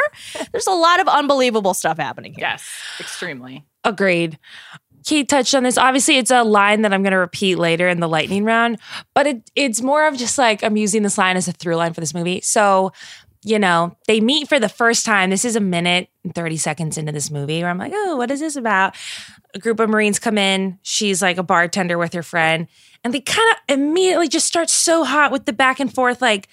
There's 0.52 0.68
a 0.68 0.72
lot 0.72 1.00
of 1.00 1.08
unbelievable 1.08 1.74
stuff 1.74 1.98
happening 1.98 2.34
here. 2.34 2.48
Yes, 2.48 2.68
extremely. 3.00 3.66
Agreed. 3.84 4.38
Kate 5.06 5.28
touched 5.28 5.56
on 5.56 5.64
this. 5.64 5.78
Obviously, 5.78 6.18
it's 6.18 6.32
a 6.32 6.44
line 6.44 6.82
that 6.84 6.94
I'm 6.94 7.02
going 7.02 7.14
to 7.14 7.18
repeat 7.18 7.56
later 7.56 7.88
in 7.88 8.00
the 8.00 8.08
lightning 8.08 8.44
round, 8.44 8.78
but 9.14 9.26
it, 9.26 9.50
it's 9.56 9.82
more 9.82 10.08
of 10.08 10.18
just 10.18 10.38
like 10.38 10.64
I'm 10.64 10.78
using 10.78 11.04
this 11.04 11.18
line 11.18 11.38
as 11.38 11.48
a 11.48 11.52
through 11.52 11.78
line 11.78 11.94
for 11.94 12.02
this 12.02 12.14
movie. 12.14 12.42
So, 12.42 12.92
you 13.44 13.58
know, 13.58 13.96
they 14.08 14.20
meet 14.20 14.50
for 14.50 14.60
the 14.60 14.70
first 14.70 15.06
time. 15.06 15.30
This 15.30 15.46
is 15.46 15.56
a 15.56 15.62
minute 15.62 16.10
and 16.24 16.36
30 16.36 16.58
seconds 16.58 16.98
into 16.98 17.12
this 17.12 17.32
movie 17.32 17.62
where 17.62 17.70
I'm 17.70 17.78
like, 17.78 17.94
oh, 17.96 18.18
what 18.18 18.32
is 18.32 18.40
this 18.42 18.56
about? 18.56 18.96
A 19.54 19.60
group 19.60 19.80
of 19.80 19.90
Marines 19.90 20.20
come 20.20 20.38
in. 20.38 20.78
She's 20.82 21.22
like 21.22 21.38
a 21.38 21.44
bartender 21.44 21.98
with 21.98 22.14
her 22.14 22.24
friend, 22.24 22.68
and 23.04 23.14
they 23.14 23.22
kind 23.22 23.50
of 23.52 23.78
immediately 23.80 24.28
just 24.28 24.46
start 24.46 24.70
so 24.70 25.04
hot 25.04 25.32
with 25.32 25.46
the 25.46 25.54
back 25.54 25.80
and 25.80 25.94
forth, 25.94 26.22
like, 26.22 26.50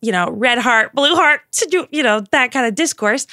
you 0.00 0.12
know, 0.12 0.30
red 0.30 0.58
heart, 0.58 0.94
blue 0.94 1.14
heart, 1.14 1.40
to 1.52 1.66
do, 1.66 1.86
you 1.90 2.02
know, 2.02 2.20
that 2.30 2.52
kind 2.52 2.66
of 2.66 2.74
discourse. 2.74 3.26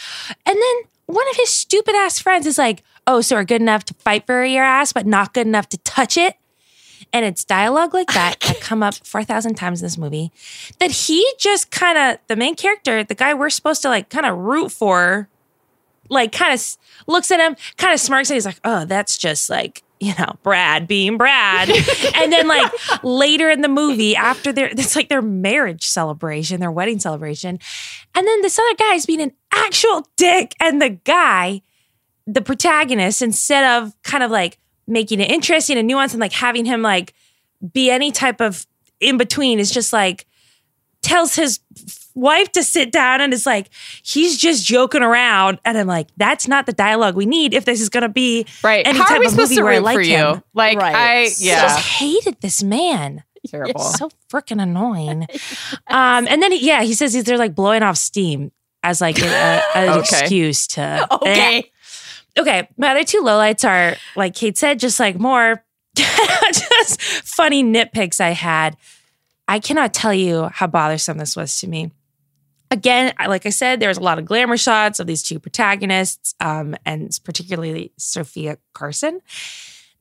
And 0.45 0.55
then 0.55 0.75
one 1.05 1.29
of 1.29 1.35
his 1.35 1.49
stupid 1.49 1.95
ass 1.95 2.19
friends 2.19 2.45
is 2.45 2.57
like, 2.57 2.83
oh, 3.05 3.21
so 3.21 3.35
we're 3.35 3.43
good 3.43 3.61
enough 3.61 3.83
to 3.85 3.93
fight 3.95 4.25
for 4.25 4.43
your 4.43 4.63
ass, 4.63 4.93
but 4.93 5.05
not 5.05 5.33
good 5.33 5.47
enough 5.47 5.69
to 5.69 5.77
touch 5.79 6.17
it. 6.17 6.35
And 7.13 7.25
it's 7.25 7.43
dialogue 7.43 7.93
like 7.93 8.07
that 8.13 8.39
that 8.39 8.59
come 8.61 8.83
up 8.83 8.95
4,000 8.95 9.55
times 9.55 9.81
in 9.81 9.85
this 9.85 9.97
movie 9.97 10.31
that 10.79 10.91
he 10.91 11.25
just 11.37 11.71
kind 11.71 11.97
of, 11.97 12.19
the 12.27 12.35
main 12.35 12.55
character, 12.55 13.03
the 13.03 13.15
guy 13.15 13.33
we're 13.33 13.49
supposed 13.49 13.81
to 13.81 13.89
like 13.89 14.09
kind 14.09 14.25
of 14.25 14.37
root 14.37 14.71
for, 14.71 15.29
like 16.09 16.31
kind 16.31 16.53
of 16.53 16.77
looks 17.07 17.31
at 17.31 17.39
him, 17.39 17.55
kind 17.77 17.93
of 17.93 17.99
smirks 17.99 18.29
and 18.29 18.35
he's 18.35 18.45
like, 18.45 18.59
oh, 18.63 18.85
that's 18.85 19.17
just 19.17 19.49
like, 19.49 19.83
you 20.01 20.13
know, 20.17 20.35
Brad 20.41 20.87
being 20.87 21.17
Brad. 21.17 21.69
and 22.15 22.33
then 22.33 22.47
like 22.47 22.71
later 23.03 23.49
in 23.49 23.61
the 23.61 23.69
movie, 23.69 24.15
after 24.15 24.51
their 24.51 24.67
it's 24.67 24.95
like 24.95 25.09
their 25.09 25.21
marriage 25.21 25.85
celebration, 25.85 26.59
their 26.59 26.71
wedding 26.71 26.99
celebration. 26.99 27.59
And 28.15 28.27
then 28.27 28.41
this 28.41 28.57
other 28.57 28.75
guy 28.77 28.95
is 28.95 29.05
being 29.05 29.21
an 29.21 29.31
actual 29.51 30.07
dick. 30.17 30.55
And 30.59 30.81
the 30.81 30.89
guy, 30.89 31.61
the 32.25 32.41
protagonist, 32.41 33.21
instead 33.21 33.63
of 33.63 33.93
kind 34.01 34.23
of 34.23 34.31
like 34.31 34.57
making 34.91 35.19
it 35.19 35.31
interesting 35.31 35.77
and 35.77 35.89
nuanced 35.89 36.11
and 36.11 36.19
like 36.19 36.33
having 36.33 36.65
him 36.65 36.81
like 36.81 37.13
be 37.73 37.89
any 37.89 38.11
type 38.11 38.41
of 38.41 38.65
in 38.99 39.17
between, 39.17 39.59
is 39.59 39.71
just 39.71 39.91
like 39.93 40.27
tells 41.01 41.33
his 41.35 41.59
wife 42.13 42.51
to 42.51 42.61
sit 42.61 42.91
down 42.91 43.21
and 43.21 43.33
is 43.33 43.45
like, 43.47 43.69
he's 44.03 44.37
just 44.37 44.63
joking 44.65 45.01
around. 45.01 45.57
And 45.65 45.75
I'm 45.77 45.87
like, 45.87 46.07
that's 46.17 46.47
not 46.47 46.67
the 46.67 46.73
dialogue 46.73 47.15
we 47.15 47.25
need 47.25 47.55
if 47.55 47.65
this 47.65 47.81
is 47.81 47.89
going 47.89 48.03
to 48.03 48.09
be 48.09 48.45
Right. 48.63 48.85
any 48.85 48.99
How 48.99 49.05
type 49.05 49.17
are 49.17 49.19
we 49.21 49.25
of 49.25 49.31
supposed 49.31 49.49
movie 49.51 49.55
to 49.59 49.63
where 49.63 49.73
I 49.73 49.77
root 49.77 49.83
like 49.85 49.95
for 49.95 50.01
you? 50.01 50.15
him. 50.17 50.43
Like 50.53 50.77
Right. 50.77 50.95
I 50.95 51.21
I 51.23 51.29
yeah. 51.39 51.61
just 51.61 51.79
hated 51.79 52.37
this 52.41 52.61
man. 52.61 53.23
Terrible. 53.47 53.79
So 53.79 54.11
freaking 54.31 54.61
annoying. 54.61 55.23
um, 55.87 56.27
and 56.29 56.43
then 56.43 56.51
he, 56.51 56.67
yeah, 56.67 56.83
he 56.83 56.93
says 56.93 57.13
he's 57.13 57.23
they're 57.23 57.39
like 57.39 57.55
blowing 57.55 57.81
off 57.81 57.97
steam 57.97 58.51
as 58.83 59.01
like 59.01 59.17
a, 59.19 59.25
a- 59.25 59.77
an 59.77 59.89
Okay. 59.99 59.99
excuse 60.01 60.67
to 60.67 61.07
Okay. 61.15 61.71
Okay, 62.37 62.67
my 62.77 62.91
other 62.91 63.03
two 63.03 63.21
lowlights 63.21 63.67
are 63.67 63.97
like 64.15 64.33
Kate 64.35 64.57
said, 64.57 64.79
just 64.79 64.99
like 64.99 65.19
more 65.19 65.63
just 65.95 67.01
funny 67.01 67.63
nitpicks 67.63 68.21
I 68.21 68.31
had. 68.31 68.77
I 69.47 69.59
cannot 69.59 69.93
tell 69.93 70.13
you 70.13 70.49
how 70.53 70.67
bothersome 70.67 71.17
this 71.17 71.35
was 71.35 71.59
to 71.59 71.67
me. 71.67 71.91
Again, 72.69 73.13
like 73.19 73.45
I 73.45 73.49
said, 73.49 73.81
there's 73.81 73.97
a 73.97 74.01
lot 74.01 74.17
of 74.17 74.23
glamour 74.23 74.55
shots 74.55 75.01
of 75.01 75.07
these 75.07 75.21
two 75.21 75.39
protagonists, 75.39 76.35
um, 76.39 76.73
and 76.85 77.11
particularly 77.25 77.91
Sofia 77.97 78.59
Carson. 78.73 79.19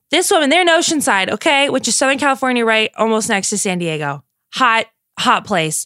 This 0.09 0.31
woman, 0.31 0.49
they're 0.49 0.61
in 0.61 0.69
Oceanside, 0.69 1.31
okay, 1.31 1.69
which 1.69 1.89
is 1.89 1.97
Southern 1.97 2.17
California, 2.17 2.63
right? 2.63 2.91
Almost 2.95 3.27
next 3.27 3.49
to 3.49 3.57
San 3.57 3.79
Diego. 3.79 4.23
Hot, 4.53 4.85
hot 5.19 5.45
place. 5.45 5.85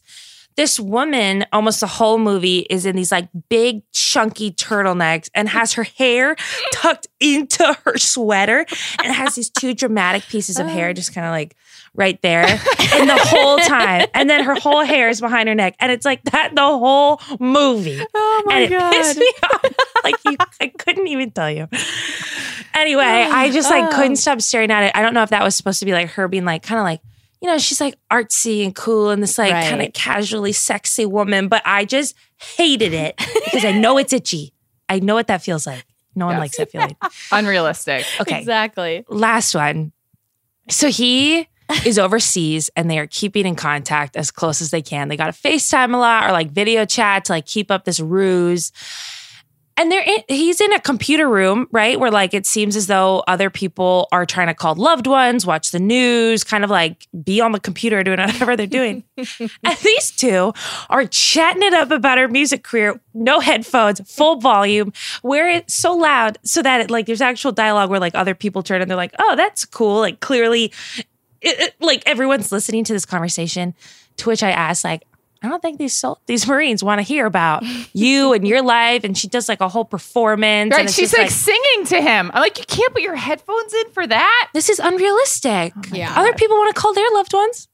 This 0.55 0.79
woman, 0.79 1.45
almost 1.51 1.81
the 1.81 1.87
whole 1.87 2.17
movie, 2.17 2.59
is 2.69 2.85
in 2.85 2.95
these 2.95 3.11
like 3.11 3.27
big, 3.49 3.83
chunky 3.91 4.51
turtlenecks 4.51 5.29
and 5.33 5.49
has 5.49 5.73
her 5.73 5.83
hair 5.83 6.35
tucked 6.73 7.07
into 7.19 7.77
her 7.85 7.97
sweater 7.97 8.65
and 9.03 9.13
has 9.13 9.35
these 9.35 9.49
two 9.49 9.73
dramatic 9.75 10.23
pieces 10.23 10.57
of 10.59 10.67
hair 10.67 10.89
oh. 10.89 10.93
just 10.93 11.13
kind 11.13 11.27
of 11.27 11.31
like 11.31 11.55
right 11.95 12.21
there 12.21 12.45
and 12.45 13.09
the 13.09 13.17
whole 13.17 13.57
time. 13.59 14.07
And 14.13 14.29
then 14.29 14.43
her 14.43 14.55
whole 14.55 14.83
hair 14.83 15.09
is 15.09 15.21
behind 15.21 15.49
her 15.49 15.55
neck. 15.55 15.75
And 15.79 15.91
it's 15.91 16.05
like 16.05 16.23
that 16.25 16.53
the 16.55 16.61
whole 16.61 17.21
movie. 17.39 18.01
Oh 18.13 18.43
my 18.45 18.59
and 18.59 18.73
it 18.73 18.91
pissed 18.91 19.17
me 19.17 19.31
off. 19.43 19.65
like 20.03 20.15
you, 20.25 20.37
I 20.61 20.67
couldn't 20.67 21.07
even 21.07 21.31
tell 21.31 21.51
you. 21.51 21.67
Anyway, 22.73 23.03
I 23.03 23.51
just 23.51 23.69
like 23.69 23.91
couldn't 23.91 24.13
oh. 24.13 24.15
stop 24.15 24.41
staring 24.41 24.71
at 24.71 24.83
it. 24.83 24.91
I 24.95 25.01
don't 25.01 25.13
know 25.13 25.23
if 25.23 25.29
that 25.29 25.43
was 25.43 25.55
supposed 25.55 25.79
to 25.79 25.85
be 25.85 25.93
like 25.93 26.09
her 26.11 26.27
being 26.27 26.45
like 26.45 26.63
kind 26.63 26.79
of 26.79 26.83
like, 26.83 27.01
you 27.45 27.51
know, 27.51 27.59
she's 27.59 27.79
like 27.79 27.93
artsy 28.11 28.63
and 28.65 28.73
cool 28.73 29.11
and 29.11 29.21
this 29.21 29.37
like 29.37 29.53
Right. 29.53 29.69
kind 29.69 29.79
of 29.83 29.93
casually 29.93 30.51
sexy 30.51 31.05
woman, 31.05 31.47
but 31.47 31.61
I 31.63 31.85
just 31.85 32.15
hated 32.37 32.91
it 32.91 33.15
because 33.45 33.63
I 33.63 33.71
know 33.71 33.99
it's 33.99 34.13
itchy. 34.13 34.51
I 34.89 34.97
know 34.99 35.13
what 35.13 35.27
that 35.27 35.43
feels 35.43 35.67
like. 35.67 35.85
No 36.15 36.25
one 36.25 36.35
Yes. 36.37 36.39
likes 36.39 36.57
that 36.57 36.71
feeling. 36.71 36.95
Unrealistic. 37.31 38.03
Okay. 38.19 38.39
Exactly. 38.39 39.05
Last 39.09 39.53
one. 39.53 39.91
So 40.71 40.89
he 40.89 41.47
is 41.85 41.99
overseas 41.99 42.71
and 42.75 42.89
they 42.89 42.97
are 42.97 43.05
keeping 43.05 43.45
in 43.45 43.55
contact 43.55 44.15
as 44.17 44.31
close 44.31 44.59
as 44.59 44.71
they 44.71 44.81
can. 44.81 45.07
They 45.07 45.17
got 45.17 45.31
to 45.31 45.39
FaceTime 45.39 45.93
a 45.93 45.97
lot 45.97 46.27
or 46.27 46.31
like 46.31 46.49
video 46.49 46.83
chat 46.85 47.25
to 47.25 47.33
like 47.33 47.45
keep 47.45 47.69
up 47.69 47.85
this 47.85 47.99
ruse. 47.99 48.71
And 49.77 49.91
they're 49.91 50.03
in, 50.03 50.23
he's 50.29 50.61
in 50.61 50.71
a 50.71 50.79
computer 50.79 51.27
room, 51.27 51.67
right? 51.71 51.99
Where 51.99 52.09
like 52.09 52.33
it 52.33 52.45
seems 52.45 52.77
as 52.77 52.87
though 52.87 53.23
other 53.27 53.49
people 53.49 54.07
are 54.13 54.25
trying 54.25 54.47
to 54.47 54.53
call 54.53 54.73
loved 54.75 55.05
ones, 55.05 55.45
watch 55.45 55.71
the 55.71 55.79
news, 55.79 56.45
kind 56.45 56.63
of 56.63 56.69
like 56.69 57.07
be 57.23 57.41
on 57.41 57.51
the 57.51 57.59
computer 57.59 58.01
doing 58.01 58.19
whatever 58.21 58.55
they're 58.55 58.67
doing. 58.67 59.03
and 59.17 59.77
these 59.83 60.11
two 60.11 60.53
are 60.89 61.05
chatting 61.05 61.61
it 61.61 61.73
up 61.73 61.91
about 61.91 62.17
her 62.17 62.29
music 62.29 62.63
career, 62.63 63.01
no 63.13 63.41
headphones, 63.41 63.99
full 64.09 64.39
volume, 64.39 64.93
where 65.23 65.49
it's 65.49 65.73
so 65.75 65.93
loud 65.93 66.37
so 66.43 66.61
that 66.61 66.79
it, 66.79 66.89
like 66.89 67.05
there's 67.05 67.19
actual 67.21 67.51
dialogue 67.51 67.89
where 67.89 67.99
like 67.99 68.15
other 68.15 68.33
people 68.33 68.63
turn 68.63 68.81
and 68.81 68.89
they're 68.89 68.95
like, 68.95 69.13
oh, 69.19 69.35
that's 69.35 69.65
cool. 69.65 69.99
Like 69.99 70.21
clearly, 70.21 70.71
it, 71.41 71.59
it- 71.59 71.75
like 71.81 72.01
everyone's 72.05 72.49
listening 72.51 72.85
to 72.85 72.93
this 72.93 73.05
conversation. 73.05 73.73
To 74.19 74.29
which 74.29 74.41
I 74.43 74.51
asked, 74.51 74.85
like, 74.85 75.03
I 75.45 75.49
don't 75.49 75.61
think 75.61 75.77
these 75.79 75.95
sol- 75.95 76.19
these 76.25 76.47
Marines 76.47 76.83
want 76.83 76.99
to 76.99 77.03
hear 77.03 77.25
about 77.25 77.63
you 77.93 78.33
and 78.33 78.47
your 78.47 78.61
life. 78.61 79.03
And 79.03 79.17
she 79.17 79.27
does 79.27 79.47
like 79.47 79.61
a 79.61 79.69
whole 79.69 79.85
performance. 79.85 80.65
and 80.65 80.71
Right. 80.73 80.85
it's 80.85 80.95
She's 80.95 81.11
just 81.11 81.21
like, 81.21 81.29
singing 81.31 81.85
to 81.87 82.01
him. 82.01 82.31
I'm 82.33 82.41
like, 82.41 82.57
you 82.57 82.65
can't 82.67 82.91
put 82.93 83.01
your 83.01 83.15
headphones 83.15 83.73
in 83.73 83.91
for 83.91 84.05
that. 84.07 84.49
this 84.53 84.69
is 84.69 84.79
unrealistic. 84.79 85.73
Oh 85.77 85.81
yeah. 85.93 86.13
Other 86.19 86.33
people 86.33 86.57
want 86.57 86.73
to 86.75 86.81
call 86.81 86.93
their 86.93 87.09
loved 87.13 87.33
ones. 87.33 87.67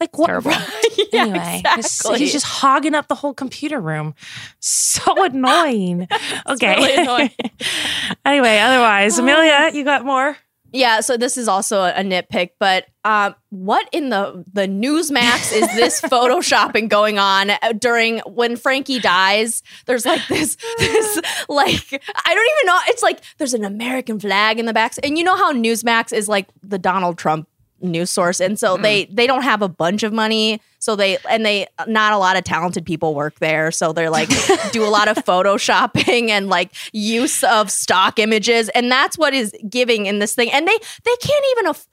Like 0.00 0.16
what? 0.16 0.26
Terrible. 0.28 0.52
Yeah, 0.52 1.04
anyway, 1.22 1.60
he's- 1.64 1.76
exactly. 1.78 2.18
he's 2.20 2.32
just 2.32 2.46
hogging 2.46 2.94
up 2.94 3.08
the 3.08 3.16
whole 3.16 3.34
computer 3.34 3.80
room. 3.80 4.14
So 4.60 5.24
annoying. 5.24 6.06
okay. 6.48 6.76
really 6.76 6.94
annoying. 7.02 7.30
anyway, 8.24 8.58
otherwise, 8.58 9.18
oh. 9.18 9.22
Amelia, 9.24 9.70
you 9.74 9.82
got 9.84 10.04
more? 10.04 10.36
Yeah, 10.72 11.00
so 11.00 11.16
this 11.16 11.36
is 11.36 11.48
also 11.48 11.82
a, 11.82 12.02
nitpick, 12.02 12.50
but 12.58 12.86
um, 13.04 13.34
what 13.48 13.88
in 13.90 14.10
the 14.10 14.44
the 14.52 14.66
Newsmax 14.68 15.52
is 15.52 15.66
this 15.74 16.00
photoshopping 16.02 16.88
going 16.88 17.18
on 17.18 17.50
uh, 17.50 17.72
during 17.78 18.18
when 18.20 18.56
Frankie 18.56 18.98
dies? 18.98 19.62
There's 19.86 20.04
like 20.04 20.26
this 20.28 20.56
this 20.78 21.16
like 21.48 22.02
I 22.24 22.34
don't 22.34 22.50
even 22.58 22.66
know. 22.66 22.78
It's 22.88 23.02
like 23.02 23.20
there's 23.38 23.54
an 23.54 23.64
American 23.64 24.20
flag 24.20 24.58
in 24.58 24.66
the 24.66 24.74
back, 24.74 24.94
and 25.02 25.16
you 25.16 25.24
know 25.24 25.36
how 25.36 25.52
Newsmax 25.52 26.12
is 26.12 26.28
like 26.28 26.48
the 26.62 26.78
Donald 26.78 27.16
Trump 27.16 27.48
news 27.80 28.10
source, 28.10 28.40
and 28.40 28.58
so 28.58 28.76
hmm. 28.76 28.82
they 28.82 29.04
they 29.06 29.26
don't 29.26 29.42
have 29.42 29.62
a 29.62 29.68
bunch 29.68 30.02
of 30.02 30.12
money, 30.12 30.60
so 30.78 30.96
they 30.96 31.18
and 31.28 31.44
they 31.44 31.66
not 31.86 32.12
a 32.12 32.18
lot 32.18 32.36
of 32.36 32.44
talented 32.44 32.84
people 32.84 33.14
work 33.14 33.38
there, 33.38 33.70
so 33.70 33.92
they're 33.92 34.10
like 34.10 34.28
do 34.72 34.84
a 34.84 34.88
lot 34.88 35.08
of 35.08 35.16
photoshopping 35.18 36.30
and 36.30 36.48
like 36.48 36.74
use 36.92 37.42
of 37.44 37.70
stock 37.70 38.18
images, 38.18 38.68
and 38.70 38.90
that's 38.90 39.16
what 39.18 39.34
is 39.34 39.52
giving 39.68 40.06
in 40.06 40.18
this 40.18 40.34
thing. 40.34 40.50
And 40.50 40.66
they 40.66 40.78
they 41.04 41.16
can't 41.20 41.44
even 41.52 41.66
aff- 41.66 41.88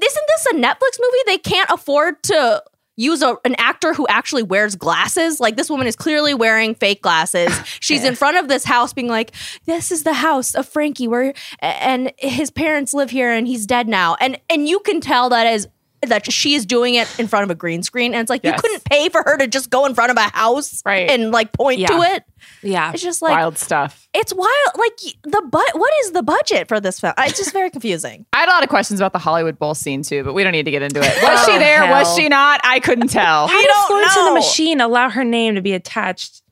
isn't 0.00 0.26
this 0.28 0.46
a 0.46 0.54
Netflix 0.54 0.98
movie? 1.00 1.18
They 1.26 1.38
can't 1.38 1.70
afford 1.70 2.22
to 2.24 2.62
use 2.98 3.22
a, 3.22 3.36
an 3.44 3.54
actor 3.58 3.94
who 3.94 4.06
actually 4.08 4.42
wears 4.42 4.74
glasses. 4.74 5.40
Like 5.40 5.56
this 5.56 5.70
woman 5.70 5.86
is 5.86 5.96
clearly 5.96 6.34
wearing 6.34 6.74
fake 6.74 7.00
glasses. 7.00 7.56
She's 7.80 8.04
in 8.04 8.16
front 8.16 8.36
of 8.36 8.48
this 8.48 8.64
house 8.64 8.92
being 8.92 9.08
like, 9.08 9.32
"This 9.64 9.90
is 9.90 10.02
the 10.02 10.14
house 10.14 10.54
of 10.54 10.68
Frankie 10.68 11.08
where 11.08 11.32
and 11.60 12.12
his 12.18 12.50
parents 12.50 12.92
live 12.92 13.10
here 13.10 13.32
and 13.32 13.46
he's 13.46 13.64
dead 13.64 13.88
now." 13.88 14.16
And 14.20 14.38
and 14.50 14.68
you 14.68 14.80
can 14.80 15.00
tell 15.00 15.28
that 15.30 15.46
is 15.46 15.68
that 16.06 16.30
she 16.30 16.54
is 16.54 16.64
doing 16.64 16.94
it 16.94 17.08
in 17.18 17.26
front 17.26 17.42
of 17.44 17.50
a 17.50 17.54
green 17.54 17.82
screen 17.82 18.12
and 18.14 18.20
it's 18.20 18.30
like 18.30 18.42
Yes. 18.44 18.56
you 18.56 18.62
couldn't 18.62 18.84
pay 18.84 19.08
for 19.08 19.22
her 19.24 19.36
to 19.38 19.46
just 19.46 19.68
go 19.70 19.84
in 19.84 19.94
front 19.94 20.10
of 20.10 20.16
a 20.16 20.28
house 20.36 20.80
Right. 20.86 21.10
and 21.10 21.32
like 21.32 21.52
point 21.52 21.80
to 21.86 21.94
it. 22.02 22.24
Yeah. 22.62 22.92
It's 22.92 23.02
just 23.02 23.20
like 23.20 23.32
Wild 23.32 23.58
stuff. 23.58 24.08
it's 24.14 24.32
wild 24.32 24.48
like 24.76 24.96
the 25.24 25.42
but 25.50 25.66
what 25.78 25.92
is 26.04 26.12
the 26.12 26.22
budget 26.22 26.68
for 26.68 26.78
this 26.80 27.00
film? 27.00 27.14
It's 27.18 27.36
just 27.38 27.52
very 27.52 27.70
confusing. 27.70 28.26
I 28.32 28.38
had 28.40 28.48
a 28.48 28.52
lot 28.52 28.62
of 28.62 28.68
questions 28.68 29.00
about 29.00 29.12
the 29.12 29.18
Hollywood 29.18 29.58
Bowl 29.58 29.74
scene 29.74 30.02
too, 30.02 30.22
but 30.22 30.34
we 30.34 30.44
don't 30.44 30.52
need 30.52 30.66
to 30.66 30.70
get 30.70 30.82
into 30.82 31.00
it. 31.00 31.22
Was 31.22 31.44
she 31.46 31.52
Oh, 31.52 31.58
there? 31.58 31.90
Was 31.90 32.14
she 32.16 32.28
not? 32.28 32.60
I 32.64 32.78
couldn't 32.80 33.08
tell. 33.08 33.46
How 33.48 33.58
did 33.60 33.66
don't 33.66 33.86
Florence 33.88 34.16
and 34.16 34.26
the. 34.28 34.34
Machine 34.34 34.80
allow 34.80 35.10
her 35.10 35.24
name 35.24 35.56
to 35.56 35.60
be 35.62 35.72
attached 35.72 36.42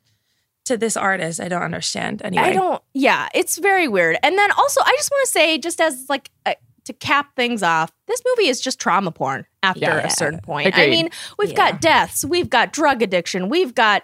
to 0.65 0.77
this 0.77 0.97
artist? 0.97 1.41
I 1.41 1.47
don't 1.49 1.63
understand. 1.63 2.21
Anyway, 2.25 2.43
I 2.43 2.53
don't. 2.53 2.83
Yeah, 2.95 3.29
it's 3.33 3.59
very 3.59 3.87
weird. 3.87 4.17
And 4.25 4.37
then 4.37 4.51
also, 4.53 4.81
I 4.85 4.93
just 4.97 5.11
want 5.13 5.25
to 5.27 5.31
say, 5.31 5.59
just 5.59 5.81
as 5.81 6.07
like 6.09 6.31
uh, 6.45 6.55
to 6.87 6.93
cap 6.93 7.37
things 7.37 7.63
off, 7.63 7.93
this 8.09 8.21
movie 8.27 8.49
is 8.49 8.61
just 8.61 8.81
trauma 8.81 9.11
porn 9.13 9.47
after 9.63 9.81
Yeah. 9.81 9.99
a 10.07 10.11
certain 10.11 10.41
point. 10.41 10.77
I 10.77 10.87
mean, 10.89 11.11
we've 11.39 11.51
Yeah. 11.51 11.57
got 11.73 11.81
deaths, 11.81 12.25
we've 12.25 12.49
got 12.51 12.73
drug 12.73 13.03
addiction, 13.03 13.49
we've 13.49 13.75
got 13.75 14.03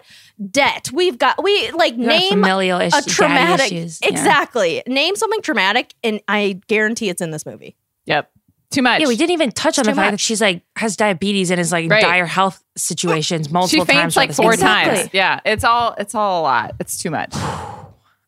debt, 0.51 0.89
we've 0.93 1.17
got 1.17 1.43
we 1.43 1.71
like 1.71 1.97
There 1.97 2.05
are 2.05 2.07
name 2.09 2.29
familial 2.29 2.79
a 2.79 2.85
issues, 2.85 3.05
traumatic 3.07 3.71
issues. 3.71 3.99
Yeah. 4.01 4.09
exactly. 4.09 4.83
Name 4.87 5.15
something 5.15 5.41
traumatic, 5.41 5.93
and 6.03 6.21
I 6.27 6.59
guarantee 6.67 7.09
it's 7.09 7.21
in 7.21 7.31
this 7.31 7.45
movie. 7.45 7.75
Yep. 8.05 8.29
Too 8.71 8.81
much. 8.81 9.01
Yeah, 9.01 9.07
we 9.07 9.15
didn't 9.15 9.33
even 9.33 9.51
touch 9.51 9.77
on 9.77 9.83
It's 9.83 9.87
the 9.89 9.91
too 9.91 9.95
fact 9.97 10.11
that 10.11 10.19
she's 10.19 10.41
like 10.41 10.63
has 10.77 10.95
diabetes 10.95 11.51
and 11.51 11.59
is 11.61 11.71
like 11.71 11.91
Right. 11.91 12.01
dire 12.01 12.25
health 12.25 12.63
situations 12.75 13.45
She 13.47 13.53
multiple 13.53 13.85
times. 13.85 14.15
faints 14.15 14.15
throughout 14.15 14.27
like 14.27 14.35
four. 14.35 14.53
Exactly. 14.53 14.97
times. 14.97 15.09
Yeah. 15.13 15.39
It's 15.45 15.63
all 15.63 15.93
it's 15.99 16.15
all 16.15 16.41
a 16.41 16.43
lot. 16.43 16.71
It's 16.79 16.97
too 16.97 17.11
much. 17.11 17.33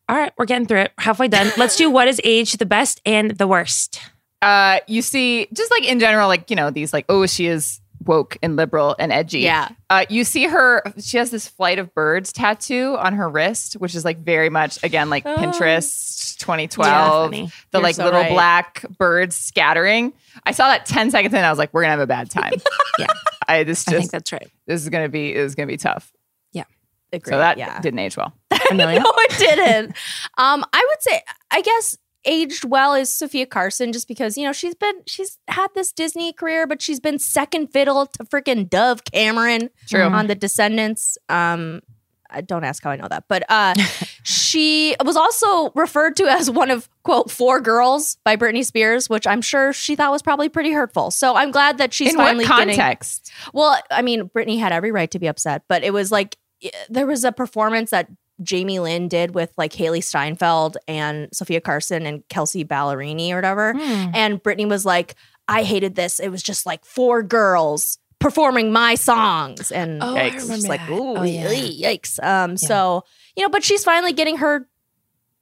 All 0.08 0.16
right, 0.16 0.32
we're 0.38 0.46
getting 0.46 0.68
through 0.68 0.82
it. 0.82 0.92
Halfway 1.00 1.28
done. 1.28 1.52
Let's 1.58 1.76
do 1.78 1.90
what 1.90 2.08
is 2.08 2.22
age 2.24 2.54
the 2.58 2.66
best 2.68 3.02
and 3.08 3.32
the 3.32 3.48
worst. 3.48 4.00
Uh, 4.42 4.80
you 4.88 5.02
see, 5.02 5.48
just 5.54 5.72
like 5.72 5.86
in 5.86 6.00
general, 6.00 6.28
like 6.28 6.50
you 6.50 6.56
know, 6.56 6.70
these 6.70 6.94
like, 6.94 7.06
oh, 7.10 7.26
she 7.26 7.48
is 7.48 7.82
woke 8.06 8.38
and 8.42 8.56
liberal 8.56 8.96
and 9.00 9.12
edgy. 9.12 9.40
Yeah. 9.40 9.70
Uh, 9.90 10.06
you 10.10 10.24
see 10.24 10.46
her, 10.46 10.84
she 11.00 11.18
has 11.18 11.32
this 11.32 11.48
flight 11.48 11.80
of 11.80 11.94
birds 11.94 12.32
tattoo 12.32 12.96
on 13.00 13.14
her 13.16 13.28
wrist, 13.28 13.74
which 13.76 13.96
is 13.96 14.06
like 14.06 14.20
very 14.20 14.50
much, 14.50 14.82
again, 14.84 15.10
like 15.10 15.26
Oh. 15.26 15.36
Pinterest 15.36 16.38
2012. 16.38 17.26
funny. 17.32 17.52
the 17.72 17.78
You're 17.78 17.84
like 17.84 17.96
so 17.96 18.06
little 18.06 18.22
right. 18.22 18.32
black 18.32 18.86
birds 18.98 19.36
scattering. 19.36 20.14
I 20.46 20.52
saw 20.52 20.68
that 20.68 20.86
10 20.86 21.12
seconds 21.12 21.34
in, 21.34 21.44
I 21.44 21.50
was 21.50 21.58
like, 21.58 21.74
we're 21.74 21.82
going 21.82 21.90
to 21.90 21.92
have 21.92 22.00
a 22.02 22.08
bad 22.08 22.30
time. 22.30 22.54
Yeah. 22.98 23.08
I 23.48 23.64
this 23.64 23.86
I 23.88 23.92
just, 23.92 24.00
think 24.00 24.12
that's 24.12 24.32
right. 24.32 24.50
this 24.68 24.82
is 24.82 24.88
going 24.90 25.04
to 25.04 25.10
be, 25.10 25.38
was 25.38 25.54
going 25.56 25.68
to 25.68 25.74
be 25.74 25.78
tough. 25.78 26.14
Yeah. 26.54 26.64
Agreed, 27.12 27.32
so 27.32 27.38
that 27.40 27.58
yeah. 27.58 27.82
didn't 27.82 28.00
age 28.00 28.16
well. 28.16 28.34
No, 28.72 28.88
it 28.90 29.32
didn't. 29.38 29.90
um, 30.38 30.66
I 30.72 30.88
would 30.90 31.02
say, 31.02 31.22
I 31.52 31.62
guess 31.62 31.98
aged 32.26 32.64
well 32.66 32.94
is 32.94 33.14
Sofia 33.14 33.46
Carson, 33.46 33.92
just 33.94 34.08
because 34.08 34.38
you 34.38 34.44
know 34.44 34.54
she's 34.54 34.76
been 34.76 34.96
she's 35.08 35.38
had 35.48 35.68
this 35.76 35.92
Disney 35.92 36.34
career, 36.34 36.68
but 36.68 36.82
she's 36.82 37.00
been 37.00 37.20
second 37.20 37.68
fiddle 37.68 38.06
to 38.06 38.24
freaking 38.24 38.70
Dove 38.70 39.04
Cameron 39.06 39.70
True. 39.88 40.02
on 40.04 40.28
The 40.28 40.36
Descendants. 40.36 41.18
Um, 41.30 41.82
I 42.30 42.42
don't 42.42 42.64
ask 42.64 42.84
how 42.84 42.90
I 42.90 42.96
know 42.98 43.08
that, 43.08 43.26
but 43.30 43.44
uh, 43.50 43.76
she 44.24 44.96
was 45.06 45.16
also 45.16 45.70
referred 45.76 46.16
to 46.18 46.26
as 46.26 46.50
one 46.50 46.72
of 46.72 46.90
quote 47.04 47.30
four 47.32 47.62
girls 47.62 48.18
by 48.26 48.36
Britney 48.36 48.66
Spears, 48.66 49.10
which 49.10 49.26
I'm 49.28 49.42
sure 49.42 49.72
she 49.72 49.96
thought 49.96 50.12
was 50.12 50.22
probably 50.22 50.50
pretty 50.50 50.72
hurtful. 50.72 51.12
So 51.12 51.36
I'm 51.36 51.52
glad 51.52 51.78
that 51.78 51.94
she's 51.94 52.12
In 52.12 52.18
what 52.18 52.26
finally 52.26 52.46
getting. 52.46 52.76
context? 52.76 53.32
Well, 53.54 53.80
I 53.92 54.02
mean, 54.02 54.30
Britney 54.30 54.60
had 54.60 54.74
every 54.74 54.92
right 54.92 55.10
to 55.12 55.20
be 55.20 55.28
upset, 55.28 55.64
but 55.70 55.84
it 55.84 55.94
was 55.94 56.12
like 56.12 56.36
eh, 56.64 56.72
there 56.90 57.06
was 57.06 57.24
a 57.24 57.32
performance 57.32 57.92
that 57.92 58.10
Jamie 58.44 58.80
Lynn 58.80 59.08
did 59.08 59.34
with 59.34 59.52
like 59.58 59.72
Hailee 59.74 60.04
Steinfeld 60.04 60.78
and 60.88 61.30
Sofia 61.34 61.62
Carson 61.62 62.06
and 62.06 62.28
Kelsea 62.30 62.66
Ballerini 62.66 63.32
or 63.32 63.36
whatever. 63.36 63.74
Hmm. 63.74 64.10
And 64.14 64.44
Britney 64.44 64.68
was 64.68 64.86
like, 64.86 65.16
I 65.48 65.64
hated 65.64 65.96
this. 65.96 66.20
It 66.20 66.30
was 66.30 66.44
just 66.44 66.66
like 66.66 66.84
four 66.86 67.24
girls 67.24 67.98
performing 68.20 68.72
my 68.72 68.96
songs. 68.96 69.72
And 69.72 70.02
Oh, 70.02 70.16
I 70.16 70.32
yikes. 70.32 70.42
remember 70.44 70.68
like, 70.68 70.90
ooh, 70.90 71.18
Oh, 71.18 71.24
yeah. 71.24 71.50
yikes. 71.94 72.22
Um, 72.24 72.58
so, 72.58 73.04
you 73.36 73.44
know, 73.44 73.50
but 73.50 73.64
she's 73.64 73.84
finally 73.84 74.14
getting 74.14 74.38
her 74.38 74.68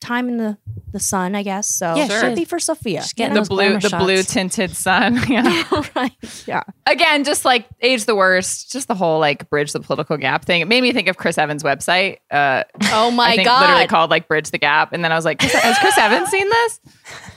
time 0.04 0.28
in 0.30 0.38
the, 0.38 0.58
the 0.91 0.99
sun, 0.99 1.34
I 1.36 1.43
guess. 1.43 1.68
So 1.68 1.95
Yeah, 1.95 2.08
should 2.22 2.36
be 2.36 2.45
for 2.45 2.60
Sofia. 2.60 3.01
She's 3.01 3.14
getting 3.14 3.34
The 3.36 3.47
blue, 3.47 3.80
the 3.80 3.89
shots. 3.89 4.04
blue 4.04 4.22
tinted 4.24 4.76
sun. 4.76 5.16
Yeah. 5.30 5.82
right. 5.95 6.12
Yeah. 6.45 6.64
again, 6.86 7.24
just 7.24 7.45
like 7.45 7.68
age 7.82 8.06
the 8.06 8.16
worst, 8.16 8.72
just 8.72 8.88
the 8.88 8.95
whole 8.95 9.20
like 9.20 9.49
bridge 9.49 9.72
the 9.72 9.80
political 9.80 10.18
gap 10.18 10.45
thing. 10.45 10.62
It 10.62 10.68
made 10.68 10.82
me 10.82 10.91
think 10.91 11.08
of 11.08 11.18
Chris 11.18 11.38
Evans' 11.38 11.64
website. 11.64 12.18
Uh, 12.30 12.64
Oh 12.91 13.10
my 13.12 13.30
I 13.32 13.36
think 13.36 13.47
God. 13.47 13.62
literally 13.62 13.88
called 13.88 14.10
like 14.12 14.28
bridge 14.28 14.51
the 14.51 14.58
gap, 14.60 14.93
and 14.93 15.04
then 15.04 15.12
I 15.12 15.16
was 15.16 15.26
like, 15.26 15.41
has 15.41 15.78
Chris 15.80 15.97
Evans 15.97 16.30
seen 16.30 16.47
this? 16.49 16.80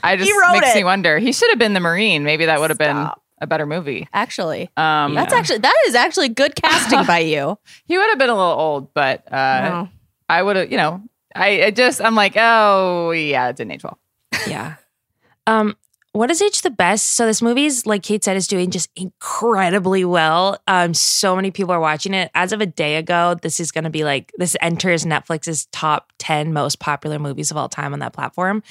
I 0.03 0.15
just 0.17 0.31
makes 0.51 0.69
it. 0.73 0.75
me 0.75 0.83
wonder. 0.83 1.17
He 1.19 1.31
should 1.33 1.49
have 1.49 1.59
been 1.59 1.73
the 1.73 1.79
Marine. 1.79 2.23
Maybe 2.23 2.45
that 2.45 2.59
would 2.59 2.69
have 2.69 2.77
been 2.77 3.07
a 3.41 3.47
better 3.47 3.65
movie. 3.65 4.07
Actually. 4.13 4.69
Um, 4.77 5.13
That's 5.13 5.31
actually 5.33 5.59
that 5.59 5.75
is 5.87 5.95
actually 5.95 6.29
good 6.29 6.55
casting 6.55 7.05
by 7.05 7.19
you. 7.19 7.57
he 7.85 7.97
would 7.97 8.09
have 8.09 8.17
been 8.17 8.29
a 8.29 8.35
little 8.35 8.51
old, 8.59 8.93
but 8.93 9.25
uh, 9.31 9.31
Wow. 9.31 9.89
I 10.29 10.41
would 10.43 10.55
have. 10.55 10.71
You 10.71 10.77
know, 10.77 11.01
I, 11.37 11.65
I 11.65 11.71
just 11.71 12.01
I'm 12.01 12.15
like, 12.15 12.33
oh 12.37 13.11
yeah, 13.11 13.49
it's 13.49 13.57
didn't 13.57 13.71
age 13.73 13.83
well. 13.83 13.99
Yeah. 14.47 14.75
Um, 15.45 15.75
what 16.13 16.31
is 16.31 16.41
age 16.41 16.61
the 16.61 16.69
best? 16.71 17.15
So 17.15 17.25
this 17.25 17.41
movie's 17.41 17.85
like 17.85 18.01
Kate 18.03 18.23
said 18.23 18.37
is 18.37 18.47
doing 18.47 18.71
just 18.71 18.89
incredibly 18.95 20.03
well. 20.03 20.57
Um, 20.67 20.93
so 20.93 21.35
many 21.35 21.51
people 21.51 21.73
are 21.73 21.79
watching 21.79 22.13
it. 22.13 22.31
As 22.33 22.51
of 22.53 22.61
a 22.61 22.65
day 22.65 22.95
ago, 22.95 23.35
this 23.41 23.59
is 23.59 23.71
going 23.71 23.83
to 23.83 23.89
be 23.89 24.03
like 24.03 24.31
this 24.37 24.55
enters 24.61 25.05
Netflix's 25.05 25.67
top 25.71 26.11
ten 26.17 26.53
most 26.53 26.79
popular 26.79 27.19
movies 27.19 27.51
of 27.51 27.57
all 27.57 27.69
time 27.69 27.93
on 27.93 27.99
that 27.99 28.13
platform. 28.13 28.63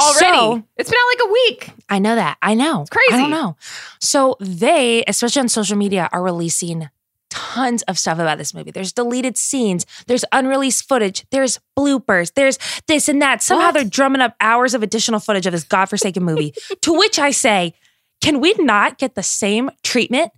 Already, 0.00 0.18
So- 0.18 0.62
it's 0.76 0.90
been 0.90 0.98
out 0.98 1.18
like 1.18 1.28
a 1.28 1.32
week. 1.32 1.70
I 1.88 1.98
know 1.98 2.14
that. 2.14 2.36
I 2.42 2.54
know. 2.54 2.82
It's 2.82 2.90
crazy. 2.90 3.14
I 3.14 3.18
don't 3.18 3.30
know. 3.30 3.56
So 4.00 4.36
they, 4.40 5.04
especially 5.06 5.40
on 5.40 5.48
social 5.48 5.76
media, 5.76 6.08
are 6.12 6.22
releasing 6.22 6.88
tons 7.34 7.82
of 7.82 7.98
stuff 7.98 8.18
about 8.18 8.38
this 8.38 8.54
movie. 8.54 8.70
There's 8.70 8.92
deleted 8.92 9.36
scenes, 9.36 9.84
there's 10.06 10.24
unreleased 10.30 10.86
footage, 10.88 11.24
there's 11.30 11.58
bloopers, 11.76 12.32
there's 12.34 12.58
this 12.86 13.08
and 13.08 13.20
that. 13.22 13.42
Somehow 13.42 13.66
What? 13.66 13.74
they're 13.74 13.84
drumming 13.84 14.20
up 14.20 14.36
hours 14.40 14.72
of 14.74 14.82
additional 14.84 15.18
footage 15.20 15.46
of 15.46 15.52
this 15.52 15.64
godforsaken 15.64 16.22
movie. 16.22 16.54
to 16.82 16.92
which 16.92 17.18
I 17.18 17.32
say, 17.32 17.74
can 18.20 18.40
we 18.40 18.54
not 18.58 18.98
get 18.98 19.14
the 19.16 19.22
same 19.22 19.70
treatment 19.82 20.30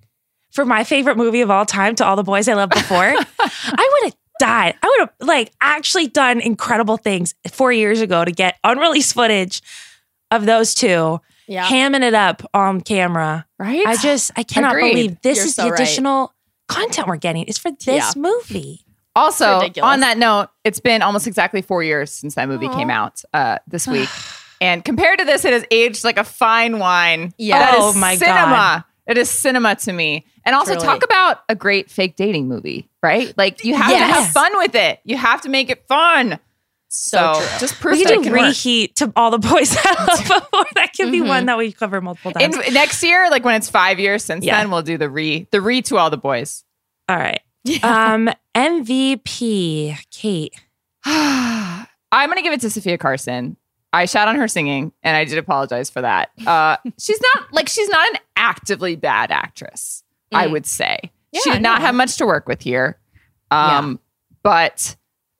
for 0.51 0.65
my 0.65 0.85
favorite 0.85 1.17
movie 1.19 1.43
of 1.43 1.51
all 1.51 1.67
time 1.67 1.95
to 1.97 2.05
all 2.07 2.17
the 2.17 2.23
boys 2.23 2.49
I 2.49 2.55
loved 2.55 2.73
before? 2.73 2.97
I 3.41 3.91
would 3.93 4.05
have 4.05 4.17
died. 4.41 4.75
I 4.83 4.87
would 4.87 5.01
have 5.09 5.29
like 5.29 5.53
actually 5.61 6.09
done 6.09 6.41
incredible 6.41 6.97
things 6.97 7.35
four 7.53 7.73
years 7.73 8.01
ago 8.01 8.25
to 8.25 8.33
get 8.33 8.57
unreleased 8.65 9.13
footage 9.15 9.61
of 10.31 10.47
those 10.47 10.75
two 10.75 11.21
Yeah. 11.47 11.67
hamming 11.67 12.03
it 12.03 12.15
up 12.15 12.43
on 12.55 12.81
camera. 12.81 13.47
Right? 13.59 13.87
I 13.87 13.97
just 13.97 14.31
I 14.37 14.43
cannot 14.43 14.73
Agreed. 14.77 14.91
believe 14.93 15.21
this 15.23 15.37
You're 15.39 15.47
is 15.47 15.55
so 15.55 15.65
the 15.65 15.71
right. 15.71 15.79
Additional 16.69 16.87
content 16.87 17.09
we're 17.09 17.17
getting. 17.17 17.45
is 17.45 17.59
for 17.59 17.71
this 17.71 17.87
Yeah. 17.87 18.11
movie. 18.17 18.83
Also, 19.15 19.61
on 19.83 20.01
that 20.01 20.19
note, 20.19 20.49
it's 20.63 20.79
been 20.81 21.01
almost 21.01 21.27
exactly 21.27 21.63
four 21.63 21.83
years 21.83 22.13
since 22.13 22.35
that 22.35 22.49
movie 22.49 22.69
came 22.69 22.91
out 22.91 23.23
uh, 23.33 23.59
this 23.67 23.87
week. 23.89 24.09
and 24.61 24.85
compared 24.85 25.19
to 25.21 25.25
this, 25.25 25.45
it 25.45 25.53
has 25.55 25.65
aged 25.71 26.05
like 26.05 26.19
a 26.19 26.25
fine 26.25 26.79
wine. 26.79 27.33
Yeah. 27.39 27.73
Oh 27.77 27.95
my 27.95 28.17
cinema. 28.17 28.35
God. 28.51 28.85
It 29.07 29.17
is 29.19 29.31
cinema 29.31 29.77
to 29.77 29.93
me. 29.93 30.27
And 30.45 30.55
also 30.55 30.73
Truly. 30.75 30.87
talk 30.87 31.05
about 31.05 31.43
a 31.49 31.55
great 31.55 31.91
fake 31.91 32.17
dating 32.17 32.47
movie, 32.49 32.89
right? 33.03 33.33
Like 33.39 33.65
you 33.65 33.75
have 33.75 33.91
to 33.91 33.97
have 33.99 34.29
fun 34.33 34.57
with 34.59 34.75
it. 34.75 35.01
You 35.05 35.17
have 35.17 35.41
to 35.43 35.49
make 35.49 35.71
it 35.71 35.87
fun. 35.89 36.39
So, 36.99 37.35
So 37.35 37.41
true. 37.41 37.59
just 37.59 37.75
prove 37.81 37.99
We 37.99 38.05
that 38.05 38.11
it 38.13 38.17
could 38.17 38.23
do 38.23 38.31
can 38.31 38.39
work. 38.39 38.47
reheat 38.49 38.97
to 38.97 39.13
all 39.17 39.31
the 39.31 39.39
boys 39.39 39.77
I 39.85 40.17
before. 40.17 40.65
That 40.75 40.93
could 40.97 41.13
be 41.13 41.19
Mm-hmm. 41.19 41.29
one 41.29 41.47
that 41.47 41.59
we 41.59 41.73
cover 41.73 42.01
multiple 42.01 42.33
In, 42.41 42.53
times. 42.53 42.73
next 42.73 43.03
year, 43.03 43.29
like 43.31 43.45
when 43.45 43.55
it's 43.55 43.69
five 43.69 43.99
years 44.01 44.25
since 44.25 44.45
Yeah. 44.45 44.59
then, 44.59 44.71
we'll 44.71 44.83
do 44.83 44.97
the 44.99 45.11
re 45.11 45.47
the 45.51 45.61
re 45.61 45.83
to 45.83 45.99
all 45.99 46.11
the 46.11 46.17
boys. 46.17 46.65
all 47.09 47.17
right. 47.17 47.41
Um 47.83 48.31
MVP, 48.55 49.97
Kate. 50.11 50.55
I'm 51.05 51.87
gonna 52.13 52.43
give 52.43 52.53
it 52.53 52.61
to 52.63 52.71
Sofia 52.71 52.99
Carson. 52.99 53.57
I 53.93 54.05
shout 54.07 54.29
on 54.29 54.37
her 54.37 54.49
singing, 54.49 54.93
and 55.03 55.17
I 55.17 55.25
did 55.25 55.39
apologize 55.39 55.89
for 55.91 56.03
that. 56.03 56.31
Uh, 56.47 56.77
she's 56.99 57.21
not 57.35 57.53
like 57.53 57.69
she's 57.69 57.89
not 57.89 58.09
an 58.15 58.21
actively 58.37 58.97
bad 58.97 59.31
actress. 59.31 60.03
I 60.33 60.47
Mm. 60.47 60.53
would 60.53 60.67
say 60.67 60.99
Yeah, 61.33 61.41
she 61.45 61.51
did 61.53 61.63
not 61.63 61.81
no. 61.81 61.87
have 61.87 61.95
much 61.95 62.17
to 62.19 62.27
work 62.27 62.47
with 62.49 62.61
here. 62.63 62.99
Um, 63.51 64.01
but 64.43 64.97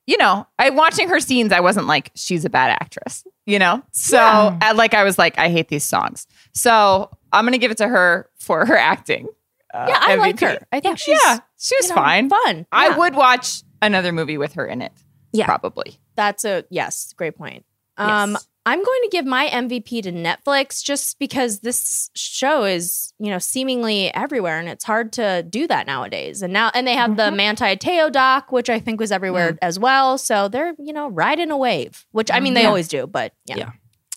you 0.07 0.17
know, 0.19 0.47
I 0.59 0.71
watching 0.71 1.09
her 1.09 1.21
scenes, 1.21 1.53
I 1.53 1.61
wasn't 1.61 1.87
like 1.87 2.11
she's 2.15 2.45
a 2.45 2.51
bad 2.51 2.71
actress. 2.71 3.25
You 3.45 3.59
know, 3.61 3.83
so 3.93 4.17
Yeah. 4.17 4.59
uh, 4.71 4.75
like 4.75 4.93
I 4.95 5.05
was 5.05 5.19
like 5.19 5.39
I 5.39 5.49
hate 5.49 5.69
these 5.69 5.85
songs. 5.85 6.27
So 6.53 7.11
I'm 7.33 7.45
gonna 7.45 7.59
give 7.59 7.71
it 7.71 7.77
to 7.79 7.89
her 7.89 8.29
for 8.39 8.65
her 8.67 8.77
acting. 8.77 9.29
Uh, 9.73 9.87
Yeah, 9.89 9.99
I 10.01 10.15
like 10.17 10.41
her. 10.41 10.59
I 10.73 10.81
think 10.81 10.99
she's 10.99 11.19
yeah, 11.25 11.39
she 11.59 11.77
was 11.77 11.89
you 11.89 11.95
know, 11.95 12.03
fine. 12.03 12.29
Fun. 12.31 12.67
I 12.73 12.97
would 12.97 13.15
watch 13.15 13.63
another 13.83 14.11
movie 14.13 14.39
with 14.39 14.55
her 14.55 14.67
in 14.67 14.83
it. 14.83 14.93
Yeah. 15.33 15.45
probably. 15.47 15.99
That's 16.17 16.45
a 16.45 16.65
yes, 16.71 17.13
great 17.17 17.37
point. 17.37 17.65
Um, 17.99 18.33
Yes. 18.33 18.49
I'm 18.67 18.83
going 18.83 19.01
to 19.05 19.09
give 19.13 19.25
my 19.25 19.47
MVP 19.47 20.03
to 20.03 20.13
Netflix 20.13 20.83
just 20.83 21.21
because 21.21 21.61
this 21.61 22.11
show 22.17 22.65
is, 22.65 23.15
you 23.21 23.31
know, 23.31 23.39
seemingly 23.39 24.13
everywhere 24.13 24.59
and 24.59 24.69
it's 24.69 24.83
hard 24.83 25.13
to 25.15 25.45
do 25.45 25.69
that 25.69 25.87
nowadays. 25.87 26.43
And 26.43 26.53
now, 26.53 26.73
and 26.75 26.85
they 26.85 26.95
have 26.95 27.17
the 27.17 27.29
mm-hmm. 27.29 27.37
Manti 27.37 27.77
Te'o 27.77 28.11
doc, 28.11 28.51
which 28.51 28.69
I 28.69 28.81
think 28.81 28.99
was 28.99 29.13
everywhere 29.13 29.53
mm. 29.53 29.59
as 29.63 29.79
well. 29.79 30.19
So 30.19 30.49
they're, 30.49 30.75
you 30.81 30.93
know, 30.93 31.09
riding 31.09 31.53
a 31.53 31.57
wave, 31.57 32.05
which 32.11 32.29
I 32.29 32.41
mean, 32.41 32.55
they 32.55 32.63
Yeah. 32.63 32.69
always 32.69 32.89
do, 32.89 33.07
but 33.07 33.33
yeah. 33.45 33.57
Yeah. 33.57 33.71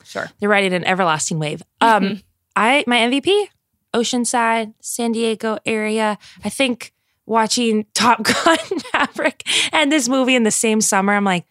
Sure. 0.04 0.28
They're 0.40 0.50
riding 0.50 0.74
an 0.74 0.84
everlasting 0.84 1.38
wave. 1.38 1.62
Mm-hmm. 1.80 2.06
Um, 2.06 2.22
I 2.56 2.84
my 2.88 2.98
MVP, 2.98 3.50
Oceanside, 3.94 4.74
San 4.82 5.12
Diego 5.12 5.60
area. 5.64 6.18
I 6.44 6.50
think 6.50 6.92
watching 7.28 7.86
Top 7.94 8.24
Gun 8.46 8.58
Maverick 8.96 9.44
and 9.72 9.92
this 9.92 10.10
movie 10.10 10.36
in 10.36 10.42
the 10.42 10.52
same 10.52 10.82
summer, 10.82 11.14
I'm 11.14 11.24
like, 11.24 11.46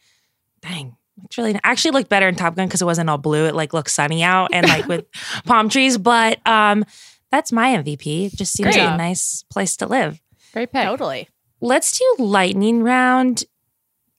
dang, 0.63 0.97
it's 1.25 1.39
really 1.39 1.59
actually 1.65 1.93
looked 1.93 2.09
better 2.09 2.29
in 2.29 2.35
Top 2.35 2.57
Gun 2.57 2.67
because 2.67 2.83
it 2.83 2.87
wasn't 2.87 3.11
all 3.11 3.19
blue. 3.19 3.47
It 3.47 3.55
like 3.55 3.73
looked 3.75 3.91
sunny 3.91 4.23
out 4.23 4.51
and 4.53 4.67
like 4.67 4.87
with 4.87 5.07
palm 5.45 5.69
trees. 5.69 5.99
But 5.99 6.47
um, 6.47 6.85
that's 7.31 7.53
my 7.53 7.77
MVP. 7.77 8.27
It 8.27 8.37
just 8.37 8.53
seems 8.53 8.75
Great. 8.75 8.85
like 8.85 8.95
a 8.95 8.97
nice 8.97 9.45
place 9.51 9.77
to 9.79 9.87
live. 9.87 10.21
Great 10.53 10.73
pick. 10.73 10.85
Totally. 10.85 11.29
Let's 11.61 11.99
do 11.99 12.25
lightning 12.25 12.83
round. 12.83 13.45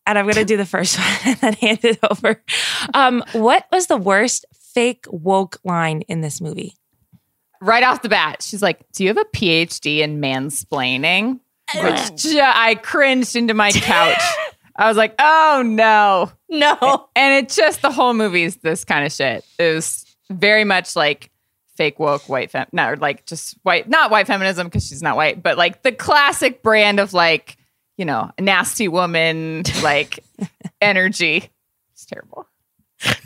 And 0.05 0.17
I'm 0.17 0.27
gonna 0.27 0.45
do 0.45 0.57
the 0.57 0.65
first 0.65 0.97
one 0.99 1.17
and 1.25 1.37
then 1.37 1.53
hand 1.53 1.79
it 1.83 1.99
over. 2.09 2.43
Um, 2.93 3.23
what 3.33 3.65
was 3.71 3.87
the 3.87 3.97
worst 3.97 4.45
fake 4.73 5.05
woke 5.09 5.57
line 5.63 6.01
in 6.01 6.21
this 6.21 6.41
movie? 6.41 6.75
right 7.61 7.83
off 7.83 8.01
the 8.01 8.09
bat, 8.09 8.41
she's 8.41 8.61
like, 8.61 8.89
"Do 8.93 9.03
you 9.03 9.09
have 9.09 9.17
a 9.17 9.25
PhD 9.25 9.99
in 9.99 10.21
mansplaining?" 10.21 11.39
Which 11.75 12.35
I 12.35 12.75
cringed 12.81 13.35
into 13.35 13.53
my 13.53 13.71
couch. 13.73 14.21
I 14.80 14.88
was 14.88 14.95
like, 14.95 15.13
"Oh 15.19 15.61
no!" 15.65 16.32
No. 16.47 17.09
And 17.15 17.34
it 17.45 17.49
just 17.49 17.82
the 17.82 17.91
whole 17.91 18.13
movie 18.13 18.43
is 18.43 18.55
this 18.57 18.86
kind 18.86 19.05
of 19.05 19.11
shit. 19.11 19.45
It 19.59 19.75
was 19.75 20.05
very 20.30 20.63
much 20.63 20.95
like 20.95 21.32
fake 21.75 21.99
woke 21.99 22.30
white 22.30 22.49
fem, 22.49 22.67
not 22.71 22.99
like 22.99 23.25
just 23.25 23.57
white, 23.63 23.89
not 23.89 24.09
white 24.09 24.25
feminism 24.25 24.67
because 24.67 24.88
she's 24.88 25.01
not 25.01 25.17
white, 25.17 25.43
but 25.43 25.57
like 25.57 25.84
the 25.84 25.91
classic 25.91 26.63
brand 26.63 26.99
of 26.99 27.13
like 27.13 27.57
you 27.97 28.05
know 28.05 28.32
nasty 28.39 28.88
woman 28.88 29.63
like 29.84 30.23
energy. 30.82 31.49
It's 31.91 32.05
terrible. 32.05 32.47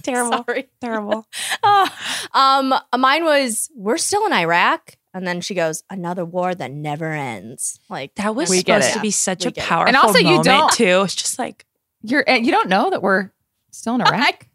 Terrible. 0.01 0.43
Sorry. 0.47 0.69
Terrible. 0.81 1.27
Oh, 1.63 1.89
um, 2.33 2.73
mine 2.99 3.23
was 3.25 3.69
we're 3.75 3.97
still 3.97 4.25
in 4.25 4.33
Iraq. 4.33 4.95
And 5.13 5.27
then 5.27 5.41
she 5.41 5.53
goes, 5.53 5.83
"Another 5.89 6.25
war 6.25 6.55
that 6.55 6.71
never 6.71 7.11
ends." 7.11 7.79
Like 7.89 8.15
That 8.15 8.35
was 8.35 8.49
supposed 8.49 8.93
to 8.93 8.99
be 8.99 9.11
such 9.11 9.45
We 9.45 9.49
a 9.49 9.51
get 9.51 9.65
powerful 9.65 9.87
And 9.89 9.97
also, 9.97 10.17
you 10.19 10.25
moment 10.25 10.45
don't- 10.45 10.73
too. 10.73 11.01
It's 11.03 11.15
just 11.15 11.37
like 11.39 11.65
You're 12.01 12.23
you 12.27 12.51
don't 12.51 12.69
know 12.69 12.89
that 12.89 13.01
we're 13.01 13.31
still 13.71 13.95
in 13.95 14.01
Iraq. 14.07 14.47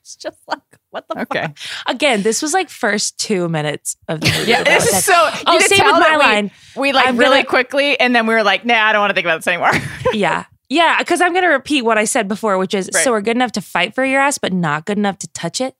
it's 0.00 0.16
just 0.16 0.38
like 0.46 0.60
what 0.90 1.08
the 1.08 1.20
Okay. 1.22 1.46
fuck? 1.56 1.56
again, 1.94 2.20
this 2.22 2.42
was 2.42 2.52
like 2.52 2.68
first 2.68 3.18
two 3.18 3.48
minutes 3.48 3.96
of 4.08 4.20
the 4.20 4.26
movie. 4.30 4.50
Yeah, 4.50 4.60
about 4.60 4.80
this 4.80 4.90
that. 4.90 4.98
is 4.98 5.04
so. 5.06 5.12
You 5.14 5.42
Oh, 5.46 5.58
could 5.58 5.68
same 5.68 5.86
with 5.86 5.94
my 6.00 6.10
we- 6.12 6.16
line. 6.18 6.50
We 6.76 6.92
like 6.92 7.06
I'm 7.08 7.16
really 7.16 7.36
gonna- 7.36 7.46
quickly, 7.48 7.98
and 7.98 8.14
then 8.14 8.26
we 8.26 8.34
were 8.34 8.42
like, 8.42 8.66
"Nah, 8.66 8.74
I 8.84 8.92
don't 8.92 9.00
want 9.00 9.10
to 9.10 9.14
think 9.14 9.24
about 9.24 9.38
this 9.38 9.46
anymore." 9.48 9.72
yeah. 10.12 10.44
Yeah, 10.68 10.98
because 10.98 11.20
I'm 11.22 11.32
going 11.32 11.44
to 11.44 11.50
repeat 11.50 11.82
what 11.82 11.98
I 11.98 12.04
said 12.04 12.28
before, 12.28 12.56
which 12.56 12.72
is 12.72 12.88
Right. 12.94 13.04
so 13.04 13.10
we're 13.12 13.20
good 13.20 13.36
enough 13.36 13.52
to 13.52 13.60
fight 13.60 13.94
for 13.94 14.04
your 14.06 14.20
ass, 14.22 14.38
but 14.38 14.52
not 14.54 14.86
good 14.86 14.96
enough 14.96 15.18
to 15.18 15.28
touch 15.28 15.60
it? 15.60 15.74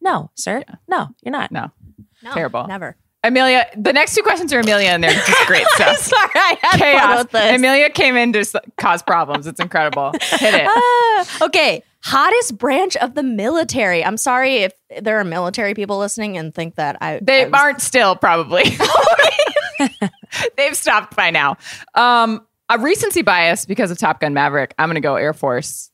No, 0.00 0.30
sir. 0.36 0.64
No, 0.86 1.08
you're 1.22 1.32
not. 1.32 1.50
no, 1.52 1.70
No, 2.22 2.32
Terrible. 2.32 2.66
Never. 2.66 2.96
Amelia. 3.24 3.66
The 3.76 3.92
next 3.92 4.14
two 4.14 4.22
questions 4.22 4.52
are 4.52 4.60
Amelia, 4.60 4.88
and 4.90 5.02
they're 5.02 5.10
just 5.12 5.46
great 5.46 5.66
stuff. 5.74 5.96
Sorry, 5.98 6.30
I 6.34 6.56
had 6.60 6.70
fun 6.70 6.78
Chaos. 6.80 7.18
with 7.18 7.30
this. 7.32 7.56
Amelia 7.58 7.90
came 7.90 8.16
in 8.16 8.32
to 8.34 8.62
cause 8.76 9.02
problems. 9.02 9.46
It's 9.46 9.60
incredible. 9.60 10.12
Hit 10.20 10.54
it. 10.54 10.66
Ah, 10.68 11.44
okay, 11.46 11.82
hottest 12.04 12.56
branch 12.58 12.96
of 12.96 13.14
the 13.14 13.22
military. 13.24 14.04
I'm 14.04 14.16
sorry 14.16 14.58
if 14.58 14.72
there 15.02 15.18
are 15.18 15.24
military 15.24 15.74
people 15.74 15.98
listening 15.98 16.38
and 16.38 16.54
think 16.54 16.76
that 16.76 16.96
I 17.00 17.18
They 17.20 17.42
I 17.42 17.48
was- 17.48 17.60
aren't 17.60 17.80
still 17.80 18.14
probably. 18.16 18.64
They've 20.56 20.76
stopped 20.76 21.16
by 21.16 21.30
now. 21.30 21.56
Um, 21.94 22.46
a 22.68 22.78
recency 22.78 23.22
bias 23.22 23.64
because 23.64 23.90
of 23.90 23.98
Top 23.98 24.20
Gun 24.20 24.34
Maverick. 24.34 24.74
I'm 24.78 24.88
going 24.88 24.94
to 24.96 25.00
go 25.00 25.16
Air 25.16 25.32
Force. 25.32 25.90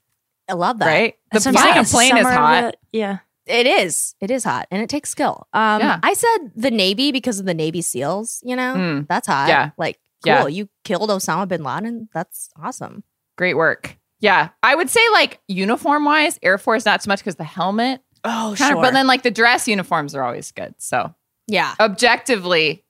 I 0.49 0.55
love 0.55 0.79
that. 0.81 0.87
Right? 0.87 1.15
The 1.33 1.39
That's 1.41 1.57
flying 1.59 1.79
a 1.79 1.85
plane 1.85 2.17
is 2.19 2.27
hot. 2.27 2.77
yeah. 2.93 3.19
It 3.47 3.67
is. 3.67 4.15
It 4.21 4.31
is 4.31 4.45
hot, 4.45 4.67
and 4.71 4.81
it 4.83 4.89
takes 4.89 5.11
skill. 5.11 5.47
Um, 5.53 5.81
Yeah. 5.81 6.01
I 6.03 6.15
said 6.15 6.39
the 6.57 6.71
Navy 6.71 7.13
because 7.13 7.39
of 7.39 7.47
the 7.47 7.55
Navy 7.55 7.81
SEAls. 7.83 8.41
You 8.43 8.57
know, 8.57 8.75
Mm. 8.75 9.09
that's 9.09 9.27
hot. 9.27 9.49
Yeah. 9.49 9.71
like 9.77 9.99
cool. 10.25 10.33
Yeah. 10.33 10.47
You 10.47 10.69
killed 10.85 11.11
Osama 11.11 11.47
bin 11.47 11.63
Laden. 11.63 12.09
That's 12.15 12.49
awesome. 12.63 13.05
Great 13.37 13.55
work. 13.55 13.99
Yeah, 14.21 14.49
I 14.63 14.75
would 14.75 14.89
say 14.89 15.01
like 15.13 15.41
uniform 15.49 16.07
wise, 16.07 16.39
Air 16.43 16.57
Force 16.57 16.87
not 16.87 17.03
so 17.03 17.09
much 17.11 17.19
because 17.19 17.35
the 17.35 17.45
helmet. 17.45 18.01
Oh, 18.25 18.55
sure. 18.55 18.77
of, 18.77 18.81
but 18.83 18.95
then 18.95 19.07
like 19.07 19.23
the 19.23 19.31
dress 19.31 19.69
uniforms 19.69 20.15
are 20.15 20.23
always 20.23 20.51
good. 20.51 20.75
So 20.79 21.15
yeah, 21.47 21.75
objectively, 21.79 22.85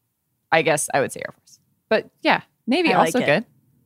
I 0.52 0.62
guess 0.62 0.88
I 0.94 1.00
would 1.00 1.11
say 1.11 1.20
Air 1.26 1.32
Force. 1.32 1.59
But 1.88 2.09
yeah, 2.22 2.42
Navy 2.68 2.92
I 2.92 2.98
also 3.00 3.18
it. 3.18 3.26
good. 3.26 3.44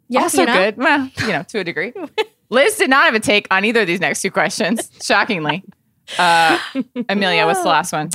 yeah, 0.09 0.21
also 0.23 0.41
you 0.43 0.47
know? 0.47 0.53
good. 0.55 0.77
Well, 0.77 1.11
you 1.21 1.29
know, 1.29 1.43
to 1.45 1.61
a 1.61 1.65
degree. 1.65 1.95
Liz 2.51 2.77
did 2.77 2.91
not 2.91 3.05
have 3.07 3.15
a 3.15 3.21
take 3.21 3.47
on 3.51 3.65
either 3.65 3.81
of 3.83 3.87
these 3.87 4.01
next 4.01 4.21
two 4.21 4.31
questions, 4.31 4.91
shockingly. 5.03 5.65
Uh, 6.17 6.59
Amelia, 7.09 7.47
what's 7.47 7.63
the 7.63 7.69
last 7.69 7.93
one? 7.93 8.11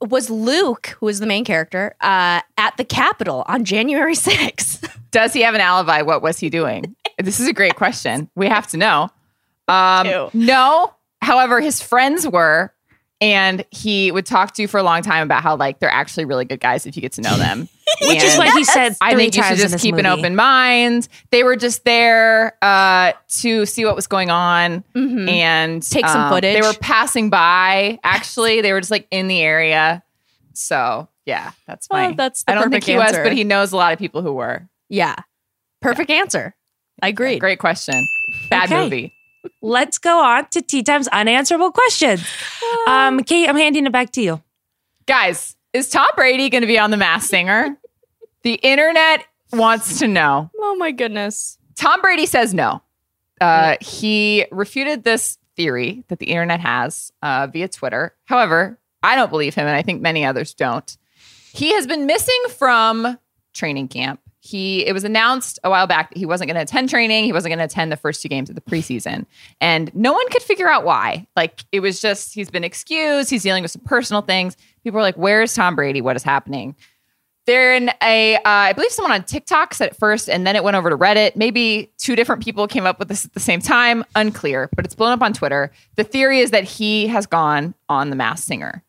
Was 0.00 0.28
Luke, 0.30 0.96
who 0.98 1.08
is 1.08 1.20
the 1.20 1.26
main 1.26 1.44
character, 1.44 1.94
uh, 2.00 2.40
at 2.58 2.76
the 2.76 2.84
Capitol 2.84 3.44
on 3.46 3.64
January 3.64 4.14
6th? 4.16 4.88
Does 5.12 5.32
he 5.32 5.42
have 5.42 5.54
an 5.54 5.60
alibi? 5.60 6.02
What 6.02 6.22
was 6.22 6.38
he 6.38 6.50
doing? 6.50 6.96
This 7.18 7.38
is 7.38 7.46
a 7.46 7.52
great 7.52 7.76
question. 7.76 8.28
We 8.34 8.48
have 8.48 8.66
to 8.68 8.76
know. 8.76 9.10
Um, 9.68 10.30
no. 10.32 10.92
However, 11.20 11.60
his 11.60 11.80
friends 11.80 12.26
were, 12.26 12.72
and 13.22 13.64
he 13.70 14.10
would 14.10 14.26
talk 14.26 14.52
to 14.54 14.62
you 14.62 14.68
for 14.68 14.78
a 14.78 14.82
long 14.82 15.00
time 15.02 15.22
about 15.22 15.42
how 15.42 15.56
like 15.56 15.78
they're 15.78 15.88
actually 15.88 16.24
really 16.26 16.44
good 16.44 16.60
guys 16.60 16.84
if 16.84 16.96
you 16.96 17.00
get 17.02 17.12
to 17.12 17.20
know 17.22 17.36
them. 17.38 17.68
Which 18.02 18.22
is 18.22 18.34
And 18.34 18.38
what 18.38 18.52
he 18.58 18.64
said 18.64 18.96
I 19.00 19.14
think 19.14 19.36
you 19.36 19.42
should 19.44 19.58
just 19.58 19.78
keep 19.78 19.94
an 19.94 20.06
open 20.06 20.34
mind. 20.34 21.06
They 21.30 21.44
were 21.44 21.56
just 21.56 21.84
there 21.84 22.56
uh, 22.62 23.12
to 23.40 23.64
see 23.64 23.84
what 23.84 23.94
was 23.94 24.06
going 24.08 24.30
on 24.30 24.82
Mhm. 24.94 25.28
and 25.30 25.82
Take 25.82 26.06
some 26.08 26.22
um, 26.22 26.30
footage. 26.32 26.54
They 26.54 26.62
were 26.66 26.74
passing 26.80 27.30
by. 27.30 27.98
Actually, 28.02 28.60
they 28.60 28.72
were 28.72 28.80
just 28.80 28.90
like 28.90 29.06
in 29.10 29.28
the 29.28 29.40
area. 29.40 30.02
So 30.54 31.08
yeah, 31.26 31.52
that's 31.66 31.86
Oh, 31.90 31.94
fine. 31.94 32.16
that's 32.16 32.42
the 32.44 32.52
I 32.52 32.54
don't 32.56 32.70
think 32.70 32.84
he 32.84 32.96
was, 32.96 33.12
but 33.12 33.32
he 33.32 33.44
knows 33.44 33.72
a 33.72 33.76
lot 33.76 33.92
of 33.92 33.98
people 34.00 34.22
who 34.22 34.32
were. 34.32 34.68
Yeah, 34.88 35.14
perfect 35.80 36.10
answer. 36.10 36.54
I 37.00 37.08
agree. 37.08 37.38
Great 37.38 37.58
question. 37.58 38.06
Bad 38.50 38.64
Okay. 38.72 38.82
movie. 38.82 39.12
Let's 39.60 39.98
go 39.98 40.22
on 40.22 40.48
to 40.50 40.62
Tea 40.62 40.82
Time's 40.82 41.08
unanswerable 41.08 41.72
questions. 41.72 42.24
Um, 42.86 43.22
Kate, 43.24 43.48
I'm 43.48 43.56
handing 43.56 43.86
it 43.86 43.92
back 43.92 44.10
to 44.12 44.22
you. 44.22 44.42
Guys, 45.06 45.56
is 45.72 45.88
Tom 45.88 46.08
Brady 46.16 46.48
going 46.48 46.60
to 46.62 46.66
be 46.66 46.78
on 46.78 46.90
The 46.90 46.96
Masked 46.96 47.30
Singer? 47.30 47.76
the 48.42 48.54
internet 48.54 49.24
wants 49.52 49.98
to 50.00 50.08
know. 50.08 50.50
Oh 50.58 50.74
my 50.76 50.90
goodness. 50.90 51.58
Tom 51.76 52.00
Brady 52.00 52.26
says 52.26 52.52
no. 52.52 52.82
Uh, 53.40 53.76
he 53.80 54.46
refuted 54.50 55.04
this 55.04 55.38
theory 55.56 56.04
that 56.08 56.18
the 56.18 56.26
internet 56.26 56.60
has 56.60 57.12
uh, 57.22 57.48
via 57.52 57.68
Twitter. 57.68 58.14
However, 58.24 58.78
I 59.02 59.16
don't 59.16 59.30
believe 59.30 59.54
him, 59.54 59.66
and 59.66 59.76
I 59.76 59.82
think 59.82 60.00
many 60.00 60.24
others 60.24 60.54
don't. 60.54 60.96
He 61.52 61.72
has 61.74 61.86
been 61.86 62.06
missing 62.06 62.40
from 62.50 63.18
training 63.52 63.88
camp. 63.88 64.20
He 64.44 64.84
it 64.84 64.92
was 64.92 65.04
announced 65.04 65.60
a 65.62 65.70
while 65.70 65.86
back 65.86 66.10
that 66.10 66.18
he 66.18 66.26
wasn't 66.26 66.48
going 66.48 66.56
to 66.56 66.62
attend 66.62 66.90
training. 66.90 67.24
He 67.24 67.32
wasn't 67.32 67.50
going 67.50 67.60
to 67.60 67.64
attend 67.64 67.92
the 67.92 67.96
first 67.96 68.22
two 68.22 68.28
games 68.28 68.48
of 68.48 68.56
the 68.56 68.60
preseason, 68.60 69.24
and 69.60 69.94
no 69.94 70.12
one 70.12 70.28
could 70.30 70.42
figure 70.42 70.68
out 70.68 70.84
why. 70.84 71.28
Like 71.36 71.64
it 71.70 71.78
was 71.78 72.00
just 72.00 72.34
he's 72.34 72.50
been 72.50 72.64
excused. 72.64 73.30
He's 73.30 73.44
dealing 73.44 73.62
with 73.62 73.70
some 73.70 73.82
personal 73.82 74.20
things. 74.20 74.56
People 74.82 74.96
were 74.96 75.02
like, 75.02 75.16
"Where 75.16 75.42
is 75.42 75.54
Tom 75.54 75.76
Brady? 75.76 76.00
What 76.00 76.16
is 76.16 76.24
happening?" 76.24 76.74
They're 77.46 77.74
in 77.74 77.90
a, 78.02 78.36
uh, 78.36 78.40
I 78.44 78.72
believe 78.72 78.90
someone 78.90 79.12
on 79.12 79.22
TikTok 79.24 79.74
said 79.74 79.90
it 79.90 79.96
first, 79.96 80.28
and 80.28 80.44
then 80.44 80.56
it 80.56 80.64
went 80.64 80.76
over 80.76 80.90
to 80.90 80.96
Reddit. 80.96 81.36
Maybe 81.36 81.92
two 81.98 82.16
different 82.16 82.42
people 82.42 82.66
came 82.66 82.84
up 82.84 82.98
with 82.98 83.08
this 83.08 83.24
at 83.24 83.34
the 83.34 83.40
same 83.40 83.60
time. 83.60 84.04
Unclear, 84.16 84.70
but 84.74 84.84
it's 84.84 84.94
blown 84.94 85.12
up 85.12 85.22
on 85.22 85.32
Twitter. 85.32 85.70
The 85.96 86.04
theory 86.04 86.40
is 86.40 86.50
that 86.50 86.64
he 86.64 87.06
has 87.08 87.26
gone 87.26 87.74
on 87.88 88.10
The 88.10 88.16
Masked 88.16 88.46
Singer. 88.46 88.82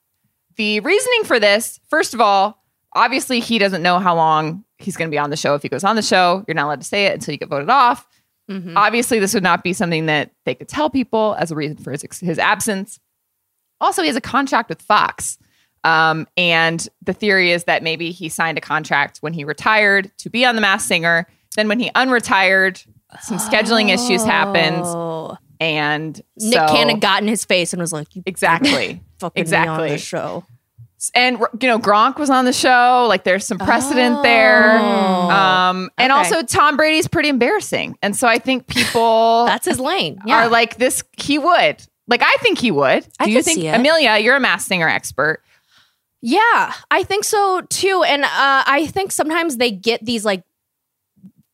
The 0.56 0.80
reasoning 0.80 1.24
for 1.26 1.40
this, 1.40 1.80
first 1.90 2.16
of 2.16 2.22
all, 2.22 2.64
obviously 2.94 3.40
he 3.40 3.58
doesn't 3.58 3.82
know 3.82 4.00
how 4.00 4.16
long 4.16 4.64
he's 4.84 4.98
going 4.98 5.10
to 5.10 5.14
be 5.14 5.18
on 5.18 5.30
the 5.30 5.38
show. 5.38 5.56
If 5.56 5.62
he 5.64 5.70
goes 5.70 5.84
on 5.84 5.96
the 5.96 6.02
show, 6.02 6.44
you're 6.48 6.56
not 6.56 6.66
allowed 6.66 6.82
to 6.82 6.88
say 6.88 7.06
it 7.08 7.14
until 7.14 7.32
you 7.34 7.38
get 7.38 7.50
voted 7.50 7.70
off. 7.70 8.08
Mhm. 8.50 8.74
Obviously, 8.76 9.20
this 9.20 9.34
would 9.34 9.44
not 9.44 9.64
be 9.64 9.72
something 9.74 10.06
that 10.08 10.32
they 10.46 10.54
could 10.56 10.68
tell 10.68 10.90
people 10.90 11.36
as 11.40 11.52
a 11.52 11.56
reason 11.56 11.78
for 11.78 11.92
his, 11.92 12.04
his 12.20 12.38
absence. 12.40 13.00
Also, 13.80 14.02
he 14.02 14.08
has 14.08 14.18
a 14.18 14.22
contract 14.22 14.70
with 14.70 14.82
Fox. 14.82 15.38
Um, 15.86 16.28
and 16.38 16.88
the 17.02 17.14
theory 17.14 17.52
is 17.52 17.66
that 17.66 17.84
maybe 17.84 18.12
he 18.12 18.30
signed 18.30 18.58
a 18.58 18.62
contract 18.62 19.18
when 19.20 19.34
he 19.34 19.44
retired 19.44 20.12
to 20.20 20.30
be 20.30 20.46
on 20.46 20.56
The 20.56 20.62
Masked 20.62 20.88
Singer. 20.88 21.28
Then, 21.56 21.68
when 21.68 21.80
he 21.80 21.90
unretired, 21.92 22.86
some 23.22 23.38
scheduling 23.38 23.94
issues 23.94 24.24
happened. 24.24 24.82
Oh. 24.86 25.38
And 25.60 26.20
Nick 26.38 26.54
so, 26.60 26.68
Cannon 26.68 27.00
got 27.00 27.22
in 27.22 27.28
his 27.28 27.46
face 27.46 27.74
and 27.74 27.82
was 27.82 27.94
like, 27.94 28.16
"You 28.16 28.24
Exactly. 28.26 29.02
fucking 29.20 29.40
exactly. 29.42 29.78
me 29.78 29.84
on 29.84 29.90
the 29.90 29.98
show." 29.98 30.44
And 31.16 31.38
you 31.62 31.68
know 31.68 31.80
Gronk 31.80 32.18
was 32.18 32.30
on 32.30 32.46
the 32.46 32.54
show. 32.54 33.06
Like 33.10 33.24
there's 33.24 33.46
some 33.46 33.58
precedent 33.58 34.24
there. 34.24 34.78
Oh. 34.80 35.30
Um, 35.30 35.90
and 35.98 36.12
Okay. 36.12 36.18
also 36.20 36.44
Tom 36.44 36.78
Brady's 36.78 37.08
pretty 37.08 37.30
embarrassing, 37.30 37.98
and 38.02 38.16
so 38.16 38.28
I 38.28 38.40
think 38.40 38.68
people 38.68 39.46
That's 39.48 39.66
his 39.66 39.80
lane. 39.80 40.20
Yeah. 40.26 40.46
are 40.46 40.50
like 40.50 40.78
this. 40.78 41.04
He 41.18 41.38
would. 41.40 41.86
Like 42.08 42.22
I 42.24 42.36
think 42.42 42.58
he 42.60 42.72
would. 42.72 43.04
Do 43.04 43.10
I 43.20 43.26
you 43.26 43.42
think. 43.42 43.64
Amelia? 43.66 44.18
You're 44.18 44.36
a 44.36 44.40
mass 44.40 44.66
singer 44.66 44.88
expert. 44.90 45.42
Yeah, 46.22 46.74
I 46.92 47.04
think 47.04 47.24
so 47.26 47.62
too. 47.70 48.04
And 48.08 48.24
uh, 48.24 48.28
I 48.66 48.88
think 48.92 49.12
sometimes 49.12 49.58
they 49.58 49.72
get 49.72 50.06
these 50.06 50.24
like 50.24 50.44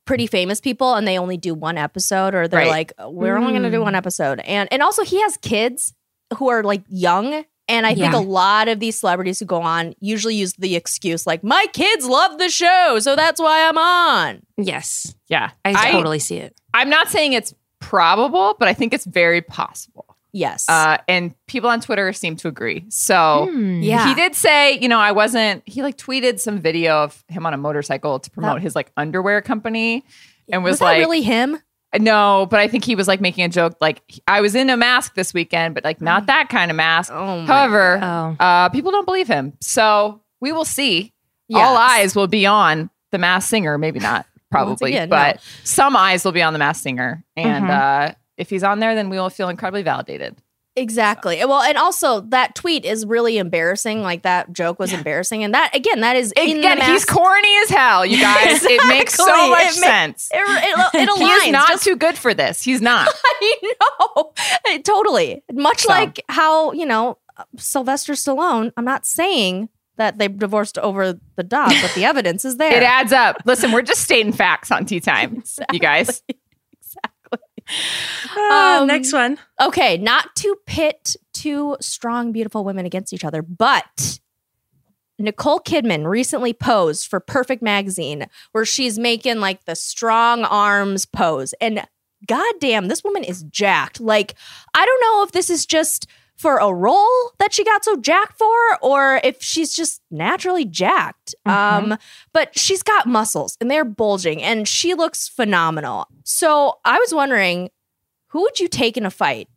pretty 0.06 0.28
famous 0.28 0.60
people 0.62 0.95
and 0.95 1.08
they 1.08 1.18
only 1.20 1.38
do 1.38 1.54
one 1.54 1.78
episode 1.78 2.34
or 2.36 2.47
they're 2.47 2.62
Right. 2.62 2.70
like, 2.70 2.93
we're 3.12 3.36
only 3.38 3.52
going 3.52 3.64
to 3.64 3.70
do 3.72 3.80
Mm. 3.80 3.84
one 3.84 3.95
episode. 3.95 4.39
And 4.41 4.68
and 4.72 4.82
also 4.82 5.04
he 5.04 5.22
has 5.22 5.38
kids 5.38 5.93
who 6.38 6.50
are 6.50 6.64
like 6.64 6.84
young. 6.89 7.45
And 7.70 7.86
I 7.86 7.94
think 7.96 8.12
Yeah. 8.14 8.20
a 8.20 8.22
lot 8.22 8.68
of 8.68 8.80
these 8.80 9.00
celebrities 9.00 9.40
who 9.40 9.46
go 9.46 9.62
on 9.62 9.94
usually 10.02 10.36
use 10.36 10.54
the 10.54 10.76
excuse 10.76 11.26
like, 11.28 11.44
my 11.44 11.66
kids 11.72 12.06
love 12.06 12.38
the 12.40 12.50
show, 12.50 12.98
so 13.00 13.16
that's 13.16 13.40
why 13.40 13.66
I'm 13.70 13.78
on. 13.78 14.42
Yes, 14.58 15.16
Yeah, 15.30 15.52
I, 15.64 15.92
totally 15.92 16.20
see 16.20 16.38
it. 16.38 16.56
I'm 16.74 16.90
not 16.90 17.08
saying 17.10 17.34
it's 17.34 17.54
probable, 17.80 18.56
but 18.60 18.68
I 18.68 18.74
think 18.74 18.94
it's 18.94 19.06
very 19.06 19.42
possible. 19.42 20.06
Yes. 20.32 20.68
Uh, 20.70 20.98
and 21.08 21.34
people 21.48 21.70
on 21.70 21.80
Twitter 21.82 22.12
seem 22.14 22.36
to 22.38 22.48
agree. 22.48 22.86
So. 22.90 23.48
Hmm. 23.52 23.82
yeah. 23.82 24.08
He 24.08 24.14
did 24.16 24.36
say, 24.36 24.78
you 24.80 24.88
know, 24.88 25.00
I 25.00 25.12
wasn't. 25.12 25.64
He 25.66 25.82
like 25.82 25.98
tweeted 25.98 26.40
some 26.40 26.60
video 26.60 27.04
of 27.04 27.24
him 27.30 27.46
on 27.48 27.54
a 27.54 27.58
motorcycle 27.58 28.20
to 28.20 28.30
promote 28.30 28.58
That- 28.58 28.62
his 28.62 28.76
like 28.76 28.92
underwear 28.98 29.42
company, 29.42 30.04
and 30.52 30.64
was, 30.64 30.74
Was, 30.74 30.82
like, 30.82 30.98
that 30.98 31.00
really 31.00 31.22
him? 31.22 31.58
No, 31.98 32.48
but 32.50 32.60
I 32.60 32.68
think 32.68 32.84
he 32.86 32.96
was 32.96 33.08
like 33.08 33.22
making 33.22 33.44
a 33.46 33.50
joke, 33.50 33.76
like 33.82 34.02
I 34.28 34.42
was 34.42 34.54
in 34.56 34.70
a 34.70 34.78
mask 34.78 35.16
this 35.16 35.34
weekend, 35.34 35.74
but 35.76 35.84
like 35.84 36.02
not 36.02 36.28
that 36.28 36.50
kind 36.50 36.70
of 36.70 36.78
mask. 36.78 37.12
Oh 37.14 37.42
my 37.42 37.46
However, 37.46 38.00
Oh, 38.02 38.36
uh, 38.44 38.70
people 38.70 38.92
don't 38.92 39.06
believe 39.06 39.28
him, 39.28 39.54
so 39.60 40.22
we 40.42 40.52
will 40.52 40.66
see. 40.66 41.14
Yes. 41.48 41.66
All 41.68 41.76
eyes 41.78 42.16
will 42.16 42.28
be 42.28 42.46
on 42.46 42.90
the 43.12 43.18
Masked 43.18 43.50
Singer. 43.50 43.78
Maybe 43.80 44.00
not, 44.00 44.28
probably, 44.52 44.92
again, 44.92 45.10
but 45.10 45.38
no. 45.38 45.42
some 45.64 45.96
eyes 45.96 46.24
will 46.24 46.32
be 46.32 46.44
on 46.44 46.54
the 46.54 46.60
Masked 46.60 46.84
Singer, 46.84 47.24
and 47.36 47.66
Mhm. 47.66 48.10
uh, 48.12 48.14
if 48.38 48.50
he's 48.52 48.64
on 48.64 48.80
there, 48.80 48.94
then 48.94 49.10
we 49.10 49.18
will 49.18 49.30
feel 49.32 49.50
incredibly 49.50 49.82
validated. 49.82 50.36
Exactly. 50.80 51.38
Well, 51.46 51.62
and 51.62 51.78
also 51.78 52.22
that 52.22 52.56
tweet 52.56 52.86
is 52.86 53.06
really 53.06 53.38
embarrassing. 53.38 54.02
Like 54.02 54.22
that 54.24 54.52
joke 54.54 54.80
was 54.80 54.94
embarrassing, 54.94 55.44
and 55.44 55.54
that 55.54 55.76
again, 55.76 56.00
that 56.02 56.16
is 56.16 56.32
in 56.38 56.60
Again, 56.60 56.82
he's 56.82 57.06
corny 57.06 57.58
as 57.64 57.70
hell, 57.70 58.06
you 58.06 58.20
guys. 58.20 58.64
It 58.64 58.82
makes 58.88 59.14
so 59.16 59.26
much 59.50 59.78
It 59.78 59.82
ma- 59.82 59.88
sense. 59.88 60.30
It, 60.34 60.38
it, 60.40 61.02
it 61.02 61.10
aligns. 61.18 61.48
is 61.48 61.52
not 61.52 61.68
just- 61.70 61.84
too 61.84 61.96
good 61.96 62.18
for 62.18 62.34
this. 62.34 62.62
He's 62.64 62.82
not. 62.82 63.08
I 63.26 63.58
know. 63.64 64.34
Uh, 64.70 64.78
totally. 64.84 65.44
Much 65.52 65.82
So. 65.82 65.90
like 65.90 66.24
how 66.30 66.72
you 66.72 66.86
know 66.86 67.18
Sylvester 67.58 68.14
Stallone. 68.14 68.72
I'm 68.78 68.86
not 68.86 69.06
saying 69.06 69.70
that 69.98 70.18
they 70.18 70.30
divorced 70.30 70.78
over 70.78 71.20
the 71.36 71.44
dog, 71.44 71.74
but 71.82 71.92
the 71.94 72.06
evidence 72.06 72.46
is 72.46 72.56
there. 72.56 72.74
It 72.74 72.84
adds 72.84 73.12
up. 73.12 73.38
Listen, 73.44 73.74
we're 73.74 73.82
just 73.82 74.02
stating 74.02 74.32
facts 74.32 74.72
on 74.72 74.86
tea 74.86 75.02
time, 75.02 75.44
you 75.74 75.80
guys. 75.80 76.24
Ah, 78.40 78.82
Um, 78.82 78.88
next 78.88 79.14
one. 79.14 79.38
Okay, 79.62 79.98
not 79.98 80.36
to 80.38 80.56
pit 80.66 81.16
two 81.34 81.78
strong, 81.82 82.32
beautiful 82.32 82.64
women 82.64 82.86
against 82.86 83.14
each 83.14 83.24
other, 83.26 83.42
but 83.42 84.20
Nicole 85.18 85.60
Kidman 85.60 86.08
recently 86.08 86.54
posed 86.54 87.08
for 87.08 87.20
Perfect 87.20 87.62
Magazine 87.62 88.28
where 88.54 88.66
she's 88.66 88.98
making 88.98 89.40
like 89.40 89.66
the 89.66 89.76
strong 89.76 90.44
arms 90.46 91.06
pose. 91.06 91.54
And 91.60 91.86
goddamn, 92.26 92.88
this 92.88 93.04
woman 93.04 93.24
is 93.24 93.44
jacked. 93.44 94.00
Like, 94.00 94.36
I 94.74 94.86
don't 94.86 95.02
know 95.02 95.24
if 95.24 95.32
this 95.32 95.50
is 95.50 95.66
just 95.66 96.08
for 96.38 96.58
a 96.58 96.74
role 96.74 97.34
that 97.40 97.52
she 97.54 97.66
got 97.66 97.84
so 97.84 97.98
jacked 97.98 98.38
for 98.38 98.56
or 98.82 99.20
if 99.26 99.42
she's 99.44 99.74
just 99.74 100.02
naturally 100.10 100.64
jacked. 100.64 101.36
Um, 101.46 101.98
but 102.32 102.58
she's 102.58 102.82
got 102.82 103.06
muscles 103.08 103.58
and 103.60 103.70
they're 103.70 103.84
bulging 103.84 104.42
and 104.42 104.66
she 104.66 104.94
looks 104.94 105.28
phenomenal. 105.28 106.08
So 106.24 106.76
I 106.86 106.98
was 106.98 107.14
wondering, 107.14 107.72
who 108.30 108.42
would 108.42 108.60
you 108.60 108.68
take 108.68 108.98
in 108.98 109.06
a 109.06 109.12
fight? 109.12 109.48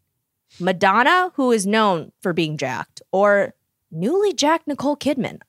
Madonna, 0.61 1.33
who 1.37 1.51
is 1.53 1.67
known 1.67 2.13
for 2.21 2.33
being 2.33 2.57
jacked, 2.59 3.01
or 3.13 3.55
newly 3.91 4.33
jacked 4.35 4.67
Nicole 4.69 4.97
Kidman? 4.97 5.41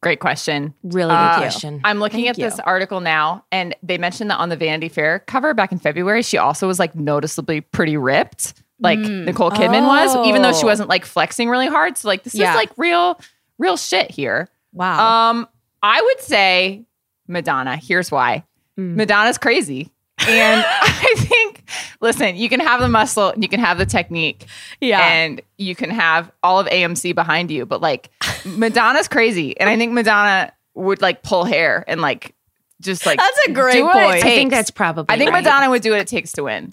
Great 0.00 0.20
question. 0.20 0.74
Really 0.84 1.08
good 1.10 1.14
Uh, 1.14 1.36
question. 1.38 1.80
I'm 1.82 1.98
looking 1.98 2.24
Thank 2.24 2.38
at 2.38 2.50
this 2.50 2.60
article 2.60 3.00
now, 3.00 3.44
and 3.50 3.74
they 3.82 3.98
mentioned 3.98 4.30
that 4.30 4.36
on 4.36 4.48
the 4.48 4.56
Vanity 4.56 4.88
Fair 4.88 5.18
cover 5.20 5.54
back 5.54 5.72
in 5.72 5.78
February, 5.78 6.22
she 6.22 6.38
also 6.38 6.68
was 6.68 6.78
like 6.78 6.94
noticeably 6.94 7.60
pretty 7.62 7.96
ripped, 7.96 8.54
like 8.78 8.98
Mm. 9.00 9.24
Nicole 9.24 9.50
Kidman 9.50 9.86
was, 9.88 10.14
even 10.28 10.42
though 10.42 10.52
she 10.52 10.62
Oh. 10.62 10.66
wasn't 10.68 10.88
like 10.88 11.04
flexing 11.04 11.48
really 11.48 11.66
hard. 11.66 11.98
So 11.98 12.06
like 12.06 12.22
this 12.22 12.34
Yeah. 12.36 12.50
is 12.52 12.56
like 12.56 12.70
real, 12.76 13.20
real 13.58 13.76
shit 13.76 14.08
here. 14.10 14.48
Wow. 14.72 15.30
Um, 15.30 15.48
I 15.82 16.00
would 16.00 16.20
say 16.20 16.84
Madonna. 17.26 17.76
Here's 17.76 18.10
why. 18.12 18.44
Mm. 18.78 18.94
Madonna's 18.94 19.36
crazy. 19.36 19.90
And 20.28 20.64
I 20.80 21.14
think, 21.16 21.47
listen, 22.00 22.36
you 22.36 22.48
can 22.48 22.60
have 22.60 22.80
the 22.80 22.88
muscle, 22.88 23.32
you 23.36 23.48
can 23.48 23.60
have 23.60 23.78
the 23.78 23.86
technique, 23.86 24.46
yeah. 24.80 25.00
and 25.00 25.40
you 25.56 25.74
can 25.74 25.90
have 25.90 26.30
all 26.42 26.58
of 26.60 26.66
AMC 26.66 27.14
behind 27.14 27.50
you, 27.50 27.66
but 27.66 27.80
like 27.80 28.10
Madonna's 28.44 29.08
crazy. 29.08 29.58
And 29.58 29.68
I 29.68 29.76
think 29.76 29.92
Madonna 29.92 30.52
would 30.74 31.02
like 31.02 31.22
pull 31.22 31.44
hair 31.44 31.84
and 31.88 32.00
like 32.00 32.34
just 32.80 33.04
like 33.06 33.18
That's 33.18 33.38
a 33.48 33.52
great 33.52 33.74
do 33.74 33.84
what 33.84 33.96
it 33.96 34.04
point. 34.06 34.24
I 34.24 34.28
think 34.28 34.50
that's 34.50 34.70
probably. 34.70 35.14
I 35.14 35.18
think 35.18 35.32
right. 35.32 35.42
Madonna 35.42 35.70
would 35.70 35.82
do 35.82 35.90
what 35.90 36.00
it 36.00 36.06
takes 36.06 36.32
to 36.32 36.44
win. 36.44 36.70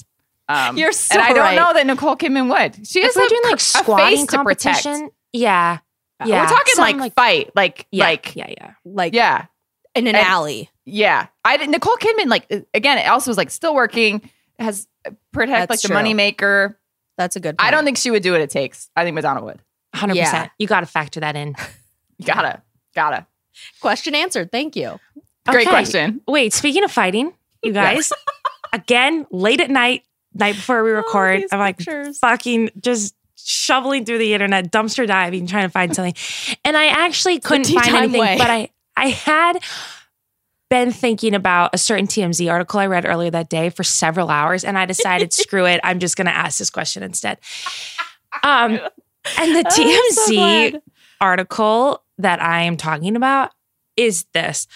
Um, 0.48 0.78
You're 0.78 0.92
so 0.92 1.16
and 1.16 1.24
I 1.24 1.30
don't 1.30 1.40
right. 1.40 1.56
know 1.56 1.74
that 1.74 1.88
Nicole 1.88 2.16
Kidman 2.16 2.50
would. 2.50 2.88
She 2.88 3.00
If 3.00 3.06
has 3.06 3.16
a, 3.16 3.28
doing 3.28 3.42
like 3.46 3.56
a 3.56 3.60
squatting 3.60 4.18
face 4.18 4.28
to 4.28 4.44
protect. 4.44 4.84
competition, 4.84 5.10
yeah, 5.34 5.80
yeah, 6.24 6.44
We're 6.44 6.48
talking 6.50 6.74
something 6.76 6.98
like, 7.00 7.16
fight, 7.16 7.52
like 7.56 7.88
yeah, 7.92 8.04
like 8.06 8.36
yeah, 8.36 8.48
yeah. 8.50 8.72
like 8.86 9.14
yeah. 9.14 9.46
in 9.96 10.08
an 10.08 10.16
And- 10.16 10.26
alley. 10.28 10.70
Yeah, 10.88 11.28
I. 11.44 11.58
Nicole 11.66 11.96
Kidman, 11.96 12.28
like 12.28 12.48
again, 12.76 13.00
it 13.00 13.08
also 13.08 13.32
was 13.32 13.38
like 13.38 13.50
still 13.50 13.74
working, 13.74 14.30
has 14.60 14.88
uh, 15.06 15.12
protect 15.32 15.60
That's 15.60 15.70
like 15.70 15.82
the 15.82 15.88
true. 15.90 15.96
money 15.96 16.14
maker. 16.14 16.80
That's 17.18 17.36
a 17.36 17.40
good. 17.40 17.56
I 17.60 17.72
don't 17.72 17.86
think 17.86 17.98
she 17.98 18.12
would 18.12 18.24
do 18.24 18.32
what 18.34 18.42
it 18.42 18.50
takes. 18.50 18.90
I 18.96 19.04
think 19.04 19.16
Madonna 19.16 19.44
would. 19.44 19.62
Hundred 19.94 20.16
Yeah. 20.18 20.26
percent. 20.26 20.52
You 20.60 20.68
got 20.68 20.82
to 20.82 20.86
factor 20.86 21.20
that 21.22 21.36
in. 21.36 21.56
You 22.18 22.26
gotta, 22.26 22.62
gotta. 22.96 23.28
question 23.82 24.16
answered. 24.16 24.50
Thank 24.50 24.78
you. 24.78 25.00
Great 25.50 25.68
Okay. 25.68 25.70
question. 25.70 26.22
Wait, 26.26 26.54
speaking 26.54 26.86
of 26.86 26.92
fighting, 26.92 27.34
you 27.62 27.74
guys, 27.74 28.14
again, 28.74 29.28
late 29.32 29.60
at 29.60 29.70
night, 29.70 30.04
night 30.34 30.56
before 30.56 30.82
we 30.82 30.92
record, 30.92 31.42
these 31.42 31.50
I'm 31.52 31.60
like 31.60 31.78
pictures. 31.80 32.18
fucking 32.20 32.70
just 32.80 33.14
shoveling 33.36 34.06
through 34.06 34.20
the 34.20 34.34
internet, 34.34 34.72
dumpster 34.72 35.06
diving, 35.06 35.46
trying 35.46 35.64
to 35.64 35.70
find 35.70 35.94
something. 35.94 36.14
And 36.64 36.78
I 36.78 36.86
actually 36.86 37.40
couldn't 37.42 37.66
find 37.68 37.94
anything, 37.94 38.22
way. 38.22 38.38
but 38.38 38.50
I 38.50 38.70
I 38.96 39.10
had 39.10 39.60
been 40.70 40.92
thinking 40.92 41.36
about 41.36 41.72
a 41.74 41.78
certain 41.78 42.08
TMZ 42.08 42.52
article 42.52 42.80
I 42.80 42.88
read 42.88 43.06
earlier 43.06 43.32
that 43.32 43.50
day 43.50 43.70
for 43.70 43.84
several 43.84 44.30
hours, 44.30 44.64
and 44.64 44.78
I 44.78 44.86
decided, 44.86 45.34
screw 45.34 45.66
it, 45.66 45.80
I'm 45.84 46.00
just 46.00 46.18
gonna 46.18 46.32
ask 46.32 46.58
this 46.58 46.70
question 46.70 47.04
instead. 47.04 47.40
Um, 48.44 48.80
and 49.38 49.56
the 49.56 49.64
I'm 49.66 50.12
so 50.12 50.32
TMZ 50.32 50.82
article 51.22 52.04
that 52.18 52.42
I 52.42 52.64
am 52.64 52.78
talking 52.78 53.16
about 53.16 53.52
is 53.98 54.26
this. 54.34 54.68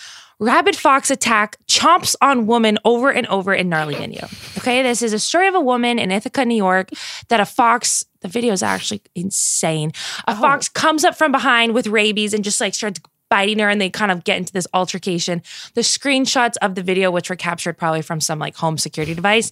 Rabid 0.41 0.77
fox 0.77 1.11
attack 1.11 1.57
chomps 1.67 2.15
on 2.21 2.47
woman 2.47 2.77
over 2.85 3.11
and 3.11 3.27
over 3.27 3.53
in 3.53 3.67
gnarly 3.67 3.95
video. 3.95 4.25
Okay, 4.57 4.81
this 4.81 5.01
is 5.01 5.11
a 5.11 5.19
story 5.19 5.49
of 5.49 5.55
a 5.55 5.59
woman 5.59 5.99
in 5.99 6.11
Ithaca, 6.11 6.45
New 6.45 6.55
York, 6.55 6.91
that 7.27 7.41
a 7.41 7.45
fox, 7.45 8.05
the 8.21 8.29
video 8.29 8.53
is 8.53 8.63
actually 8.63 9.01
insane. 9.15 9.91
A 10.27 10.35
fox 10.35 10.69
comes 10.69 11.03
up 11.03 11.17
from 11.17 11.33
behind 11.33 11.73
with 11.73 11.87
rabies 11.87 12.33
and 12.33 12.41
just 12.41 12.61
like 12.61 12.73
starts 12.73 13.01
biting 13.29 13.59
her, 13.59 13.69
and 13.69 13.79
they 13.79 13.89
kind 13.89 14.11
of 14.11 14.23
get 14.23 14.37
into 14.37 14.51
this 14.51 14.67
altercation. 14.73 15.41
The 15.75 15.81
screenshots 15.81 16.55
of 16.61 16.75
the 16.75 16.83
video, 16.83 17.11
which 17.11 17.29
were 17.29 17.35
captured 17.35 17.77
probably 17.77 18.01
from 18.01 18.19
some 18.19 18.39
like 18.39 18.55
home 18.55 18.77
security 18.77 19.13
device. 19.13 19.51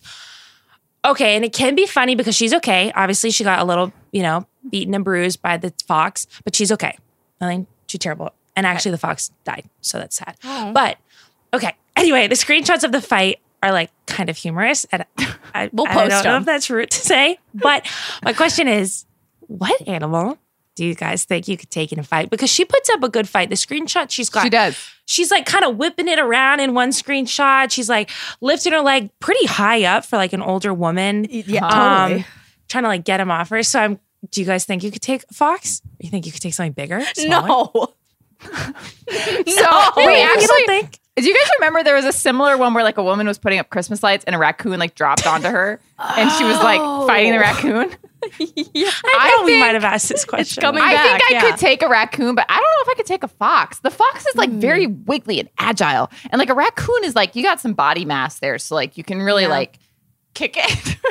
Okay, 1.05 1.35
and 1.35 1.45
it 1.45 1.53
can 1.53 1.75
be 1.75 1.85
funny 1.85 2.15
because 2.15 2.35
she's 2.35 2.53
okay. 2.53 2.91
Obviously, 2.95 3.31
she 3.31 3.43
got 3.43 3.59
a 3.59 3.63
little, 3.63 3.93
you 4.11 4.21
know, 4.21 4.45
beaten 4.69 4.93
and 4.93 5.05
bruised 5.05 5.41
by 5.41 5.55
the 5.55 5.73
fox, 5.87 6.27
but 6.43 6.55
she's 6.55 6.71
okay. 6.71 6.97
Nothing 7.39 7.67
too 7.87 7.97
terrible. 7.97 8.33
And 8.55 8.65
actually, 8.65 8.91
the 8.91 8.97
fox 8.97 9.31
died, 9.45 9.69
so 9.81 9.99
that's 9.99 10.15
sad. 10.15 10.35
Oh. 10.43 10.73
But 10.73 10.97
okay. 11.53 11.75
Anyway, 11.95 12.27
the 12.27 12.35
screenshots 12.35 12.83
of 12.83 12.91
the 12.91 13.01
fight 13.01 13.39
are 13.63 13.71
like 13.71 13.91
kind 14.05 14.29
of 14.29 14.37
humorous, 14.37 14.85
and 14.91 15.05
I, 15.53 15.69
We'll 15.71 15.87
I 15.87 15.93
post 15.93 16.09
don't 16.09 16.23
know 16.25 16.37
if 16.37 16.45
that's 16.45 16.69
rude 16.69 16.91
to 16.91 16.99
say. 16.99 17.39
But 17.53 17.87
my 18.23 18.33
question 18.33 18.67
is, 18.67 19.05
what 19.41 19.87
animal 19.87 20.37
do 20.77 20.85
you 20.85 20.95
guys 20.95 21.25
think 21.25 21.47
you 21.49 21.57
could 21.57 21.69
take 21.69 21.91
in 21.91 21.99
a 21.99 22.03
fight? 22.03 22.29
Because 22.29 22.49
she 22.49 22.63
puts 22.63 22.89
up 22.89 23.03
a 23.03 23.09
good 23.09 23.27
fight. 23.27 23.49
The 23.49 23.55
screenshot 23.55 24.09
she's 24.09 24.29
got, 24.29 24.43
She 24.43 24.49
does. 24.49 24.77
she's 25.05 25.31
like 25.31 25.45
kind 25.45 25.65
of 25.65 25.75
whipping 25.75 26.07
it 26.07 26.19
around 26.19 26.59
in 26.61 26.73
one 26.73 26.91
screenshot. 26.91 27.71
She's 27.71 27.89
like 27.89 28.09
lifting 28.39 28.71
her 28.73 28.81
leg 28.81 29.09
pretty 29.19 29.45
high 29.47 29.83
up 29.83 30.05
for 30.05 30.15
like 30.17 30.31
an 30.33 30.41
older 30.41 30.73
woman. 30.73 31.25
Yeah, 31.29 31.65
Um, 31.65 32.09
totally. 32.11 32.25
trying 32.69 32.83
to 32.83 32.87
like 32.87 33.03
get 33.03 33.19
him 33.19 33.29
off 33.31 33.49
her. 33.49 33.61
So 33.63 33.79
I'm. 33.81 33.99
Do 34.31 34.41
you 34.41 34.47
guys 34.47 34.65
think 34.65 34.83
you 34.83 34.89
could 34.91 35.01
take 35.01 35.23
fox? 35.31 35.81
You 35.99 36.09
think 36.09 36.25
you 36.25 36.31
could 36.31 36.41
take 36.41 36.53
something 36.53 36.71
bigger? 36.73 37.01
Smaller? 37.13 37.69
No. 37.73 37.93
So 39.09 39.13
You 39.15 39.91
we 39.95 40.03
don't 40.05 40.29
actually 40.37 40.65
think? 40.67 40.99
Do 41.15 41.25
you 41.25 41.33
guys 41.33 41.49
remember 41.59 41.83
there 41.83 41.95
was 41.95 42.05
a 42.05 42.11
similar 42.11 42.57
one 42.57 42.73
where 42.75 42.83
like 42.83 42.97
a 42.97 43.03
woman 43.03 43.25
was 43.25 43.39
putting 43.39 43.57
up 43.57 43.69
Christmas 43.71 44.03
lights 44.03 44.23
and 44.25 44.35
a 44.35 44.37
raccoon 44.39 44.77
like 44.79 44.93
dropped 44.93 45.25
onto 45.25 45.47
her 45.49 45.79
and 45.97 46.31
she 46.33 46.43
was 46.43 46.57
like 46.57 46.79
fighting 47.07 47.31
the 47.31 47.39
raccoon? 47.39 47.89
I 48.23 49.35
know 49.37 49.45
we 49.45 49.51
think 49.51 49.59
might 49.61 49.73
have 49.75 49.83
asked 49.83 50.09
this 50.09 50.25
question. 50.25 50.61
coming 50.61 50.83
I 50.83 50.93
back, 50.93 51.19
think 51.19 51.31
I 51.31 51.33
yeah. 51.33 51.41
could 51.51 51.59
take 51.59 51.81
a 51.83 51.87
raccoon, 51.87 52.35
but 52.35 52.45
I 52.49 52.55
don't 52.55 52.63
know 52.63 52.81
if 52.81 52.89
I 52.89 52.93
could 52.95 53.05
take 53.05 53.23
a 53.23 53.27
fox. 53.27 53.79
The 53.79 53.91
fox 53.91 54.25
is 54.25 54.35
like 54.35 54.49
very 54.49 54.85
hmm. 54.85 55.03
wiggly 55.05 55.39
and 55.39 55.49
agile, 55.59 56.09
and 56.31 56.39
like 56.39 56.49
a 56.49 56.55
raccoon 56.55 57.03
is 57.03 57.15
like 57.15 57.35
you 57.35 57.43
got 57.43 57.59
some 57.59 57.73
body 57.73 58.05
mass 58.05 58.39
there, 58.39 58.57
so 58.57 58.75
like 58.75 58.97
you 58.97 59.03
can 59.03 59.21
really 59.21 59.43
Yeah. 59.43 59.49
like 59.49 59.79
kick 60.33 60.55
it. 60.57 60.97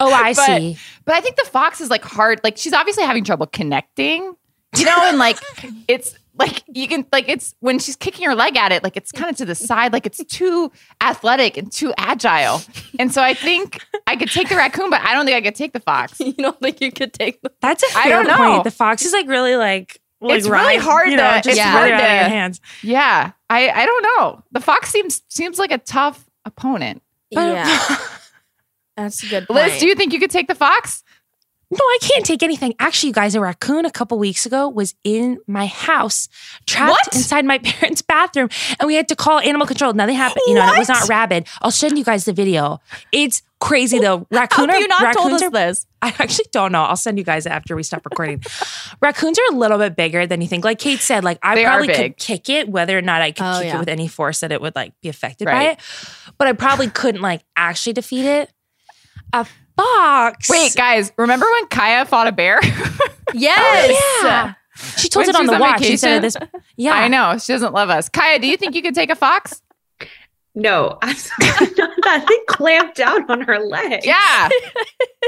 Oh, 0.00 0.12
I 0.12 0.32
but, 0.32 0.46
see. 0.46 0.78
But 1.04 1.16
I 1.16 1.20
think 1.20 1.36
the 1.36 1.44
fox 1.44 1.80
is 1.80 1.90
like 1.90 2.04
hard. 2.04 2.40
Like 2.44 2.56
she's 2.56 2.72
obviously 2.72 3.04
having 3.04 3.24
trouble 3.24 3.46
connecting, 3.46 4.34
you 4.76 4.84
know, 4.84 4.96
and 5.02 5.18
like 5.18 5.38
it's 5.88 6.14
like 6.38 6.62
you 6.68 6.86
can 6.88 7.04
like 7.12 7.28
it's 7.28 7.54
when 7.60 7.78
she's 7.78 7.96
kicking 7.96 8.26
her 8.26 8.34
leg 8.34 8.56
at 8.56 8.72
it, 8.72 8.82
like 8.84 8.96
it's 8.96 9.10
kind 9.12 9.30
of 9.30 9.36
to 9.38 9.44
the 9.44 9.54
side, 9.54 9.92
like 9.92 10.06
it's 10.06 10.22
too 10.26 10.70
athletic 11.02 11.56
and 11.56 11.70
too 11.72 11.92
agile. 11.98 12.60
And 12.98 13.12
so 13.12 13.22
I 13.22 13.34
think 13.34 13.80
I 14.06 14.16
could 14.16 14.30
take 14.30 14.48
the 14.48 14.56
raccoon, 14.56 14.90
but 14.90 15.00
I 15.02 15.14
don't 15.14 15.24
think 15.26 15.36
I 15.36 15.40
could 15.40 15.54
take 15.54 15.72
the 15.72 15.80
fox. 15.80 16.18
You 16.28 16.32
don't 16.34 16.58
think 16.60 16.80
you 16.80 16.92
could 16.92 17.12
take 17.12 17.40
the 17.42 17.50
That's 17.60 17.82
a 17.82 17.98
I 17.98 18.02
fair 18.04 18.22
don't 18.22 18.26
know. 18.28 18.36
point. 18.36 18.64
The 18.64 18.70
fox 18.70 19.04
is 19.04 19.12
like 19.12 19.26
really 19.28 19.56
like, 19.56 20.00
like 20.20 20.38
It's 20.38 20.46
really 20.48 20.76
ride, 20.76 20.80
hard 20.80 21.08
You 21.08 21.16
know, 21.16 21.22
to- 21.30 21.40
just 21.42 21.48
it's 21.48 21.56
really 21.58 21.70
hard 21.70 21.90
out 21.92 22.00
of 22.00 22.00
your 22.00 22.28
hands. 22.28 22.60
Yeah, 22.82 23.32
I 23.50 23.68
I 23.70 23.86
don't 23.86 24.02
know. 24.18 24.42
The 24.52 24.60
fox 24.60 24.90
seems 24.90 25.22
seems 25.28 25.58
like 25.58 25.70
a 25.72 25.78
tough 25.78 26.24
opponent. 26.44 27.02
Yeah. 27.30 27.96
That's 28.96 29.22
a 29.22 29.26
good 29.28 29.46
point. 29.46 29.60
Liz, 29.70 29.78
do 29.80 29.86
you 29.86 29.94
think 29.94 30.12
you 30.12 30.18
could 30.18 30.30
take 30.30 30.48
the 30.48 30.54
fox? 30.54 31.04
No, 31.70 31.78
I 31.78 31.98
can't 32.00 32.24
take 32.24 32.42
anything. 32.42 32.74
Actually, 32.78 33.08
you 33.08 33.12
guys, 33.14 33.34
a 33.34 33.40
raccoon 33.40 33.84
a 33.84 33.90
couple 33.90 34.18
weeks 34.18 34.46
ago 34.46 34.70
was 34.70 34.94
in 35.04 35.38
my 35.46 35.66
house, 35.66 36.26
trapped 36.66 36.90
What? 36.92 37.14
inside 37.14 37.44
my 37.44 37.58
parents' 37.62 38.00
bathroom, 38.00 38.48
and 38.80 38.86
we 38.86 38.94
had 38.94 39.08
to 39.08 39.16
call 39.16 39.38
animal 39.40 39.66
control. 39.66 39.92
Nothing 39.92 40.16
happened, 40.16 40.42
you 40.46 40.54
know, 40.54 40.62
and 40.62 40.76
it 40.76 40.78
was 40.78 40.88
not 40.88 41.06
rabid. 41.08 41.46
I'll 41.60 41.70
send 41.70 41.98
you 41.98 42.04
guys 42.04 42.24
the 42.24 42.32
video. 42.32 42.80
It's 43.12 43.42
crazy 43.60 43.98
though. 43.98 44.26
How 44.30 44.38
Raccoon 44.40 44.68
have 44.70 44.78
are, 44.78 44.80
you 44.80 44.88
not 44.88 45.14
told 45.14 45.32
us 45.32 45.42
are, 45.42 45.50
this? 45.50 45.86
I 46.02 46.08
actually 46.18 46.46
don't 46.52 46.72
know. 46.72 46.84
I'll 46.84 46.96
send 46.96 47.18
you 47.18 47.24
guys 47.24 47.44
after 47.46 47.76
we 47.76 47.82
stop 47.82 48.02
recording. 48.06 48.42
Raccoons 49.02 49.38
are 49.38 49.54
a 49.54 49.56
little 49.58 49.76
bit 49.78 49.94
bigger 49.94 50.26
than 50.26 50.40
you 50.40 50.48
think. 50.48 50.64
Like 50.64 50.78
Kate 50.78 51.00
said, 51.00 51.22
like 51.22 51.38
I 51.42 51.54
They 51.54 51.64
probably 51.64 51.88
could 51.88 52.16
kick 52.16 52.48
it, 52.48 52.68
whether 52.70 52.96
or 52.96 53.02
not 53.02 53.20
I 53.20 53.32
could 53.32 53.44
Oh, 53.44 53.58
kick 53.58 53.66
yeah. 53.66 53.76
it 53.76 53.78
with 53.80 53.88
any 53.88 54.08
force 54.08 54.40
that 54.40 54.52
it 54.52 54.60
would 54.62 54.74
like 54.74 54.94
be 55.02 55.08
affected 55.10 55.44
by 55.44 55.64
it. 55.64 55.80
But 56.38 56.46
I 56.48 56.52
probably 56.54 56.88
couldn't 56.88 57.20
like 57.20 57.42
actually 57.56 57.92
defeat 57.92 58.24
it. 58.24 58.50
A 59.34 59.44
fox. 59.82 60.50
Wait, 60.50 60.74
guys, 60.74 61.12
remember 61.16 61.46
when 61.52 61.66
Kaya 61.68 62.04
fought 62.04 62.26
a 62.26 62.32
bear? 62.32 62.60
Yes. 63.34 64.00
Yeah. 64.24 64.54
She 64.96 65.08
told 65.08 65.26
When 65.26 65.34
it 65.34 65.38
on 65.38 65.46
the 65.46 65.52
was 65.52 65.56
on 65.56 65.60
watch 65.60 65.82
instead 65.84 66.16
of 66.16 66.22
this. 66.22 66.36
Yeah. 66.76 66.94
I 66.94 67.08
know 67.08 67.36
she 67.36 67.52
doesn't 67.52 67.74
love 67.74 67.90
us. 67.90 68.08
Kaya, 68.08 68.38
do 68.38 68.46
you 68.46 68.56
think 68.56 68.74
you 68.74 68.80
could 68.80 68.94
take 68.94 69.10
a 69.10 69.16
fox? 69.16 69.60
No, 70.54 70.98
I'm 71.02 71.14
not 71.76 71.90
that 72.04 72.24
thing 72.26 72.42
clamped 72.48 72.96
down 72.96 73.30
on 73.30 73.42
her 73.42 73.58
leg. 73.58 74.00
Yeah, 74.04 74.48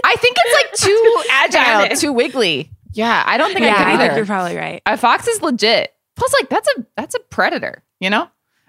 I 0.05 0.16
think 0.16 0.36
it's 0.44 0.55
like 0.55 0.88
too 0.88 1.22
agile, 1.30 1.96
too 1.96 2.12
wiggly. 2.12 2.70
Yeah, 2.92 3.22
I 3.26 3.36
don't 3.38 3.53
think 3.53 3.66
yeah, 3.66 3.74
I 3.74 3.76
could 3.76 3.86
I 3.86 3.92
either. 3.92 4.05
think 4.05 4.16
you're 4.16 4.26
probably 4.26 4.57
right. 4.57 4.82
a 4.86 4.96
fox 4.96 5.28
is 5.28 5.40
legit. 5.42 5.92
Plus, 6.16 6.32
like 6.40 6.48
that's 6.48 6.68
a 6.76 6.86
that's 6.96 7.14
a 7.14 7.20
predator. 7.20 7.82
You 8.01 8.11
know, 8.11 8.28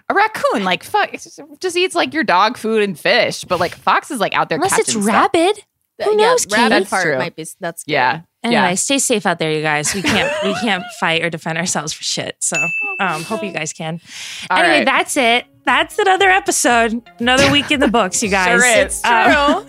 a 0.09 0.13
raccoon 0.13 0.63
like 0.63 0.84
fuck 0.84 1.11
just, 1.13 1.39
just 1.59 1.77
eats 1.77 1.95
like 1.95 2.13
your 2.13 2.23
dog 2.23 2.57
food 2.57 2.84
and 2.84 2.99
fish, 2.99 3.43
but 3.43 3.59
like 3.59 3.73
fox 3.73 4.11
is 4.11 4.19
like 4.19 4.36
out 4.36 4.49
there. 4.49 4.57
Unless 4.57 4.77
it's 4.77 4.91
stuff. 4.91 5.05
rabid. 5.05 5.63
Who 6.03 6.11
yeah, 6.19 6.27
knows, 6.27 6.45
rabbit 6.47 6.55
Katie? 6.55 6.69
That's 6.69 6.89
part 6.89 7.03
true. 7.03 7.17
might 7.17 7.35
be 7.35 7.45
that's 7.59 7.81
scary. 7.81 7.93
Yeah. 7.93 8.21
Anyway, 8.43 8.61
Yeah. 8.69 8.75
stay 8.75 8.97
safe 8.97 9.25
out 9.27 9.37
there, 9.39 9.51
you 9.51 9.61
guys. 9.61 9.93
We 9.93 10.01
can't 10.01 10.31
we 10.43 10.53
can't 10.55 10.83
fight 10.99 11.23
or 11.23 11.29
defend 11.29 11.57
ourselves 11.57 11.93
for 11.93 12.03
shit. 12.03 12.35
So 12.39 12.57
um, 12.99 13.23
hope 13.23 13.43
you 13.43 13.51
guys 13.51 13.71
can. 13.73 14.01
All 14.49 14.57
anyway, 14.57 14.77
right. 14.79 14.85
that's 14.85 15.15
it. 15.17 15.45
That's 15.63 15.99
another 15.99 16.27
episode. 16.27 17.03
Another 17.19 17.51
week 17.51 17.69
in 17.69 17.79
the 17.79 17.87
books, 17.87 18.23
you 18.23 18.29
guys. 18.31 18.61
Sure 18.61 18.85
is. 18.85 19.03
Um, 19.05 19.65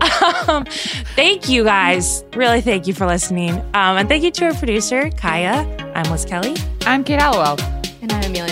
um, 0.48 0.64
thank 1.14 1.48
you 1.50 1.64
guys. 1.64 2.24
Really, 2.34 2.62
thank 2.62 2.86
you 2.86 2.94
for 2.94 3.06
listening. 3.06 3.52
Um, 3.74 3.98
and 3.98 4.08
thank 4.08 4.22
you 4.24 4.30
to 4.30 4.46
our 4.46 4.54
producer, 4.54 5.10
Kaya. 5.10 5.66
I'm 5.94 6.10
Liz 6.10 6.24
Kelly. 6.24 6.56
I'm 6.86 7.04
Kate 7.04 7.20
Halliwell. 7.20 7.58
And 8.00 8.10
I'm 8.12 8.24
Amelia 8.24 8.51